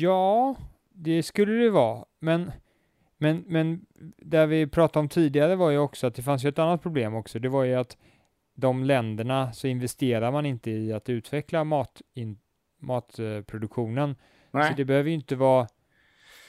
Ja, 0.01 0.55
det 0.93 1.23
skulle 1.23 1.63
det 1.63 1.69
vara. 1.69 2.05
Men, 2.21 2.51
men, 3.17 3.43
men 3.47 3.85
där 4.17 4.47
vi 4.47 4.67
pratade 4.67 4.99
om 4.99 5.09
tidigare 5.09 5.55
var 5.55 5.69
ju 5.69 5.77
också 5.77 6.07
att 6.07 6.15
det 6.15 6.21
fanns 6.21 6.45
ju 6.45 6.49
ett 6.49 6.59
annat 6.59 6.81
problem 6.81 7.15
också. 7.15 7.39
Det 7.39 7.49
var 7.49 7.63
ju 7.63 7.75
att 7.75 7.97
de 8.55 8.83
länderna 8.83 9.53
så 9.53 9.67
investerar 9.67 10.31
man 10.31 10.45
inte 10.45 10.71
i 10.71 10.93
att 10.93 11.09
utveckla 11.09 11.63
mat, 11.63 12.01
in, 12.13 12.37
matproduktionen. 12.81 14.15
Nej. 14.51 14.67
Så 14.71 14.73
det 14.77 14.85
behöver 14.85 15.09
ju 15.09 15.15
inte 15.15 15.35
vara, 15.35 15.67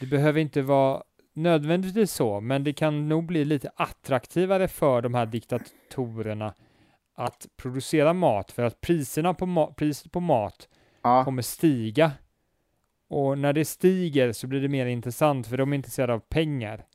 det 0.01 0.07
behöver 0.07 0.41
inte 0.41 0.63
vara 0.63 1.03
nödvändigtvis 1.33 2.13
så, 2.13 2.41
men 2.41 2.65
det 2.65 2.73
kan 2.73 3.09
nog 3.09 3.27
bli 3.27 3.45
lite 3.45 3.71
attraktivare 3.77 4.69
för 4.69 5.03
de 5.03 5.15
här 5.15 5.27
diktatorerna 5.27 6.55
att 7.15 7.47
producera 7.57 8.13
mat 8.13 8.51
för 8.53 8.63
att 8.63 8.81
priserna 8.81 9.35
på 9.35 9.47
ma- 9.47 9.75
priset 9.75 10.13
på 10.13 10.21
mat 10.21 10.69
ja. 11.03 11.25
kommer 11.25 11.43
stiga. 11.43 12.13
Och 13.09 13.39
när 13.39 13.53
det 13.53 13.65
stiger 13.65 14.33
så 14.33 14.47
blir 14.47 14.61
det 14.61 14.69
mer 14.69 14.87
intressant 14.87 15.47
för 15.47 15.57
de 15.57 15.73
är 15.73 15.77
intresserade 15.77 16.13
av 16.15 16.19
pengar. 16.19 16.87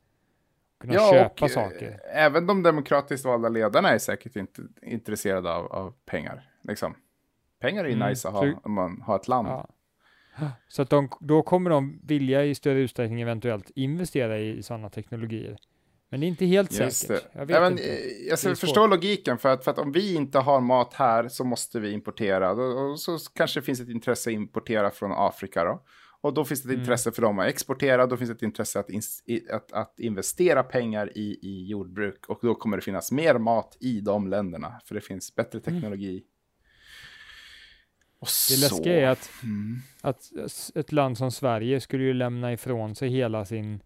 Kunna 0.79 0.93
köpa 1.11 1.45
och, 1.45 1.51
saker. 1.51 1.91
eh, 1.91 2.23
Även 2.25 2.47
de 2.47 2.63
demokratiskt 2.63 3.25
valda 3.25 3.49
ledarna 3.49 3.89
är 3.89 3.97
säkert 3.97 4.35
inte 4.35 4.61
intresserade 4.81 5.53
av, 5.53 5.65
av 5.71 5.93
pengar. 6.05 6.49
Liksom. 6.61 6.95
Pengar 7.59 7.83
är 7.83 7.89
ju 7.89 7.93
Mm, 7.95 8.09
nice 8.09 8.27
att 8.27 8.33
ha 8.33 8.53
om 8.63 8.71
man 8.73 9.01
har 9.01 9.15
ett 9.15 9.27
land. 9.27 9.47
Ja. 9.47 9.67
Så 10.67 10.81
att 10.81 10.89
de, 10.89 11.09
då 11.19 11.41
kommer 11.41 11.69
de 11.69 11.99
vilja 12.03 12.45
i 12.45 12.55
större 12.55 12.79
utsträckning 12.79 13.21
eventuellt 13.21 13.71
investera 13.75 14.39
i, 14.39 14.57
i 14.57 14.63
sådana 14.63 14.89
teknologier. 14.89 15.57
Men 16.09 16.19
det 16.19 16.25
är 16.25 16.27
inte 16.27 16.45
helt 16.45 16.79
Just 16.79 17.07
säkert. 17.07 17.23
det. 17.33 17.39
Jag 17.39 17.45
vet 17.45 17.57
Även, 17.57 17.71
inte. 17.71 17.83
eh, 17.83 17.97
Jag 18.29 18.57
förstår 18.57 18.87
logiken, 18.87 19.37
för 19.37 19.49
att, 19.49 19.63
för 19.63 19.71
att 19.71 19.79
om 19.79 19.91
vi 19.91 20.15
inte 20.15 20.39
har 20.39 20.61
mat 20.61 20.93
här 20.93 21.27
så 21.27 21.43
måste 21.43 21.79
vi 21.79 21.91
importera. 21.91 22.51
Och 22.51 22.99
så 22.99 23.17
kanske 23.35 23.59
det 23.59 23.65
finns 23.65 23.79
ett 23.79 23.89
intresse 23.89 24.29
att 24.29 24.33
importera 24.33 24.91
från 24.91 25.11
Afrika 25.11 25.63
då. 25.63 25.83
Och 26.21 26.33
då 26.33 26.45
finns 26.45 26.61
det 26.61 26.67
ett 26.67 26.73
Mm. 26.73 26.81
intresse 26.81 27.11
för 27.11 27.21
dem 27.21 27.39
att 27.39 27.47
exportera, 27.47 28.07
då 28.07 28.17
finns 28.17 28.29
det 28.29 28.35
ett 28.35 28.41
intresse 28.41 28.79
att, 28.79 28.89
ins- 28.89 29.21
i, 29.25 29.51
att, 29.51 29.71
att 29.73 29.99
investera 29.99 30.63
pengar 30.63 31.17
i, 31.17 31.39
i 31.41 31.65
jordbruk. 31.67 32.25
Och 32.27 32.39
då 32.41 32.55
kommer 32.55 32.77
det 32.77 32.83
finnas 32.83 33.11
mer 33.11 33.37
mat 33.37 33.77
i 33.79 33.99
de 34.01 34.27
länderna, 34.27 34.81
för 34.85 34.95
det 34.95 35.01
finns 35.01 35.35
bättre 35.35 35.59
teknologi. 35.59 36.23
Och 38.19 38.27
Det 38.27 38.55
så. 38.55 38.75
läskiga 38.75 39.01
är 39.01 39.07
att, 39.07 39.31
Mm. 39.43 39.77
att 40.01 40.31
ett 40.75 40.91
land 40.91 41.17
som 41.17 41.31
Sverige 41.31 41.81
skulle 41.81 42.03
ju 42.03 42.13
lämna 42.13 42.53
ifrån 42.53 42.95
sig 42.95 43.09
hela 43.09 43.45
sin 43.45 43.81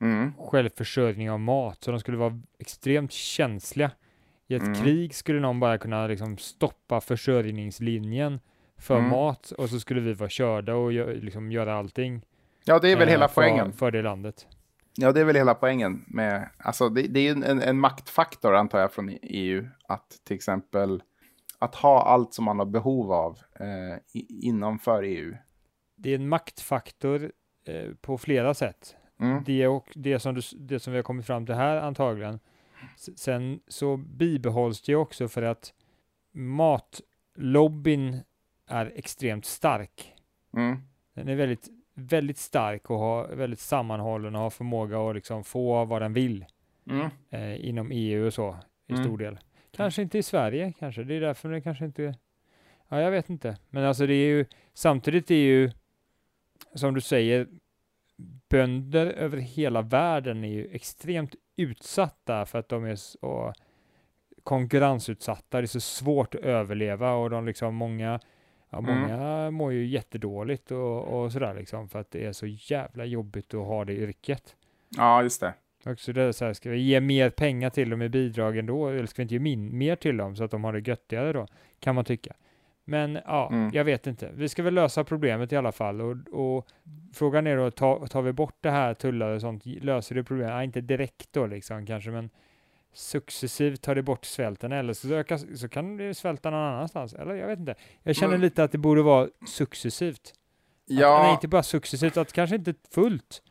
Mm. 0.00 0.32
självförsörjning 0.38 1.30
av 1.30 1.40
mat, 1.40 1.84
så 1.84 1.90
de 1.90 2.00
skulle 2.00 2.16
vara 2.16 2.40
extremt 2.58 3.12
känsliga. 3.12 3.90
I 4.46 4.54
ett 4.54 4.62
Mm. 4.62 4.74
krig 4.74 5.14
skulle 5.14 5.40
någon 5.40 5.60
bara 5.60 5.78
kunna 5.78 6.06
liksom 6.06 6.38
stoppa 6.38 7.00
försörjningslinjen 7.00 8.40
för 8.76 8.98
Mm. 8.98 9.10
mat 9.10 9.50
och 9.50 9.70
så 9.70 9.80
skulle 9.80 10.00
vi 10.00 10.12
vara 10.12 10.28
körda 10.30 10.74
och 10.74 10.92
gö- 10.92 11.20
liksom 11.20 11.52
göra 11.52 11.74
allting. 11.74 12.22
Ja, 12.64 12.78
det 12.78 12.88
är 12.92 12.96
väl 12.96 13.08
eh, 13.08 13.12
hela 13.12 13.28
för, 13.28 13.34
poängen. 13.34 13.72
För 13.72 13.90
det 13.90 14.02
landet. 14.02 14.46
Ja, 14.96 15.12
det 15.12 15.20
är 15.20 15.24
väl 15.24 15.36
hela 15.36 15.54
poängen 15.54 16.04
med, 16.06 16.48
alltså 16.58 16.88
det, 16.88 17.02
det 17.02 17.20
är 17.20 17.24
ju 17.34 17.44
en, 17.44 17.62
en 17.62 17.78
maktfaktor 17.78 18.54
antar 18.54 18.78
jag 18.80 18.92
från 18.92 19.18
EU, 19.22 19.68
att 19.88 20.20
till 20.24 20.36
exempel 20.36 21.02
att 21.64 21.74
ha 21.74 22.02
allt 22.02 22.34
som 22.34 22.44
man 22.44 22.58
har 22.58 22.66
behov 22.66 23.12
av 23.12 23.38
eh, 23.60 23.98
innanför 24.28 25.02
EU. 25.02 25.36
Det 25.96 26.10
är 26.10 26.14
en 26.14 26.28
maktfaktor 26.28 27.32
eh, 27.66 27.90
på 28.00 28.18
flera 28.18 28.54
sätt. 28.54 28.96
Mm. 29.20 29.42
Det 29.46 29.66
och 29.68 29.88
det 29.94 30.18
som, 30.20 30.34
du, 30.34 30.40
det 30.56 30.80
som 30.80 30.92
vi 30.92 30.98
har 30.98 31.02
kommit 31.02 31.26
fram 31.26 31.46
till 31.46 31.54
här 31.54 31.76
antagligen. 31.76 32.40
Sen 33.16 33.60
så 33.68 33.96
bibehålls 33.96 34.82
det 34.82 34.94
också 34.94 35.28
för 35.28 35.42
att 35.42 35.72
lobbyn 37.34 38.18
är 38.68 38.92
extremt 38.96 39.44
stark. 39.44 40.12
Mm. 40.56 40.76
Den 41.14 41.28
är 41.28 41.34
väldigt, 41.36 41.68
väldigt 41.94 42.38
stark 42.38 42.90
och 42.90 42.98
har 42.98 43.28
väldigt 43.28 43.60
sammanhållen 43.60 44.34
och 44.34 44.40
har 44.42 44.50
förmåga 44.50 44.98
att 45.08 45.14
liksom 45.14 45.44
få 45.44 45.84
vad 45.84 46.02
den 46.02 46.12
vill 46.12 46.44
Mm. 46.90 47.08
eh, 47.30 47.68
inom 47.68 47.90
EU 47.92 48.26
och 48.26 48.34
så 48.34 48.56
i 48.86 48.92
Mm. 48.92 49.04
stor 49.04 49.18
del. 49.18 49.38
Kanske 49.76 50.02
inte 50.02 50.18
i 50.18 50.22
Sverige, 50.22 50.72
kanske. 50.78 51.04
Det 51.04 51.14
är 51.14 51.20
därför 51.20 51.48
det 51.48 51.60
kanske 51.60 51.84
inte... 51.84 52.14
Ja, 52.88 53.00
jag 53.00 53.10
vet 53.10 53.30
inte. 53.30 53.56
Men 53.70 53.84
alltså 53.84 54.06
det 54.06 54.14
är 54.14 54.26
ju, 54.28 54.44
samtidigt 54.74 55.30
är 55.30 55.34
ju, 55.34 55.70
som 56.74 56.94
du 56.94 57.00
säger, 57.00 57.46
bönder 58.50 59.06
över 59.06 59.36
hela 59.38 59.82
världen 59.82 60.44
är 60.44 60.48
ju 60.48 60.68
extremt 60.72 61.34
utsatta 61.56 62.46
för 62.46 62.58
att 62.58 62.68
de 62.68 62.84
är 62.84 62.96
så 62.96 63.52
konkurrensutsatta. 64.42 65.60
Det 65.60 65.64
är 65.64 65.66
så 65.66 65.80
svårt 65.80 66.34
att 66.34 66.40
överleva 66.40 67.12
och 67.14 67.30
de 67.30 67.46
liksom 67.46 67.74
många, 67.74 68.20
ja, 68.70 68.78
Mm. 68.78 69.00
många 69.00 69.50
mår 69.50 69.72
ju 69.72 69.86
jättedåligt 69.86 70.70
och, 70.70 71.04
och 71.04 71.32
sådär 71.32 71.54
liksom 71.54 71.88
för 71.88 71.98
att 71.98 72.10
det 72.10 72.24
är 72.26 72.32
så 72.32 72.46
jävla 72.46 73.04
jobbigt 73.04 73.54
att 73.54 73.66
ha 73.66 73.84
det 73.84 73.92
yrket. 73.92 74.56
Ja, 74.88 75.22
just 75.22 75.40
det. 75.40 75.54
Också 75.86 76.12
det 76.12 76.32
så 76.32 76.44
här, 76.44 76.52
ska 76.52 76.70
vi 76.70 76.78
ge 76.80 77.00
mer 77.00 77.30
pengar 77.30 77.70
till 77.70 77.90
dem 77.90 78.02
i 78.02 78.08
bidragen 78.08 78.66
då, 78.66 78.88
eller 78.88 79.06
ska 79.06 79.16
vi 79.16 79.22
inte 79.22 79.34
ge 79.34 79.40
min, 79.40 79.78
mer 79.78 79.96
till 79.96 80.16
dem 80.16 80.36
så 80.36 80.44
att 80.44 80.50
de 80.50 80.64
har 80.64 80.72
det 80.72 80.88
göttigare 80.88 81.32
då, 81.32 81.46
kan 81.80 81.94
man 81.94 82.04
tycka. 82.04 82.34
Men 82.84 83.18
ja, 83.26 83.48
Mm. 83.52 83.70
jag 83.74 83.84
vet 83.84 84.06
inte. 84.06 84.30
Vi 84.34 84.48
ska 84.48 84.62
väl 84.62 84.74
lösa 84.74 85.04
problemet 85.04 85.52
i 85.52 85.56
alla 85.56 85.72
fall 85.72 86.00
och, 86.00 86.16
och 86.32 86.66
frågan 87.14 87.46
är 87.46 87.56
då, 87.56 87.70
ta, 87.70 88.06
tar 88.06 88.22
vi 88.22 88.32
bort 88.32 88.56
det 88.60 88.70
här 88.70 88.94
tullar 88.94 89.30
och 89.30 89.40
sånt, 89.40 89.66
löser 89.66 90.14
det 90.14 90.24
problemet? 90.24 90.52
Ja, 90.52 90.62
inte 90.64 90.80
direkt 90.80 91.28
då 91.32 91.46
liksom 91.46 91.86
kanske, 91.86 92.10
men 92.10 92.30
successivt 92.94 93.82
tar 93.82 93.94
det 93.94 94.02
bort 94.02 94.24
svälten 94.24 94.72
eller 94.72 94.92
så, 94.92 95.14
ökar, 95.14 95.56
så 95.56 95.68
kan 95.68 95.96
det 95.96 96.14
svälta 96.14 96.50
någon 96.50 96.60
annanstans, 96.60 97.14
eller 97.14 97.34
jag 97.34 97.46
vet 97.46 97.58
inte. 97.58 97.74
Jag 98.02 98.16
känner 98.16 98.32
Men- 98.32 98.40
lite 98.40 98.64
att 98.64 98.72
det 98.72 98.78
borde 98.78 99.02
vara 99.02 99.28
successivt. 99.48 100.20
Att, 100.20 100.32
Ja, 100.86 101.22
nej, 101.22 101.32
inte 101.32 101.48
bara 101.48 101.62
successivt, 101.62 102.16
att 102.16 102.32
kanske 102.32 102.56
inte 102.56 102.74
fullt. 102.94 103.42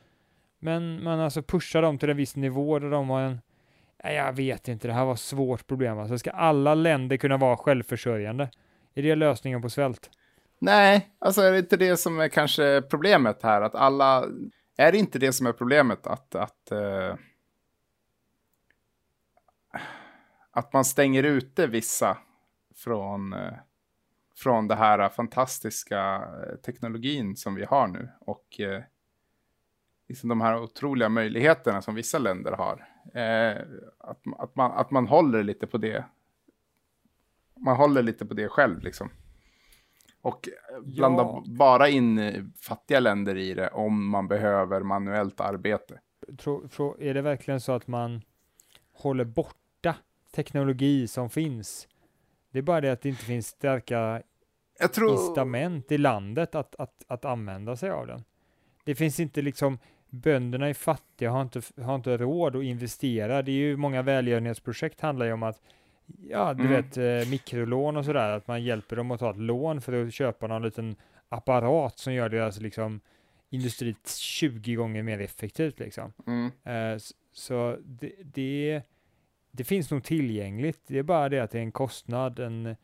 Men 0.62 1.04
man 1.04 1.20
alltså 1.20 1.42
pushar 1.42 1.82
dem 1.82 1.98
till 1.98 2.10
en 2.10 2.18
viss 2.18 2.36
nivå 2.36 2.80
där 2.80 2.90
de 2.90 3.10
har 3.10 3.22
en... 3.22 3.42
Nej, 4.04 4.16
jag 4.16 4.34
vet 4.34 4.68
inte, 4.68 4.88
det 4.88 4.94
här 4.94 5.06
var 5.06 5.14
ett 5.14 5.20
svårt 5.20 5.68
problem. 5.68 6.00
Alltså, 6.00 6.18
ska 6.18 6.32
alla 6.32 6.76
länder 6.76 7.18
kunna 7.18 7.38
vara 7.38 7.58
självförsörjande? 7.58 8.50
Är 8.94 9.04
det 9.04 9.16
lösningen 9.16 9.62
på 9.62 9.70
svält? 9.70 10.10
nej, 10.60 11.10
alltså 11.20 11.42
är 11.42 11.52
det 11.52 11.60
inte 11.60 11.78
det 11.78 11.98
som 11.98 12.20
är 12.20 12.28
kanske 12.28 12.82
problemet 12.82 13.44
här? 13.44 13.62
Att 13.62 13.76
alla, 13.76 14.26
är 14.78 14.92
det 14.92 14.98
inte 14.98 15.20
det 15.20 15.34
som 15.34 15.48
är 15.48 15.54
problemet? 15.54 16.08
Att, 16.08 16.36
att, 16.36 16.70
uh 16.72 17.16
att 20.52 20.74
man 20.74 20.86
stänger 20.86 21.24
ute 21.24 21.68
vissa 21.68 22.18
från, 22.76 23.34
eh, 23.34 23.54
från 24.36 24.68
det 24.68 24.76
här 24.76 25.10
fantastiska 25.10 26.16
eh, 26.16 26.56
teknologin 26.56 27.36
som 27.36 27.56
vi 27.56 27.66
har 27.66 27.88
nu. 27.88 28.10
Och 28.20 28.60
liksom 30.12 30.30
de 30.30 30.42
här 30.42 30.60
otroliga 30.64 31.10
möjligheterna 31.10 31.82
som 31.82 31.96
vissa 31.96 32.20
länder 32.20 32.52
har. 32.52 32.88
Eh, 33.14 33.62
att, 34.00 34.20
att, 34.38 34.56
man, 34.56 34.72
att 34.72 34.92
man 34.92 35.08
håller 35.08 35.44
lite 35.44 35.68
på 35.68 35.78
det. 35.78 36.06
Man 37.60 37.76
håller 37.76 38.04
lite 38.04 38.26
på 38.26 38.34
det 38.34 38.48
själv 38.50 38.82
liksom. 38.84 39.10
Och 40.22 40.50
blanda 40.84 41.24
Ja. 41.24 41.44
bara 41.48 41.90
in 41.90 42.20
eh, 42.20 42.44
fattiga 42.62 43.00
länder 43.00 43.38
i 43.38 43.54
det 43.54 43.70
om 43.70 44.10
man 44.10 44.28
behöver 44.28 44.82
manuellt 44.82 45.40
arbete. 45.40 46.00
Är 47.00 47.14
det 47.14 47.22
verkligen 47.22 47.62
så 47.62 47.72
att 47.72 47.88
man 47.88 48.22
håller 48.94 49.26
borta 49.26 49.96
teknologi 50.36 51.08
som 51.08 51.30
finns? 51.30 51.88
Det 52.52 52.58
är 52.58 52.64
bara 52.64 52.82
det 52.82 52.92
att 52.92 53.02
det 53.02 53.10
inte 53.10 53.24
finns 53.24 53.48
starka 53.48 54.22
Jag 54.80 54.94
tror... 54.94 55.12
incitament 55.12 55.92
i 55.92 55.98
landet 55.98 56.56
att, 56.56 56.76
att, 56.76 57.04
att 57.08 57.26
använda 57.26 57.76
sig 57.76 57.90
av 57.90 58.08
den. 58.08 58.24
Det 58.86 58.96
finns 58.96 59.20
inte 59.20 59.42
liksom, 59.42 59.80
bönderna 60.12 60.68
är 60.70 60.74
fattiga, 60.74 61.32
har 61.32 61.42
inte, 61.42 61.62
har 61.82 61.96
inte 61.96 62.18
råd 62.18 62.56
att 62.56 62.64
investera. 62.64 63.42
Det 63.42 63.52
är 63.52 63.56
ju 63.56 63.78
många 63.78 64.02
välgörenhetsprojekt 64.02 65.02
handlar 65.02 65.26
ju 65.26 65.34
om 65.34 65.44
att, 65.44 65.62
ja 66.30 66.54
du 66.54 66.64
Mm. 66.64 66.74
vet, 66.74 66.98
eh, 66.98 67.30
mikrolån 67.32 67.98
och 67.98 68.06
sådär, 68.06 68.32
att 68.32 68.48
man 68.48 68.64
hjälper 68.64 68.96
dem 68.96 69.12
att 69.12 69.20
ta 69.20 69.32
ett 69.32 69.38
lån 69.38 69.82
för 69.82 70.06
att 70.06 70.14
köpa 70.14 70.48
någon 70.48 70.62
liten 70.62 70.96
apparat 71.30 72.00
som 72.00 72.14
gör 72.14 72.30
deras 72.30 72.60
liksom 72.62 73.00
industri 73.50 73.96
20 74.18 74.76
gånger 74.76 75.04
mer 75.04 75.20
effektivt 75.22 75.80
liksom. 75.80 76.14
Mm. 76.28 76.52
Eh, 76.64 77.00
så 77.34 77.78
det, 77.86 78.12
det, 78.24 78.82
det 79.52 79.64
finns 79.64 79.92
nog 79.92 80.04
tillgängligt. 80.04 80.80
Det 80.88 80.98
är 81.00 81.04
bara 81.04 81.30
det 81.30 81.40
att 81.40 81.52
det 81.52 81.58
är 81.58 81.64
en 81.64 81.72
kostnad, 81.72 82.40
en, 82.40 82.76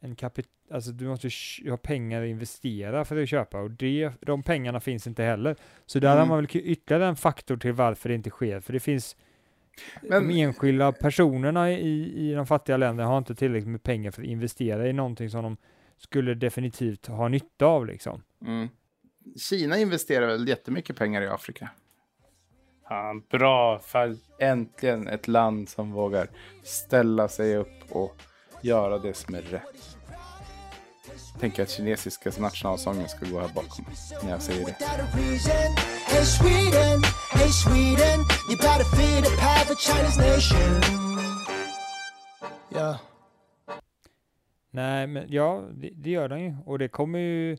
en 0.00 0.16
kapit 0.16 0.48
alltså 0.72 0.90
du 0.92 1.04
måste 1.08 1.28
ha 1.70 1.76
pengar 1.76 2.22
att 2.22 2.28
investera 2.28 3.04
för 3.04 3.22
att 3.22 3.28
köpa 3.28 3.60
och 3.60 3.70
det, 3.70 4.10
de 4.20 4.42
pengarna 4.42 4.80
finns 4.80 5.06
inte 5.06 5.22
heller. 5.22 5.56
Så 5.86 5.98
där 5.98 6.08
har 6.08 6.16
Mm. 6.16 6.28
man 6.28 6.36
väl 6.38 6.46
ytterligare 6.56 7.06
en 7.08 7.16
faktor 7.16 7.56
till 7.56 7.72
varför 7.72 8.08
det 8.08 8.14
inte 8.14 8.30
sker, 8.30 8.60
för 8.60 8.72
det 8.72 8.80
finns 8.80 9.16
Men- 10.02 10.28
de 10.28 10.40
enskilda 10.42 10.92
personerna 10.92 11.70
i, 11.72 12.28
i 12.30 12.32
de 12.34 12.46
fattiga 12.46 12.76
länderna 12.76 13.08
har 13.08 13.18
inte 13.18 13.34
tillräckligt 13.34 13.68
med 13.68 13.82
pengar 13.82 14.10
för 14.10 14.22
att 14.22 14.28
investera 14.28 14.88
i 14.88 14.92
någonting 14.92 15.30
som 15.30 15.42
de 15.42 15.56
skulle 15.98 16.34
definitivt 16.34 17.06
ha 17.06 17.28
nytta 17.28 17.66
av 17.66 17.86
liksom. 17.86 18.22
Mm. 18.46 18.68
Kina 19.36 19.78
investerar 19.78 20.26
väl 20.26 20.48
jättemycket 20.48 20.96
pengar 20.96 21.22
i 21.22 21.28
Afrika? 21.28 21.70
Ja, 22.88 23.14
bra. 23.30 23.78
För 23.78 24.16
Äntligen 24.38 25.08
ett 25.08 25.28
land 25.28 25.68
som 25.68 25.92
vågar 25.92 26.28
ställa 26.62 27.28
sig 27.28 27.56
upp 27.56 27.82
och 27.90 28.16
göra 28.62 28.98
det 28.98 29.14
som 29.14 29.34
är 29.34 29.42
rätt. 29.42 29.96
Tänker 31.40 31.62
att 31.62 31.70
kinesiska 31.70 32.30
nationalsången 32.38 33.08
ska 33.08 33.26
gå 33.26 33.40
här 33.40 33.48
bakom 33.54 33.84
när 34.22 34.30
jag 34.30 34.42
säger 34.42 34.66
det. 34.66 34.76
Yeah. 42.74 42.96
Nej, 44.70 45.06
men 45.06 45.26
ja, 45.28 45.64
det, 45.72 45.90
det 45.90 46.10
gör 46.10 46.28
de 46.28 46.40
ju. 46.40 46.56
Och 46.66 46.78
det 46.78 46.88
kommer 46.88 47.18
ju 47.18 47.56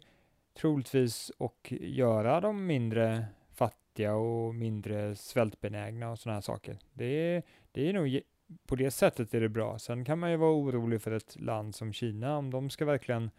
troligtvis 0.59 1.31
att 1.39 1.71
göra 1.71 2.41
dem 2.41 2.65
mindre 2.65 3.25
fattiga 3.51 4.15
och 4.15 4.55
mindre 4.55 5.15
svältbenägna 5.15 6.11
och 6.11 6.19
sådana 6.19 6.35
här 6.35 6.41
saker. 6.41 6.77
Det 6.93 7.05
är, 7.05 7.43
det 7.71 7.89
är 7.89 7.93
nog, 7.93 8.19
på 8.67 8.75
det 8.75 8.91
sättet 8.91 9.33
är 9.33 9.41
det 9.41 9.49
bra. 9.49 9.79
Sen 9.79 10.05
kan 10.05 10.19
man 10.19 10.31
ju 10.31 10.37
vara 10.37 10.51
orolig 10.51 11.01
för 11.01 11.11
ett 11.11 11.35
land 11.39 11.75
som 11.75 11.93
Kina, 11.93 12.37
om 12.37 12.51
de 12.51 12.69
ska 12.69 12.85
verkligen 12.85 13.31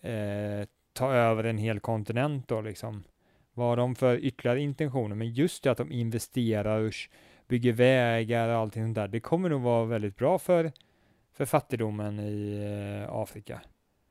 eh, 0.00 0.68
ta 0.92 1.12
över 1.12 1.44
en 1.44 1.58
hel 1.58 1.80
kontinent 1.80 2.48
då 2.48 2.60
liksom. 2.60 3.04
Vad 3.54 3.68
har 3.68 3.76
de 3.76 3.94
för 3.94 4.16
ytterligare 4.18 4.60
intentioner? 4.60 5.16
Men 5.16 5.32
just 5.32 5.62
det 5.62 5.70
att 5.70 5.78
de 5.78 5.92
investerar 5.92 6.80
och 6.80 6.92
bygger 7.48 7.72
vägar 7.72 8.48
och 8.48 8.54
allting 8.56 8.84
sånt 8.84 8.94
där, 8.94 9.08
det 9.08 9.20
kommer 9.20 9.48
nog 9.48 9.62
vara 9.62 9.84
väldigt 9.84 10.16
bra 10.16 10.38
för 10.38 10.72
för 11.38 11.44
fattigdomen 11.44 12.20
i 12.20 12.58
eh, 13.04 13.14
Afrika. 13.14 13.60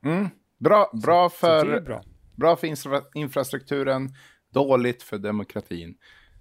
Mm. 0.04 0.28
Bra, 0.58 0.90
bra, 1.02 1.28
Så 1.30 1.36
för, 1.36 1.80
bra. 1.80 2.02
bra 2.34 2.56
för 2.56 2.66
infra, 2.66 3.02
infrastrukturen, 3.14 4.08
dåligt 4.50 5.02
för 5.02 5.18
demokratin, 5.18 5.96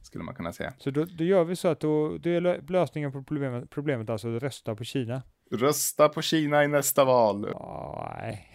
skulle 0.07 0.23
man 0.23 0.35
kunna 0.35 0.53
säga. 0.53 0.73
Så 0.77 0.91
då, 0.91 1.05
då 1.05 1.23
gör 1.23 1.43
vi 1.43 1.55
så 1.55 1.67
att 1.67 1.79
då, 1.79 2.17
det 2.17 2.29
är 2.35 2.41
lö- 2.41 2.71
lösningen 2.71 3.11
på 3.11 3.23
problemet, 3.23 3.69
problemet 3.69 4.09
alltså 4.09 4.35
att 4.35 4.43
rösta 4.43 4.75
på 4.75 4.83
Kina. 4.83 5.21
Rösta 5.51 6.09
på 6.09 6.21
Kina 6.21 6.63
i 6.63 6.67
nästa 6.67 7.05
val. 7.05 7.47
Ja, 7.53 8.15
nej. 8.19 8.51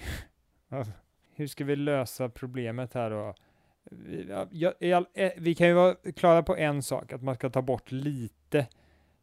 Hur 1.34 1.46
ska 1.46 1.64
vi 1.64 1.76
lösa 1.76 2.28
problemet 2.28 2.94
här 2.94 3.10
då? 3.10 3.34
Jag- 4.50 4.92
all, 4.94 5.06
eh, 5.14 5.32
vi 5.36 5.54
kan 5.54 5.66
ju 5.66 5.72
vara 5.72 5.94
klara 6.16 6.42
på 6.42 6.56
en 6.56 6.82
sak, 6.82 7.12
att 7.12 7.22
man 7.22 7.34
ska 7.34 7.50
ta 7.50 7.62
bort 7.62 7.92
lite 7.92 8.66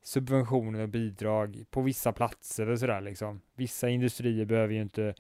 subventioner 0.04 0.80
och 0.82 0.90
bidrag 0.90 1.64
på 1.70 1.82
vissa 1.82 2.12
platser 2.12 2.70
och 2.70 2.80
sådär 2.80 3.02
liksom. 3.02 3.42
Vissa 3.56 3.90
industrier 3.90 4.46
behöver 4.46 4.74
ju 4.74 4.82
inte 4.82 5.14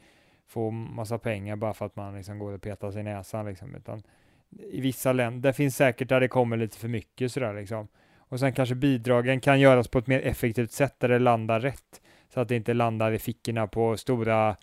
få 0.47 0.71
massa 0.71 1.17
pengar 1.17 1.55
bara 1.55 1.73
för 1.73 1.85
att 1.85 1.95
man 1.95 2.15
liksom 2.15 2.39
går 2.39 2.53
och 2.53 2.61
petar 2.61 2.91
sig 2.91 3.01
i 3.01 3.03
näsan 3.03 3.45
liksom, 3.45 3.75
utan 3.75 4.03
i 4.51 4.81
vissa 4.81 5.13
länder 5.13 5.51
finns 5.51 5.75
säkert 5.75 6.09
där 6.09 6.19
det 6.19 6.27
kommer 6.27 6.57
lite 6.57 6.77
för 6.77 6.87
mycket 6.87 7.31
sådär 7.31 7.53
liksom. 7.53 7.87
Och 8.17 8.39
sen 8.39 8.53
kanske 8.53 8.75
bidragen 8.75 9.39
kan 9.39 9.59
göras 9.59 9.87
på 9.87 9.99
ett 9.99 10.07
mer 10.07 10.21
effektivt 10.21 10.71
sätt 10.71 10.99
där 10.99 11.07
det 11.07 11.19
landar 11.19 11.59
rätt, 11.59 12.01
så 12.33 12.39
att 12.39 12.47
det 12.47 12.55
inte 12.55 12.73
landar 12.73 13.11
i 13.11 13.19
fickorna 13.19 13.67
på 13.67 13.97
stora 13.97 14.55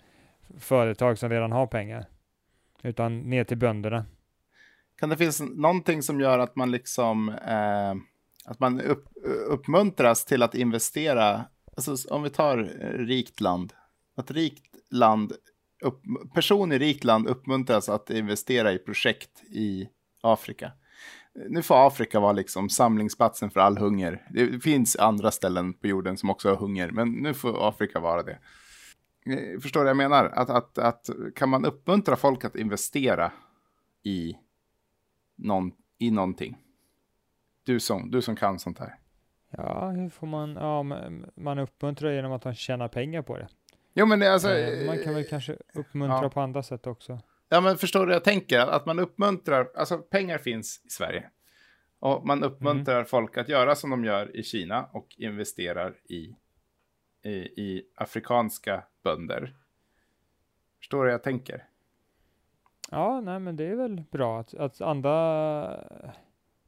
företag 0.59 1.17
som 1.17 1.29
redan 1.29 1.51
har 1.51 1.67
pengar, 1.67 2.05
utan 2.83 3.29
ner 3.29 3.43
till 3.43 3.57
bönderna. 3.57 4.05
Kan 4.99 5.09
det 5.09 5.17
finnas 5.17 5.41
någonting 5.41 6.03
som 6.03 6.21
gör 6.21 6.39
att 6.39 6.55
man 6.55 6.71
liksom 6.71 7.29
eh, 7.29 7.95
att 8.45 8.59
man 8.59 8.81
upp, 8.81 9.07
uppmuntras 9.47 10.25
till 10.25 10.43
att 10.43 10.55
investera? 10.55 11.45
Alltså 11.77 12.13
om 12.13 12.23
vi 12.23 12.29
tar 12.29 12.57
eh, 12.81 13.05
rikt 13.05 13.41
land. 13.41 13.73
Att 14.15 14.31
rikt 14.31 14.75
land, 14.89 15.33
upp, 15.81 16.01
person 16.33 16.71
i 16.71 16.77
rikt 16.77 17.03
land 17.03 17.27
uppmuntras 17.27 17.89
att 17.89 18.09
investera 18.09 18.73
i 18.73 18.77
projekt 18.77 19.43
i 19.43 19.89
Afrika. 20.21 20.71
Nu 21.49 21.61
får 21.63 21.87
Afrika 21.87 22.19
vara 22.19 22.31
liksom 22.31 22.69
samlingsplatsen 22.69 23.49
för 23.49 23.59
all 23.59 23.77
hunger. 23.77 24.27
Det 24.29 24.59
finns 24.63 24.95
andra 24.95 25.31
ställen 25.31 25.73
på 25.73 25.87
jorden 25.87 26.17
som 26.17 26.29
också 26.29 26.49
har 26.49 26.55
hunger, 26.55 26.91
men 26.91 27.11
nu 27.11 27.33
får 27.33 27.67
Afrika 27.67 27.99
vara 27.99 28.23
det. 28.23 28.39
Eh, 29.25 29.59
förstår 29.59 29.79
du 29.79 29.83
vad 29.83 29.89
jag 29.89 29.97
menar? 29.97 30.25
Att, 30.25 30.49
att, 30.49 30.77
att 30.77 31.09
kan 31.35 31.49
man 31.49 31.65
uppmuntra 31.65 32.15
folk 32.15 32.45
att 32.45 32.55
investera 32.55 33.31
i, 34.03 34.37
någon, 35.35 35.71
i 35.97 36.11
någonting? 36.11 36.57
Du 37.63 37.79
som, 37.79 38.11
du 38.11 38.21
som 38.21 38.35
kan 38.35 38.59
sånt 38.59 38.79
här. 38.79 38.95
Ja, 39.51 39.89
hur 39.89 40.09
får 40.09 40.27
man, 40.27 40.55
ja, 40.55 40.83
man 41.35 41.59
uppmuntrar 41.59 42.11
genom 42.11 42.31
att 42.31 42.45
man 42.45 42.55
tjänar 42.55 42.87
pengar 42.87 43.21
på 43.21 43.37
det. 43.37 43.47
Jo, 43.99 44.05
men 44.05 44.21
alltså, 44.21 44.49
Eh, 44.49 44.85
man 44.85 45.03
kan 45.03 45.13
väl 45.13 45.23
kanske 45.23 45.57
uppmuntra 45.73 46.19
ja. 46.23 46.29
på 46.29 46.41
andra 46.41 46.63
sätt 46.63 46.87
också. 46.87 47.19
Ja, 47.49 47.61
men 47.61 47.77
förstår 47.77 48.05
du 48.05 48.13
jag 48.13 48.23
tänker? 48.23 48.59
Att 48.59 48.85
man 48.85 48.99
uppmuntrar, 48.99 49.69
alltså 49.75 49.97
pengar 49.97 50.37
finns 50.37 50.81
i 50.85 50.89
Sverige. 50.89 51.29
Och 51.99 52.27
man 52.27 52.43
uppmuntrar 52.43 53.03
folk 53.03 53.37
att 53.37 53.49
göra 53.49 53.75
som 53.75 53.89
de 53.89 54.05
gör 54.05 54.37
i 54.37 54.43
Kina 54.43 54.89
och 54.93 55.07
investerar 55.17 55.95
i, 56.09 56.35
i, 57.23 57.35
i 57.37 57.83
afrikanska 57.95 58.83
bönder. 59.03 59.55
Förstår 60.79 61.05
du 61.05 61.11
jag 61.11 61.23
tänker? 61.23 61.63
Ja, 62.91 63.21
nej, 63.21 63.39
men 63.39 63.55
det 63.55 63.65
är 63.65 63.75
väl 63.75 64.03
bra 64.11 64.39
att, 64.39 64.53
att 64.53 64.81
andra 64.81 65.67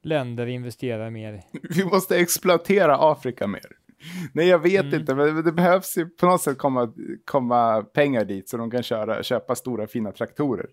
länder 0.02 0.48
investerar 0.48 1.10
mer. 1.10 1.44
Vi 1.76 1.86
måste 1.86 2.18
exploatera 2.18 2.98
Afrika 3.12 3.48
mer. 3.48 3.79
Nej, 4.34 4.48
jag 4.48 4.60
vet 4.60 4.86
Mm. 4.86 5.00
inte, 5.00 5.16
men 5.16 5.44
det 5.44 5.52
behövs 5.52 5.98
ju 5.98 6.10
på 6.10 6.26
något 6.26 6.42
sätt 6.42 6.58
komma, 6.58 6.94
komma 7.26 7.84
pengar 7.84 8.26
dit 8.26 8.50
så 8.50 8.58
de 8.58 8.72
kan 8.72 8.84
köra, 8.84 9.24
köpa 9.24 9.56
stora 9.56 9.88
fina 9.88 10.12
traktorer. 10.12 10.70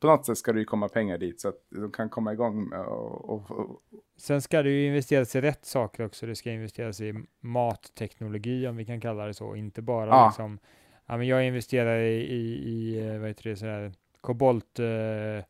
På 0.00 0.06
något 0.06 0.26
sätt 0.26 0.38
ska 0.38 0.52
det 0.52 0.58
ju 0.58 0.64
komma 0.64 0.88
pengar 0.88 1.18
dit 1.18 1.40
så 1.40 1.48
att 1.48 1.54
de 1.70 1.92
kan 1.92 2.08
komma 2.10 2.32
igång 2.32 2.68
med 2.68 2.80
och, 2.80 3.30
och, 3.30 3.50
och 3.50 3.80
Sen 4.18 4.42
ska 4.42 4.62
det 4.62 4.70
ju 4.70 4.86
investeras 4.86 5.36
i 5.36 5.40
rätt 5.40 5.64
saker 5.64 6.04
också. 6.06 6.26
Det 6.26 6.36
ska 6.36 6.50
investeras 6.50 7.00
i 7.00 7.14
matteknologi, 7.40 8.66
om 8.66 8.76
vi 8.76 8.84
kan 8.84 9.00
kalla 9.00 9.26
det 9.26 9.34
så. 9.34 9.54
Inte 9.56 9.82
bara 9.82 10.10
Ja. 10.10 10.26
liksom, 10.26 10.58
ja 11.06 11.16
men 11.16 11.26
jag 11.26 11.46
investerar 11.46 12.00
i, 12.00 12.14
i, 12.20 12.70
i 12.70 13.08
eh, 13.08 13.18
vad 13.18 13.28
heter 13.28 13.50
det, 13.50 13.56
sådär, 13.56 13.92
kobolt 14.20 14.78
eh, 14.78 14.86
eh, 14.86 15.44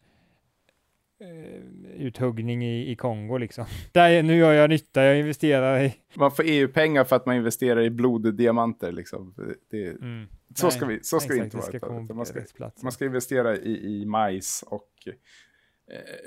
uthuggning 1.97 2.65
i, 2.65 2.91
i 2.91 2.97
Kongo 2.97 3.37
liksom. 3.39 3.65
Där, 3.93 4.23
nu 4.23 4.37
gör 4.37 4.53
jag 4.53 4.71
nytta, 4.71 5.05
jag 5.05 5.19
investerar 5.19 5.81
i... 5.81 5.95
Man 6.15 6.31
får 6.31 6.45
EU-pengar 6.47 7.05
för 7.05 7.17
att 7.17 7.27
man 7.27 7.37
investerar 7.37 7.81
i 7.83 7.91
bloddiamanter. 7.91 8.93
Liksom. 8.93 9.35
Det, 9.71 9.87
Mm. 9.87 10.29
så 10.55 10.67
Nej, 10.67 10.73
ska, 10.77 10.87
vi, 10.87 10.99
så 11.03 11.21
ska 11.21 11.29
det 11.29 11.35
exakt, 11.41 11.55
inte 11.55 11.67
ska 11.79 11.87
vara. 11.87 11.97
utan 11.97 12.09
på 12.09 12.15
Man 12.15 12.27
ska, 12.27 12.41
man 12.83 12.93
ska 12.93 13.05
investera 13.05 13.57
i, 13.57 14.01
i 14.01 14.07
majs 14.07 14.65
och 14.67 14.89
eh, 15.07 15.13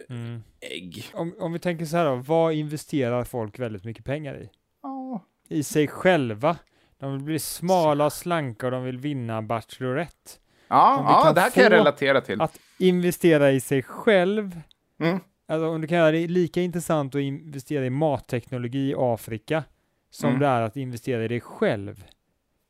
Mm. 0.09 0.43
ägg. 0.59 1.05
Om, 1.13 1.35
om 1.39 1.53
vi 1.53 1.59
tänker 1.59 1.85
så 1.85 1.97
här 1.97 2.05
då, 2.05 2.15
vad 2.15 2.53
investerar 2.53 3.23
folk 3.23 3.59
väldigt 3.59 3.83
mycket 3.83 4.05
pengar 4.05 4.35
i? 4.41 4.49
Ja, 4.83 5.25
I 5.49 5.63
sig 5.63 5.87
själva. 5.87 6.57
De 6.97 7.11
vill 7.13 7.21
bli 7.23 7.39
smala 7.39 8.05
och 8.05 8.13
slanka 8.13 8.67
och 8.67 8.71
de 8.71 8.83
vill 8.83 8.97
vinna 8.97 9.41
Bachelorette. 9.41 10.31
ja, 10.67 11.23
ja 11.25 11.33
det 11.33 11.41
här 11.41 11.49
kan 11.49 11.63
jag 11.63 11.71
relatera 11.71 12.21
till. 12.21 12.41
Att 12.41 12.59
investera 12.77 13.51
i 13.51 13.59
sig 13.59 13.83
själv 13.83 14.61
Mm. 14.99 15.19
Alltså 15.47 15.67
om 15.67 15.81
du 15.81 15.87
kan 15.87 15.97
göra 15.97 16.11
det 16.11 16.27
lika 16.27 16.61
intressant 16.61 17.15
att 17.15 17.21
investera 17.21 17.85
i 17.85 17.89
matteknologi 17.89 18.89
i 18.89 18.95
Afrika 18.97 19.63
som 20.09 20.29
Mm. 20.29 20.39
det 20.41 20.47
är 20.47 20.61
att 20.61 20.77
investera 20.77 21.25
i 21.25 21.27
dig 21.27 21.41
själv, 21.41 22.05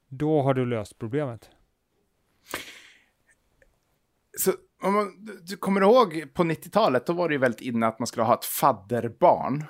då 0.08 0.42
har 0.42 0.54
du 0.54 0.66
löst 0.66 1.00
problemet. 1.00 1.50
Så, 4.38 4.52
om 4.84 4.94
man, 4.94 5.26
du- 5.42 5.58
kommer 5.58 5.82
ihåg 5.82 6.34
på 6.34 6.44
90-talet, 6.44 7.06
då 7.06 7.14
var 7.14 7.30
det 7.30 7.34
ju 7.36 7.40
väldigt 7.40 7.62
inne 7.62 7.88
att 7.88 8.00
man 8.00 8.08
skulle 8.08 8.24
ha 8.24 8.34
ett 8.34 8.46
fadderbarn. 8.46 9.64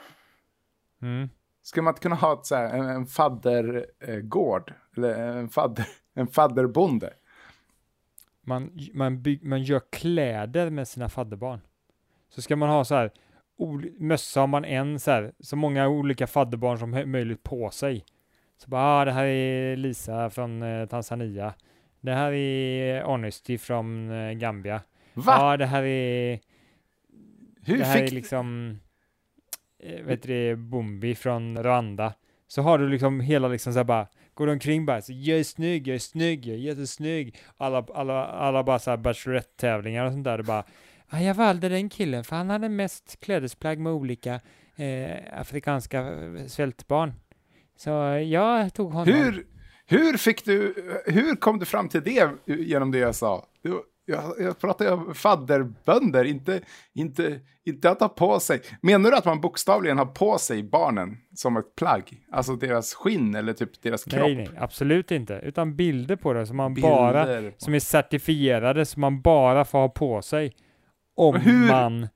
Mm. 1.01 1.29
Skulle 1.61 1.83
man 1.83 1.91
inte 1.91 2.01
kunna 2.01 2.15
ha 2.15 2.33
ett, 2.39 2.45
så 2.45 2.55
här, 2.55 2.77
en, 2.77 2.85
en 2.89 3.05
faddergård? 3.05 4.73
Eller 4.97 5.37
en, 5.37 5.49
fadder, 5.49 5.87
en 6.13 6.27
fadderbonde? 6.27 7.13
Man, 8.41 8.79
man, 8.93 9.21
bygg, 9.21 9.43
man 9.43 9.63
gör 9.63 9.81
kläder 9.91 10.69
med 10.69 10.87
sina 10.87 11.09
fadderbarn. 11.09 11.59
Så 12.35 12.41
ska 12.41 12.55
man 12.55 12.69
ha 12.69 12.85
så 12.85 12.95
här, 12.95 13.11
mössa 13.99 14.39
har 14.39 14.47
man 14.47 14.65
en 14.65 14.99
så 14.99 15.11
här, 15.11 15.31
så 15.39 15.55
många 15.55 15.87
olika 15.87 16.27
fadderbarn 16.27 16.77
som 16.77 17.11
möjligt 17.11 17.43
på 17.43 17.69
sig. 17.69 18.05
Så 18.57 18.69
bara, 18.69 18.81
ah, 18.81 19.05
det 19.05 19.11
här 19.11 19.25
är 19.25 19.75
Lisa 19.75 20.29
från 20.29 20.63
eh, 20.63 20.85
Tanzania. 20.85 21.53
Det 22.01 22.13
här 22.13 22.31
är 22.31 23.03
Honesty 23.03 23.57
från 23.57 24.11
eh, 24.11 24.31
Gambia. 24.31 24.81
Va? 25.13 25.35
Ja, 25.39 25.57
det 25.57 25.65
här 25.65 25.83
är 25.83 26.39
Hur 27.65 27.77
det 27.77 27.85
här 27.85 27.99
fick... 27.99 28.11
är 28.11 28.15
liksom, 28.15 28.79
eh, 29.79 30.03
vet 30.03 30.23
du 30.23 30.27
det, 30.27 30.55
Bumbi 30.55 31.15
från 31.15 31.63
Rwanda. 31.63 32.13
Så 32.47 32.61
har 32.61 32.77
du 32.77 32.89
liksom 32.89 33.19
hela 33.19 33.47
liksom 33.47 33.73
så 33.73 33.79
här 33.79 33.83
bara, 33.83 34.07
går 34.33 34.45
du 34.45 34.51
omkring 34.51 34.85
bara 34.85 35.01
så 35.01 35.13
jag 35.13 35.39
är 35.39 35.43
snygg, 35.43 35.87
jag 35.87 35.95
är 35.95 35.99
snygg, 35.99 36.45
jag 36.45 36.55
är 36.55 36.59
jättesnygg. 36.59 37.37
Alla, 37.57 37.85
alla, 37.93 38.25
alla 38.25 38.63
bara 38.63 38.79
så 38.79 38.89
här 38.89 38.97
Bachelorette-tävlingar 38.97 40.05
och 40.05 40.11
sånt 40.11 40.23
där. 40.23 40.37
Det 40.37 40.43
bara, 40.43 40.63
ah, 41.13 41.19
jag 41.21 41.33
valde 41.33 41.69
den 41.69 41.89
killen 41.89 42.23
för 42.23 42.35
han 42.35 42.49
hade 42.49 42.69
mest 42.69 43.19
klädesplagg 43.19 43.79
med 43.79 43.93
olika 43.93 44.39
eh, 44.75 45.39
afrikanska 45.39 45.99
eh, 46.01 46.45
svältbarn. 46.47 47.13
Så 47.77 48.07
eh, 48.07 48.21
jag 48.21 48.73
tog 48.73 48.91
honom. 48.91 49.13
Hur, 49.13 49.45
hur 49.85 50.17
fick 50.17 50.45
du... 50.45 50.73
Hur 51.05 51.35
kom 51.35 51.59
du 51.59 51.65
fram 51.65 51.89
till 51.89 52.01
det 52.03 52.29
genom 52.45 52.91
det 52.91 52.97
jag 52.97 53.15
sa? 53.15 53.45
Du, 53.61 53.81
jag, 54.05 54.33
jag 54.39 54.59
pratar 54.59 54.91
om 54.91 55.15
fadderbönder, 55.15 56.23
inte, 56.25 56.61
inte, 56.93 57.39
inte 57.65 57.89
att 57.89 57.99
ha 57.99 58.09
på 58.09 58.39
sig. 58.39 58.61
Menar 58.81 59.11
du 59.11 59.17
att 59.17 59.25
man 59.25 59.41
bokstavligen 59.41 59.97
har 59.97 60.05
på 60.05 60.37
sig 60.37 60.63
barnen 60.63 61.17
som 61.35 61.57
ett 61.57 61.75
plagg? 61.75 62.17
Alltså 62.31 62.55
deras 62.55 62.93
skinn 62.93 63.35
eller 63.35 63.53
typ 63.53 63.81
deras 63.81 64.03
kropp? 64.03 64.21
Nej, 64.21 64.35
nej, 64.35 64.49
absolut 64.57 65.11
inte. 65.11 65.33
Utan 65.43 65.75
bilder 65.75 66.15
på 66.15 66.33
det 66.33 66.45
som 66.47 66.57
man 66.57 66.73
bara 66.73 67.25
Bilder 67.25 67.51
på- 67.51 67.55
som 67.59 67.73
är 67.73 67.79
certifierade 67.79 68.85
som 68.85 69.01
man 69.01 69.21
bara 69.21 69.65
får 69.65 69.79
ha 69.79 69.89
på 69.89 70.21
sig 70.21 70.53
om 71.15 71.35
hur- 71.35 71.67
man 71.71 72.07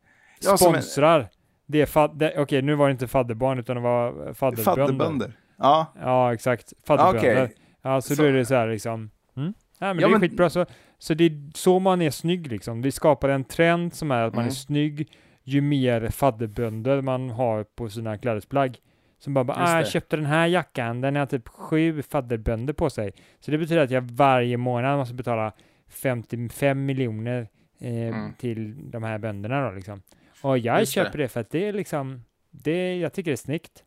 Ja, 0.42 0.58
som 0.58 0.76
en- 0.76 0.82
sponsrar 0.82 1.28
det, 1.66 1.86
fad- 1.86 2.32
Okej, 2.38 2.62
nu 2.62 2.76
var 2.76 2.88
det 2.88 2.92
inte 2.92 3.08
fadderbarn 3.08 3.60
utan 3.60 3.76
det 3.76 3.82
var 3.82 4.34
fadderbönder. 4.34 4.64
Fadderbönder. 4.86 5.32
Ja. 5.58 5.94
Ja, 6.02 6.34
exakt. 6.34 6.74
Fadderbönder. 6.88 7.20
Okej. 7.46 7.56
Ja, 7.82 8.02
så, 8.02 8.16
Så- 8.16 8.22
då 8.22 8.28
är 8.28 8.34
det 8.34 8.46
så 8.46 8.56
här 8.56 8.68
liksom. 8.68 9.10
Mm? 9.38 9.54
Ja, 9.80 9.94
men 9.94 10.00
Ja, 10.00 10.08
det 10.08 10.12
är 10.14 10.20
men- 10.20 10.22
skitbra. 10.30 10.50
Så, 10.50 10.66
så 10.98 11.14
det 11.14 11.24
är 11.24 11.52
så 11.56 11.80
man 11.80 12.02
är 12.02 12.10
snygg 12.12 12.48
liksom. 12.52 12.82
Vi 12.82 12.92
skapar 12.92 13.30
en 13.30 13.44
trend 13.44 13.94
som 13.94 14.12
är 14.12 14.24
att 14.24 14.34
man 14.34 14.42
Mm. 14.44 14.50
är 14.50 14.54
snygg 14.54 15.10
ju 15.44 15.62
mer 15.62 16.10
fadderbönder 16.10 17.02
man 17.02 17.30
har 17.30 17.64
på 17.64 17.90
sina 17.90 18.18
klädesplagg. 18.18 18.78
Som 19.20 19.34
bara, 19.34 19.44
bara 19.44 19.58
ah, 19.58 19.78
jag 19.78 19.88
köpte 19.88 20.16
den 20.16 20.26
här 20.26 20.48
jackan, 20.48 21.02
den 21.02 21.16
har 21.16 21.26
typ 21.26 21.48
sju 21.48 22.02
fadderbönder 22.02 22.74
på 22.74 22.90
sig. 22.90 23.12
Så 23.40 23.52
det 23.52 23.58
betyder 23.58 23.82
att 23.84 23.92
jag 23.92 24.02
varje 24.02 24.58
månad 24.58 24.98
måste 24.98 25.14
betala 25.16 25.52
55 25.90 26.86
miljoner 26.86 27.48
eh, 27.80 28.08
Mm. 28.08 28.34
till 28.34 28.92
de 28.92 29.04
här 29.04 29.18
bönderna 29.18 29.70
då 29.70 29.76
liksom. 29.76 30.02
Och 30.42 30.58
jag 30.58 30.80
Just 30.80 30.96
det. 30.96 31.04
köper 31.04 31.18
det. 31.18 31.28
för 31.30 31.40
att 31.42 31.50
det 31.50 31.68
är 31.68 31.74
liksom, 31.74 32.24
det, 32.52 32.98
jag 32.98 33.14
tycker 33.14 33.32
det 33.32 33.36
är 33.36 33.38
snyggt. 33.38 33.84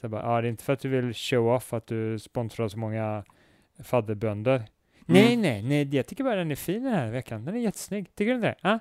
Så 0.00 0.04
jag 0.04 0.10
bara, 0.10 0.22
ja, 0.22 0.40
det 0.40 0.46
är 0.48 0.50
inte 0.50 0.64
för 0.64 0.72
att 0.72 0.80
du 0.80 0.88
vill 0.88 1.14
show 1.14 1.48
off 1.48 1.72
att 1.72 1.86
du 1.86 2.18
sponsrar 2.18 2.68
så 2.68 2.78
många 2.78 3.24
fadderbönder. 3.84 4.62
Nej, 5.06 5.36
nej, 5.36 5.62
nej, 5.62 5.96
jag 5.96 6.06
tycker 6.06 6.24
bara 6.24 6.36
den 6.36 6.50
är 6.50 6.54
fin 6.56 6.84
den 6.84 6.92
här 6.94 7.10
veckan. 7.10 7.44
Den 7.44 7.54
är 7.54 7.58
jättesnygg. 7.58 8.14
Tycker 8.14 8.30
du 8.30 8.34
inte 8.36 8.48
det? 8.48 8.54
Ja? 8.62 8.78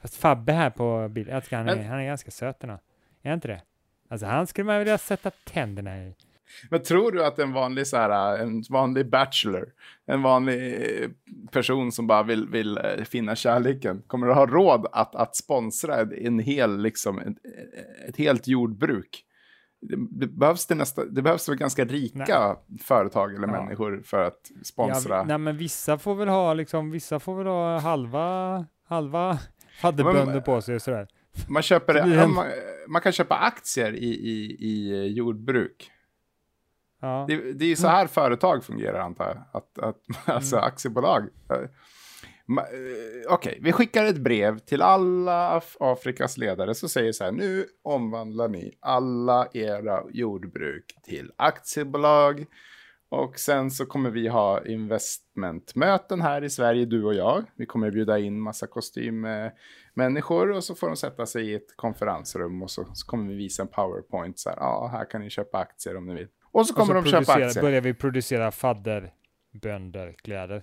Fast 0.00 0.16
Fabbe 0.16 0.52
här 0.52 0.70
på 0.70 1.08
bilden, 1.08 1.34
jag 1.34 1.42
tycker 1.44 1.56
han 1.56 1.68
är, 1.68 1.82
han 1.84 1.98
är 2.00 2.04
ganska 2.06 2.30
söt 2.30 2.62
ändå. 2.62 2.74
Är 3.22 3.30
han 3.30 3.32
inte 3.34 3.48
det? 3.48 3.62
Alltså 4.08 4.26
han 4.26 4.46
skulle 4.46 4.64
man 4.64 4.78
vilja 4.78 4.98
sätta 4.98 5.30
tänderna 5.30 5.98
i. 6.04 6.14
Men 6.70 6.82
tror 6.82 7.12
du 7.12 7.24
att 7.24 7.38
en 7.38 7.52
vanlig, 7.52 7.86
så 7.86 7.96
här, 7.96 8.38
en 8.38 8.62
vanlig 8.70 9.10
bachelor, 9.10 9.68
en 10.06 10.22
vanlig 10.22 10.76
person 11.52 11.92
som 11.92 12.06
bara 12.06 12.22
vill, 12.22 12.48
vill 12.48 12.78
eh, 12.78 13.04
finna 13.04 13.36
kärleken, 13.36 14.02
kommer 14.06 14.28
att 14.28 14.36
ha 14.36 14.46
råd 14.46 14.86
att, 14.92 15.14
att 15.14 15.36
sponsra 15.36 15.96
en, 16.00 16.38
hel, 16.38 16.82
liksom, 16.82 17.18
ett, 17.18 17.36
ett 18.08 18.16
helt 18.16 18.48
jordbruk? 18.48 19.24
Det, 19.82 19.96
det, 20.10 20.26
behövs 20.26 20.66
det, 20.66 20.74
nästa, 20.74 21.04
det 21.04 21.22
behövs 21.22 21.48
väl 21.48 21.56
ganska 21.56 21.84
rika 21.84 22.56
företag 22.82 23.34
eller 23.34 23.48
Ja. 23.48 23.62
människor 23.62 24.02
för 24.04 24.24
att 24.24 24.50
sponsra? 24.64 25.16
Ja, 25.16 25.24
nej 25.24 25.38
men 25.38 25.56
vissa 25.56 25.98
får 25.98 26.14
väl 26.14 26.28
ha 26.28 26.54
liksom, 26.54 26.90
vissa 26.90 27.20
får 27.20 27.34
väl 27.36 27.46
ha 27.46 27.78
halva, 27.78 28.66
halva 28.88 29.38
fadderbönder 29.80 30.40
på 30.40 30.60
sig 30.62 30.74
och 30.74 30.82
sådär. 30.82 31.08
Man, 31.48 31.62
köper, 31.62 32.26
man, 32.34 32.46
man 32.88 33.02
kan 33.02 33.12
köpa 33.12 33.34
aktier 33.34 33.92
i, 33.92 34.08
i, 34.08 34.56
i 34.60 35.06
jordbruk. 35.12 35.90
Ja. 37.00 37.24
Det, 37.28 37.52
det 37.52 37.64
är 37.64 37.68
ju 37.68 37.76
så 37.76 37.88
här 37.88 38.06
företag 38.06 38.64
fungerar 38.64 38.98
antar 39.00 39.24
jag. 39.26 39.38
Att, 39.52 39.78
att, 39.78 39.96
alltså 40.34 40.56
Mm. 40.56 40.66
aktiebolag. 40.66 41.22
Eh, 41.50 41.56
eh, 41.58 41.68
Okej, 43.28 43.58
vi 43.62 43.72
skickar 43.72 44.04
ett 44.04 44.18
brev 44.18 44.58
till 44.58 44.82
alla 44.82 45.50
Af- 45.60 45.76
Afrikas 45.80 46.36
ledare 46.36 46.74
så 46.74 46.88
säger 46.88 47.12
så 47.12 47.24
här. 47.24 47.32
Nu 47.32 47.66
omvandlar 47.82 48.48
ni 48.48 48.72
alla 48.80 49.48
era 49.52 50.02
jordbruk 50.10 50.84
till 51.02 51.32
aktiebolag. 51.36 52.46
Och 53.12 53.38
sen 53.38 53.70
så 53.70 53.86
kommer 53.86 54.10
vi 54.10 54.28
ha 54.28 54.66
investmentmöten 54.66 56.20
här 56.20 56.44
i 56.44 56.50
Sverige, 56.50 56.84
du 56.86 57.04
och 57.04 57.14
jag. 57.14 57.44
Vi 57.56 57.66
kommer 57.66 57.90
bjuda 57.90 58.18
in 58.18 58.40
massa 58.40 58.66
kostymmänniskor 58.66 60.50
och 60.50 60.64
så 60.64 60.74
får 60.74 60.86
de 60.86 60.96
sätta 60.96 61.26
sig 61.26 61.50
i 61.50 61.54
ett 61.54 61.76
konferensrum 61.76 62.62
och 62.62 62.70
så, 62.70 62.84
så 62.94 63.06
kommer 63.06 63.28
vi 63.28 63.34
visa 63.36 63.62
en 63.62 63.68
powerpoint. 63.68 64.38
Så 64.38 64.48
här, 64.48 64.56
ja, 64.56 64.88
här 64.92 65.10
kan 65.10 65.20
ni 65.20 65.30
köpa 65.30 65.58
aktier 65.58 65.96
om 65.96 66.06
ni 66.06 66.14
vill. 66.14 66.28
Och 66.52 66.66
så 66.66 66.72
Och 66.72 66.76
kommer 66.78 66.94
så 66.94 67.00
de 67.04 67.10
köpa 67.10 67.32
aktier. 67.32 67.62
börjar 67.62 67.80
vi 67.80 67.94
producera 67.94 68.50
fadderbönderkläder. 68.50 70.62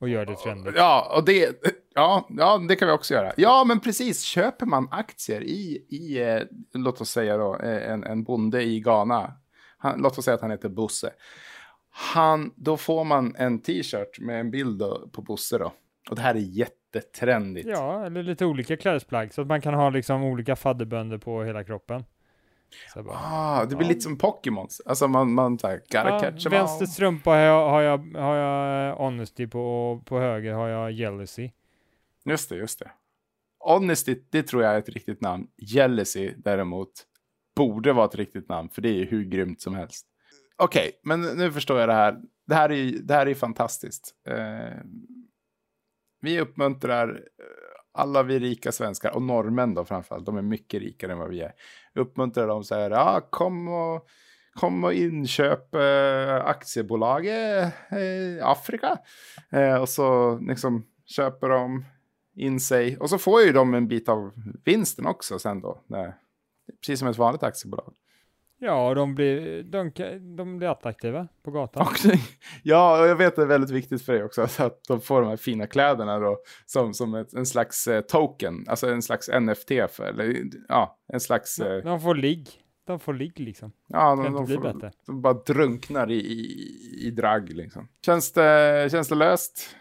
och 0.00 0.08
gör 0.08 0.26
det 0.26 0.36
trendigt. 0.36 0.74
Ja, 0.76 1.12
och 1.16 1.24
det, 1.24 1.62
ja, 1.94 2.26
ja, 2.30 2.58
det 2.68 2.76
kan 2.76 2.88
vi 2.88 2.94
också 2.94 3.14
göra. 3.14 3.32
Ja, 3.36 3.64
men 3.64 3.80
precis. 3.80 4.22
Köper 4.22 4.66
man 4.66 4.88
aktier 4.90 5.40
i, 5.40 5.86
i 5.88 6.22
eh, 6.22 6.42
låt 6.74 7.00
oss 7.00 7.10
säga 7.10 7.36
då, 7.36 7.56
eh, 7.58 7.90
en, 7.92 8.04
en 8.04 8.24
bonde 8.24 8.62
i 8.62 8.80
Ghana. 8.80 9.32
Han, 9.78 10.00
låt 10.00 10.18
oss 10.18 10.24
säga 10.24 10.34
att 10.34 10.40
han 10.40 10.50
heter 10.50 10.68
Bosse. 10.68 11.12
Han, 11.90 12.52
då 12.56 12.76
får 12.76 13.04
man 13.04 13.34
en 13.38 13.58
t-shirt 13.62 14.20
med 14.20 14.40
en 14.40 14.50
bild 14.50 14.78
då, 14.78 15.08
på 15.12 15.22
Bosse 15.22 15.58
då. 15.58 15.72
Och 16.10 16.16
det 16.16 16.22
här 16.22 16.34
är 16.34 16.38
jättetrendigt. 16.38 17.68
Ja, 17.68 18.06
eller 18.06 18.22
lite 18.22 18.46
olika 18.46 18.76
klädesplagg 18.76 19.34
så 19.34 19.40
att 19.40 19.46
man 19.46 19.60
kan 19.60 19.74
ha 19.74 19.90
liksom 19.90 20.22
olika 20.24 20.56
fadderbönder 20.56 21.18
på 21.18 21.42
hela 21.44 21.64
kroppen. 21.64 22.04
Ah, 23.08 23.64
det 23.64 23.76
blir 23.76 23.86
Ja. 23.86 23.88
lite 23.88 24.00
som 24.00 24.18
Pokémons. 24.18 24.80
Alltså 24.86 25.08
man, 25.08 25.32
man 25.32 25.58
så 25.58 25.66
här, 25.68 25.76
gotta 25.76 26.08
ja, 26.10 26.20
catch 26.20 26.46
'em 26.46 26.50
vänster 26.50 26.84
all. 26.84 26.88
strumpa 26.90 27.30
har 27.30 27.36
jag, 27.38 27.68
har 27.70 27.80
jag, 27.82 27.98
har 28.22 28.36
jag 28.36 28.88
eh, 28.90 28.96
honesty 28.96 29.46
på 29.46 29.90
och 29.92 30.06
på 30.06 30.18
höger 30.20 30.52
har 30.52 30.68
jag 30.68 30.92
jealousy. 30.92 31.50
Just 32.24 32.48
det, 32.48 32.56
just 32.56 32.78
det. 32.78 32.90
Honesty, 33.58 34.22
det 34.30 34.42
tror 34.42 34.62
jag 34.62 34.74
är 34.74 34.78
ett 34.78 34.88
riktigt 34.88 35.20
namn. 35.20 35.46
Jealousy 35.56 36.32
däremot 36.36 36.90
borde 37.56 37.92
vara 37.92 38.06
ett 38.06 38.14
riktigt 38.14 38.48
namn, 38.48 38.68
för 38.68 38.82
det 38.82 38.88
är 38.88 38.94
ju 38.94 39.04
hur 39.04 39.24
grymt 39.24 39.60
som 39.60 39.74
helst. 39.74 40.06
Okej, 40.56 41.00
men 41.02 41.20
nu 41.20 41.52
förstår 41.52 41.80
jag 41.80 41.88
det 41.88 41.94
här. 41.94 42.20
Det 42.46 42.54
här 42.54 42.68
är 42.68 42.74
ju 42.76 42.98
det 42.98 43.14
här 43.14 43.22
är 43.22 43.26
ju 43.26 43.34
fantastiskt. 43.34 44.14
Eh, 44.28 44.78
vi 46.20 46.40
uppmuntrar 46.40 47.08
eh, 47.08 47.20
alla 47.96 48.22
vi 48.22 48.38
rika 48.38 48.72
svenskar, 48.72 49.10
och 49.14 49.22
norrmän 49.22 49.74
då 49.74 49.84
framförallt, 49.84 50.26
de 50.26 50.36
är 50.36 50.42
mycket 50.42 50.80
rikare 50.80 51.12
än 51.12 51.18
vad 51.18 51.28
vi 51.28 51.40
är. 51.40 51.52
Uppmuntrar 51.94 52.46
dem 52.48 52.64
så 52.64 52.74
här, 52.74 52.90
ja, 52.90 53.20
kom 53.30 53.68
och, 53.68 54.06
kom 54.54 54.84
och 54.84 54.94
inköp 54.94 55.74
eh, 55.74 56.46
aktiebolaget 56.46 57.72
i 57.92 58.40
Afrika. 58.42 58.98
Eh, 59.50 59.74
och 59.74 59.88
så 59.88 60.38
liksom 60.38 60.86
köper 61.06 61.48
de 61.48 61.84
in 62.36 62.60
sig. 62.60 62.96
Och 62.96 63.10
så 63.10 63.18
får 63.18 63.42
ju 63.42 63.52
de 63.52 63.74
en 63.74 63.88
bit 63.88 64.08
av 64.08 64.32
vinsten 64.64 65.06
också 65.06 65.38
sen 65.38 65.60
då. 65.60 65.80
När, 65.86 66.14
precis 66.80 66.98
som 66.98 67.08
ett 67.08 67.18
vanligt 67.18 67.42
aktiebolag. 67.42 67.94
Ja, 68.58 68.94
de 68.94 69.14
blir, 69.14 69.62
de, 69.62 69.90
de 70.36 70.58
blir 70.58 70.68
attraktiva 70.68 71.28
på 71.42 71.50
gatan. 71.50 71.82
Och, 71.86 72.18
ja, 72.62 73.00
och 73.00 73.06
jag 73.06 73.16
vet 73.16 73.28
att 73.28 73.36
det 73.36 73.42
är 73.42 73.46
väldigt 73.46 73.70
viktigt 73.70 74.02
för 74.02 74.12
dig 74.12 74.24
också. 74.24 74.46
Så 74.46 74.64
att 74.64 74.84
de 74.88 75.00
får 75.00 75.20
de 75.20 75.28
här 75.28 75.36
fina 75.36 75.66
kläderna 75.66 76.18
då. 76.18 76.38
Som, 76.66 76.94
som 76.94 77.14
ett, 77.14 77.32
en 77.32 77.46
slags 77.46 77.86
eh, 77.86 78.00
token. 78.00 78.64
Alltså 78.68 78.90
en 78.90 79.02
slags 79.02 79.30
NFT. 79.40 79.68
För, 79.90 80.04
eller 80.04 80.42
ja, 80.68 80.98
en 81.12 81.20
slags... 81.20 81.58
Eh, 81.58 81.82
De 81.84 82.00
får 82.00 82.14
ligg. 82.14 82.48
De 82.86 83.00
får 83.00 83.14
ligg 83.14 83.40
liksom. 83.40 83.72
ja, 83.86 83.98
Kan 83.98 84.18
de, 84.18 84.26
inte 84.26 84.38
de, 84.38 84.46
bli 84.46 84.54
får, 84.54 84.62
bättre. 84.62 84.92
de 85.06 85.22
bara 85.22 85.34
drunknar 85.34 86.10
i, 86.10 86.14
i, 86.14 87.06
i 87.06 87.10
drag 87.10 87.48
liksom. 87.52 87.88
Känns 88.06 88.32
det, 88.32 88.88
känns 88.92 89.08
det 89.08 89.14
löst? 89.14 89.76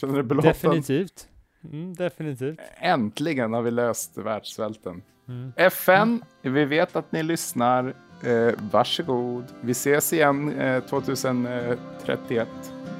Känner 0.00 0.14
du 0.16 0.22
belåten? 0.22 0.48
Definitivt. 0.50 1.28
Mm, 1.64 1.94
definitivt. 1.94 2.58
Äntligen 2.76 3.52
har 3.52 3.62
vi 3.62 3.70
löst 3.70 4.18
världssvälten. 4.18 5.02
Mm. 5.28 5.52
FN, 5.56 6.22
vi 6.42 6.64
vet 6.64 6.96
att 6.96 7.12
ni 7.12 7.22
lyssnar. 7.22 7.94
Eh, 8.24 8.54
varsågod. 8.72 9.44
Vi 9.60 9.72
ses 9.72 10.12
igen 10.12 10.60
eh, 10.60 10.82
2031. 10.82 12.48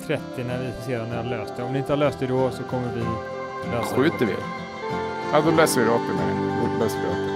30 0.07 0.23
när 0.45 0.59
vi 0.63 0.87
ser 0.87 1.05
ni 1.07 1.17
har 1.17 1.25
löst 1.25 1.57
det. 1.57 1.63
Om 1.63 1.73
ni 1.73 1.79
inte 1.79 1.93
har 1.93 1.97
löst 1.97 2.19
det 2.21 2.27
då 2.27 2.51
så 2.51 2.63
kommer 2.63 2.89
vi 2.95 3.01
lösa 3.71 3.97
det. 3.97 4.03
Skjuter 4.03 4.27
vi? 4.27 4.35
Ja, 5.33 5.41
då 5.45 5.51
löser 5.51 5.81
vi 5.81 5.87
det 5.87 5.93
åt 5.93 6.01
er 6.01 6.15
med 6.15 6.27
det. 6.27 6.77
Då 6.79 6.85
löser 6.85 6.99
vi 6.99 7.05
det 7.05 7.11
åt 7.13 7.29
er. 7.29 7.32